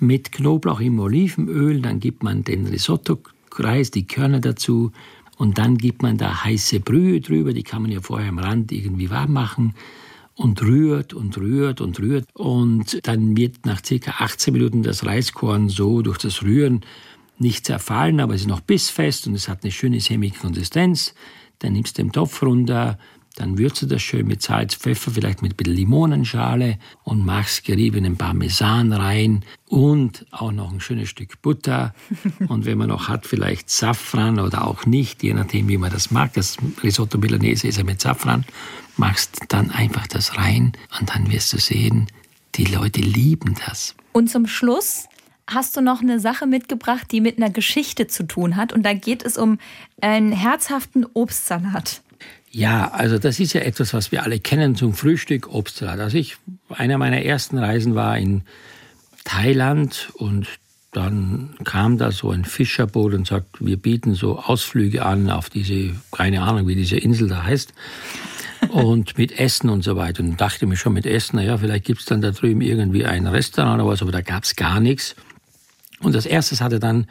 mit 0.00 0.32
Knoblauch 0.32 0.80
im 0.80 0.98
Olivenöl. 1.00 1.82
Dann 1.82 2.00
gibt 2.00 2.22
man 2.22 2.44
den 2.44 2.66
Risotto-Kreis, 2.66 3.90
die 3.90 4.06
Körner 4.06 4.40
dazu. 4.40 4.90
Und 5.36 5.58
dann 5.58 5.76
gibt 5.76 6.00
man 6.00 6.16
da 6.16 6.42
heiße 6.42 6.80
Brühe 6.80 7.20
drüber. 7.20 7.52
Die 7.52 7.64
kann 7.64 7.82
man 7.82 7.90
ja 7.90 8.00
vorher 8.00 8.30
am 8.30 8.38
Rand 8.38 8.72
irgendwie 8.72 9.10
warm 9.10 9.34
machen. 9.34 9.74
Und 10.34 10.62
rührt 10.62 11.12
und 11.12 11.36
rührt 11.36 11.82
und 11.82 12.00
rührt. 12.00 12.24
Und 12.32 13.06
dann 13.06 13.36
wird 13.36 13.66
nach 13.66 13.84
circa 13.84 14.12
18 14.24 14.54
Minuten 14.54 14.82
das 14.82 15.04
Reiskorn 15.04 15.68
so 15.68 16.00
durch 16.00 16.16
das 16.16 16.42
Rühren 16.42 16.80
nicht 17.38 17.66
zerfallen, 17.66 18.20
aber 18.20 18.34
es 18.34 18.42
ist 18.42 18.46
noch 18.46 18.60
bissfest 18.60 19.26
und 19.26 19.34
es 19.34 19.48
hat 19.48 19.62
eine 19.62 19.72
schöne 19.72 20.00
sämige 20.00 20.38
Konsistenz. 20.38 21.14
Dann 21.58 21.72
nimmst 21.72 21.98
du 21.98 22.02
den 22.02 22.12
Topf 22.12 22.42
runter, 22.42 22.98
dann 23.36 23.56
würzt 23.56 23.80
du 23.80 23.86
das 23.86 24.02
schön 24.02 24.26
mit 24.26 24.42
Salz, 24.42 24.74
Pfeffer, 24.74 25.10
vielleicht 25.10 25.40
mit 25.40 25.52
ein 25.52 25.56
bisschen 25.56 25.74
Limonenschale 25.74 26.78
und 27.02 27.24
machst 27.24 27.64
geriebenen 27.64 28.16
Parmesan 28.16 28.92
rein 28.92 29.44
und 29.68 30.26
auch 30.30 30.52
noch 30.52 30.70
ein 30.70 30.80
schönes 30.80 31.08
Stück 31.08 31.40
Butter. 31.40 31.94
Und 32.48 32.66
wenn 32.66 32.76
man 32.76 32.88
noch 32.88 33.08
hat, 33.08 33.26
vielleicht 33.26 33.70
Safran 33.70 34.38
oder 34.38 34.66
auch 34.66 34.84
nicht, 34.84 35.22
je 35.22 35.32
nachdem, 35.32 35.68
wie 35.68 35.78
man 35.78 35.90
das 35.90 36.10
mag. 36.10 36.34
Das 36.34 36.58
Risotto 36.82 37.16
Milanese 37.16 37.68
ist 37.68 37.78
ja 37.78 37.84
mit 37.84 38.02
Safran. 38.02 38.44
Machst 38.98 39.40
dann 39.48 39.70
einfach 39.70 40.06
das 40.06 40.36
rein 40.36 40.72
und 41.00 41.08
dann 41.08 41.32
wirst 41.32 41.54
du 41.54 41.58
sehen, 41.58 42.08
die 42.56 42.66
Leute 42.66 43.00
lieben 43.00 43.54
das. 43.66 43.94
Und 44.12 44.28
zum 44.28 44.46
Schluss 44.46 45.06
hast 45.46 45.76
du 45.76 45.80
noch 45.80 46.00
eine 46.02 46.20
Sache 46.20 46.46
mitgebracht, 46.46 47.08
die 47.10 47.20
mit 47.20 47.36
einer 47.36 47.50
Geschichte 47.50 48.06
zu 48.06 48.24
tun 48.24 48.56
hat. 48.56 48.72
Und 48.72 48.84
da 48.84 48.92
geht 48.94 49.24
es 49.24 49.36
um 49.36 49.58
einen 50.00 50.32
herzhaften 50.32 51.06
Obstsalat. 51.12 52.02
Ja, 52.50 52.90
also 52.90 53.18
das 53.18 53.40
ist 53.40 53.54
ja 53.54 53.62
etwas, 53.62 53.94
was 53.94 54.12
wir 54.12 54.22
alle 54.24 54.38
kennen 54.38 54.76
zum 54.76 54.92
Frühstück 54.92 55.52
Obstsalat. 55.52 56.00
Also 56.00 56.18
ich, 56.18 56.36
einer 56.68 56.98
meiner 56.98 57.22
ersten 57.22 57.58
Reisen 57.58 57.94
war 57.94 58.18
in 58.18 58.42
Thailand 59.24 60.10
und 60.14 60.46
dann 60.92 61.54
kam 61.64 61.96
da 61.96 62.12
so 62.12 62.30
ein 62.30 62.44
Fischerboot 62.44 63.14
und 63.14 63.26
sagt, 63.26 63.64
wir 63.64 63.78
bieten 63.78 64.14
so 64.14 64.38
Ausflüge 64.38 65.06
an 65.06 65.30
auf 65.30 65.48
diese, 65.48 65.94
keine 66.10 66.42
Ahnung, 66.42 66.68
wie 66.68 66.74
diese 66.74 66.98
Insel 66.98 67.28
da 67.28 67.44
heißt. 67.44 67.72
und 68.68 69.18
mit 69.18 69.38
Essen 69.38 69.70
und 69.70 69.82
so 69.82 69.96
weiter. 69.96 70.22
Und 70.22 70.40
dachte 70.40 70.66
mir 70.66 70.76
schon 70.76 70.92
mit 70.92 71.06
Essen, 71.06 71.36
naja, 71.36 71.58
vielleicht 71.58 71.84
gibt 71.84 72.00
es 72.00 72.06
dann 72.06 72.20
da 72.20 72.30
drüben 72.30 72.60
irgendwie 72.60 73.04
ein 73.04 73.26
Restaurant 73.26 73.80
oder 73.80 73.90
was, 73.90 74.02
aber 74.02 74.12
da 74.12 74.20
gab 74.20 74.44
es 74.44 74.54
gar 74.54 74.80
nichts. 74.80 75.16
Und 76.02 76.14
als 76.14 76.26
erstes 76.26 76.60
hat 76.60 76.72
er 76.72 76.80
dann 76.80 77.06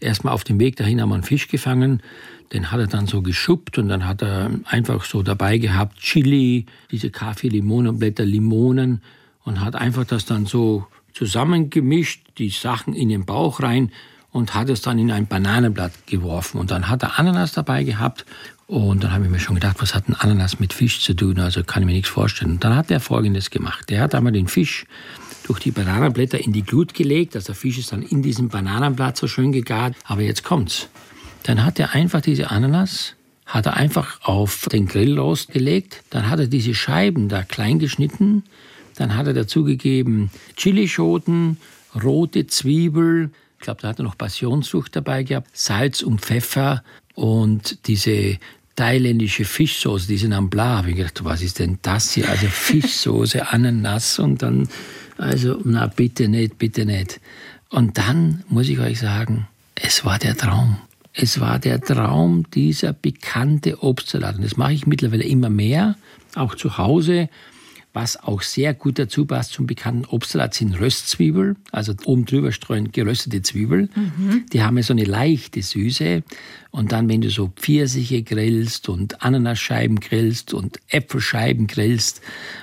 erstmal 0.00 0.34
auf 0.34 0.44
dem 0.44 0.60
Weg 0.60 0.76
dahin 0.76 0.98
wir 0.98 1.14
einen 1.14 1.22
Fisch 1.22 1.48
gefangen. 1.48 2.02
Den 2.52 2.70
hat 2.70 2.80
er 2.80 2.86
dann 2.86 3.06
so 3.06 3.22
geschuppt 3.22 3.78
und 3.78 3.88
dann 3.88 4.06
hat 4.06 4.22
er 4.22 4.50
einfach 4.64 5.04
so 5.04 5.22
dabei 5.22 5.58
gehabt 5.58 5.98
Chili, 5.98 6.66
diese 6.90 7.10
Kaffee-Limonenblätter, 7.10 8.24
Limonen 8.24 9.02
und 9.44 9.60
hat 9.60 9.74
einfach 9.74 10.04
das 10.04 10.26
dann 10.26 10.46
so 10.46 10.86
zusammengemischt, 11.14 12.22
die 12.38 12.50
Sachen 12.50 12.94
in 12.94 13.08
den 13.08 13.24
Bauch 13.24 13.60
rein 13.60 13.92
und 14.30 14.54
hat 14.54 14.68
es 14.68 14.82
dann 14.82 14.98
in 14.98 15.10
ein 15.10 15.26
Bananenblatt 15.26 16.06
geworfen. 16.06 16.58
Und 16.58 16.70
dann 16.70 16.88
hat 16.88 17.02
er 17.02 17.18
Ananas 17.18 17.52
dabei 17.52 17.84
gehabt 17.84 18.26
und 18.66 19.04
dann 19.04 19.12
habe 19.12 19.24
ich 19.24 19.30
mir 19.30 19.38
schon 19.38 19.54
gedacht, 19.54 19.76
was 19.80 19.94
hat 19.94 20.08
ein 20.08 20.14
Ananas 20.14 20.58
mit 20.58 20.72
Fisch 20.72 21.00
zu 21.00 21.14
tun? 21.14 21.38
Also 21.38 21.62
kann 21.62 21.82
ich 21.82 21.86
mir 21.86 21.92
nichts 21.92 22.08
vorstellen. 22.08 22.52
Und 22.52 22.64
dann 22.64 22.74
hat 22.74 22.90
er 22.90 22.98
Folgendes 22.98 23.50
gemacht. 23.50 23.90
Er 23.90 24.02
hat 24.02 24.14
einmal 24.14 24.32
den 24.32 24.48
Fisch 24.48 24.86
durch 25.44 25.60
die 25.60 25.70
Bananenblätter 25.70 26.38
in 26.38 26.52
die 26.52 26.62
Glut 26.62 26.94
gelegt. 26.94 27.36
Also 27.36 27.46
der 27.46 27.54
Fisch 27.54 27.78
ist 27.78 27.92
dann 27.92 28.02
in 28.02 28.22
diesem 28.22 28.48
Bananenblatt 28.48 29.16
so 29.16 29.28
schön 29.28 29.52
gegart. 29.52 29.94
Aber 30.04 30.22
jetzt 30.22 30.44
kommt's. 30.44 30.88
Dann 31.44 31.64
hat 31.64 31.78
er 31.78 31.94
einfach 31.94 32.20
diese 32.20 32.50
Ananas, 32.50 33.14
hat 33.46 33.66
er 33.66 33.76
einfach 33.76 34.20
auf 34.22 34.68
den 34.72 34.86
Grill 34.86 35.12
losgelegt. 35.12 36.02
Dann 36.10 36.28
hat 36.28 36.40
er 36.40 36.46
diese 36.46 36.74
Scheiben 36.74 37.28
da 37.28 37.42
klein 37.42 37.78
geschnitten. 37.78 38.44
Dann 38.96 39.16
hat 39.16 39.26
er 39.26 39.34
dazugegeben 39.34 40.30
Chilischoten, 40.56 41.58
rote 42.02 42.46
Zwiebel, 42.46 43.30
glaube, 43.64 43.82
da 43.82 43.88
hat 43.88 43.98
er 43.98 44.04
noch 44.04 44.16
Passionssucht 44.16 44.94
dabei 44.94 45.24
gehabt, 45.24 45.48
Salz 45.52 46.02
und 46.02 46.20
Pfeffer 46.20 46.84
und 47.14 47.86
diese 47.88 48.38
thailändische 48.76 49.44
Fischsoße, 49.44 50.06
diese 50.06 50.28
Nambla. 50.28 50.78
Habe 50.78 50.90
ich 50.90 50.96
gedacht, 50.96 51.24
was 51.24 51.42
ist 51.42 51.58
denn 51.58 51.78
das 51.82 52.12
hier? 52.12 52.28
Also 52.28 52.46
Fischsoße, 52.46 53.48
Ananas 53.48 54.18
und 54.18 54.42
dann, 54.42 54.68
also, 55.16 55.60
na 55.64 55.86
bitte 55.86 56.28
nicht, 56.28 56.58
bitte 56.58 56.84
nicht. 56.84 57.20
Und 57.70 57.98
dann 57.98 58.44
muss 58.48 58.68
ich 58.68 58.78
euch 58.78 58.98
sagen, 58.98 59.48
es 59.74 60.04
war 60.04 60.18
der 60.18 60.36
Traum. 60.36 60.78
Es 61.12 61.40
war 61.40 61.58
der 61.58 61.80
Traum, 61.80 62.44
dieser 62.50 62.92
bekannte 62.92 63.82
Obstsalat. 63.82 64.36
Und 64.36 64.44
das 64.44 64.56
mache 64.56 64.72
ich 64.72 64.86
mittlerweile 64.86 65.24
immer 65.24 65.50
mehr, 65.50 65.96
auch 66.34 66.54
zu 66.56 66.78
Hause. 66.78 67.28
Was 67.94 68.20
auch 68.20 68.42
sehr 68.42 68.74
gut 68.74 68.98
dazu 68.98 69.24
passt 69.24 69.52
zum 69.52 69.68
bekannten 69.68 70.04
Obstsalat 70.04 70.52
sind 70.52 70.80
Röstzwiebel, 70.80 71.54
also 71.70 71.94
oben 72.04 72.24
drüber 72.24 72.50
streuen 72.50 72.90
geröstete 72.90 73.40
Zwiebeln. 73.40 73.88
Mhm. 73.94 74.46
Die 74.52 74.64
haben 74.64 74.76
ja 74.76 74.82
so 74.82 74.92
eine 74.92 75.04
leichte 75.04 75.62
Süße. 75.62 76.24
Und 76.72 76.90
dann, 76.90 77.08
wenn 77.08 77.20
du 77.20 77.30
so 77.30 77.52
Pfirsiche 77.54 78.24
grillst 78.24 78.88
und 78.88 79.22
Ananasscheiben 79.22 80.00
grillst 80.00 80.52
und 80.52 80.80
Äpfelscheiben 80.88 81.68
grillst 81.68 82.20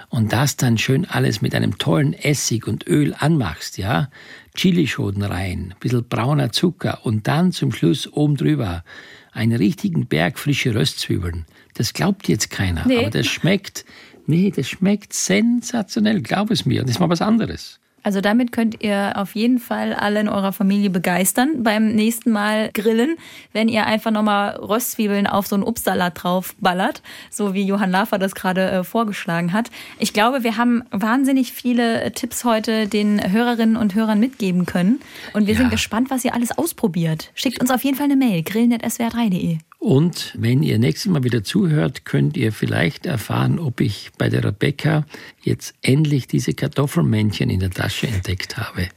und 0.10 0.34
das 0.34 0.58
dann 0.58 0.78
schön 0.78 1.06
alles 1.06 1.42
mit 1.42 1.56
einem 1.56 1.78
tollen 1.78 2.12
Essig 2.12 2.68
und 2.68 2.86
Öl 2.86 3.16
anmachst, 3.18 3.78
ja, 3.78 4.10
Chilischoten 4.54 5.24
rein, 5.24 5.72
ein 5.72 5.80
bisschen 5.80 6.04
brauner 6.04 6.52
Zucker 6.52 7.06
und 7.06 7.30
dann 7.30 7.54
zum 7.54 7.72
Schluss 7.72 8.12
oben 8.12 8.36
drüber 8.36 8.84
einen 9.32 9.56
richtigen 9.56 10.08
Berg 10.08 10.38
frische 10.38 10.76
Röstzwiebeln. 10.76 11.46
Das 11.74 11.94
glaubt 11.94 12.28
jetzt 12.28 12.50
keiner, 12.50 12.86
nee. 12.86 12.98
aber 12.98 13.10
das 13.12 13.28
schmeckt 13.28 13.86
Nee, 14.28 14.52
das 14.56 14.70
schmeckt 14.70 15.14
sensationell, 15.14 16.22
glaub 16.22 16.52
es 16.52 16.66
mir. 16.66 16.82
Das 16.82 16.92
ist 16.92 17.00
mal 17.00 17.10
was 17.10 17.22
anderes. 17.22 17.80
Also 18.04 18.20
damit 18.20 18.52
könnt 18.52 18.84
ihr 18.84 19.14
auf 19.16 19.36
jeden 19.36 19.60
Fall 19.60 19.94
alle 19.94 20.20
in 20.20 20.28
eurer 20.28 20.54
Familie 20.54 20.90
begeistern 20.90 21.64
beim 21.64 21.94
nächsten 21.94 22.32
Mal 22.32 22.72
grillen, 22.74 23.16
wenn 23.54 23.68
ihr 23.68 23.86
einfach 23.86 24.12
nochmal 24.12 24.56
Röstzwiebeln 24.56 25.28
auf 25.28 25.46
so 25.46 25.56
einen 25.56 25.64
Obstsalat 25.64 26.24
drauf 26.24 26.56
ballert, 26.60 27.02
so 27.30 27.54
wie 27.54 27.64
Johann 27.64 27.92
Lafer 27.92 28.18
das 28.18 28.34
gerade 28.34 28.72
äh, 28.72 28.84
vorgeschlagen 28.84 29.54
hat. 29.54 29.70
Ich 30.00 30.14
glaube, 30.14 30.44
wir 30.44 30.58
haben 30.58 30.84
wahnsinnig 30.90 31.52
viele 31.52 32.02
äh, 32.02 32.12
Tipps 32.12 32.44
heute 32.44 32.88
den 32.88 33.32
Hörerinnen 33.32 33.76
und 33.76 33.94
Hörern 33.94 34.20
mitgeben 34.20 34.66
können 34.66 35.00
und 35.34 35.46
wir 35.46 35.54
ja. 35.54 35.60
sind 35.60 35.70
gespannt, 35.70 36.10
was 36.10 36.26
ihr 36.26 36.34
alles 36.34 36.58
ausprobiert. 36.58 37.32
Schickt 37.36 37.62
uns 37.62 37.70
auf 37.70 37.84
jeden 37.84 37.98
Fall 37.98 38.06
eine 38.06 38.16
Mail, 38.16 38.42
grillen.swr3.de. 38.42 39.60
Und 39.82 40.36
wenn 40.38 40.62
ihr 40.62 40.78
nächstes 40.78 41.12
Mal 41.12 41.24
wieder 41.24 41.44
zuhört, 41.44 42.06
könnt 42.06 42.38
ihr 42.38 42.54
vielleicht 42.54 43.08
erfahren, 43.08 43.58
ob 43.58 43.82
ich 43.82 44.12
bei 44.16 44.30
der 44.30 44.44
Rebecca 44.44 45.08
jetzt 45.42 45.74
endlich 45.82 46.28
diese 46.28 46.54
Kartoffelmännchen 46.54 47.50
in 47.50 47.62
der 47.62 47.72
Tasche 47.72 48.06
entdeckt 48.08 48.58
habe. 48.58 48.90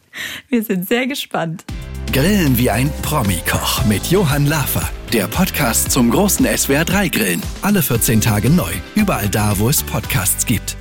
Wir 0.51 0.62
sind 0.62 0.87
sehr 0.87 1.07
gespannt. 1.07 1.64
Grillen 2.12 2.59
wie 2.59 2.68
ein 2.68 2.91
Promi-Koch 3.01 3.87
mit 3.87 4.11
Johann 4.11 4.45
Lafer. 4.45 4.91
Der 5.11 5.26
Podcast 5.26 5.91
zum 5.91 6.11
großen 6.11 6.47
SWR3-Grillen. 6.47 7.41
Alle 7.62 7.80
14 7.80 8.20
Tage 8.20 8.51
neu. 8.51 8.72
Überall 8.95 9.30
da, 9.30 9.59
wo 9.59 9.70
es 9.70 9.82
Podcasts 9.82 10.45
gibt. 10.45 10.76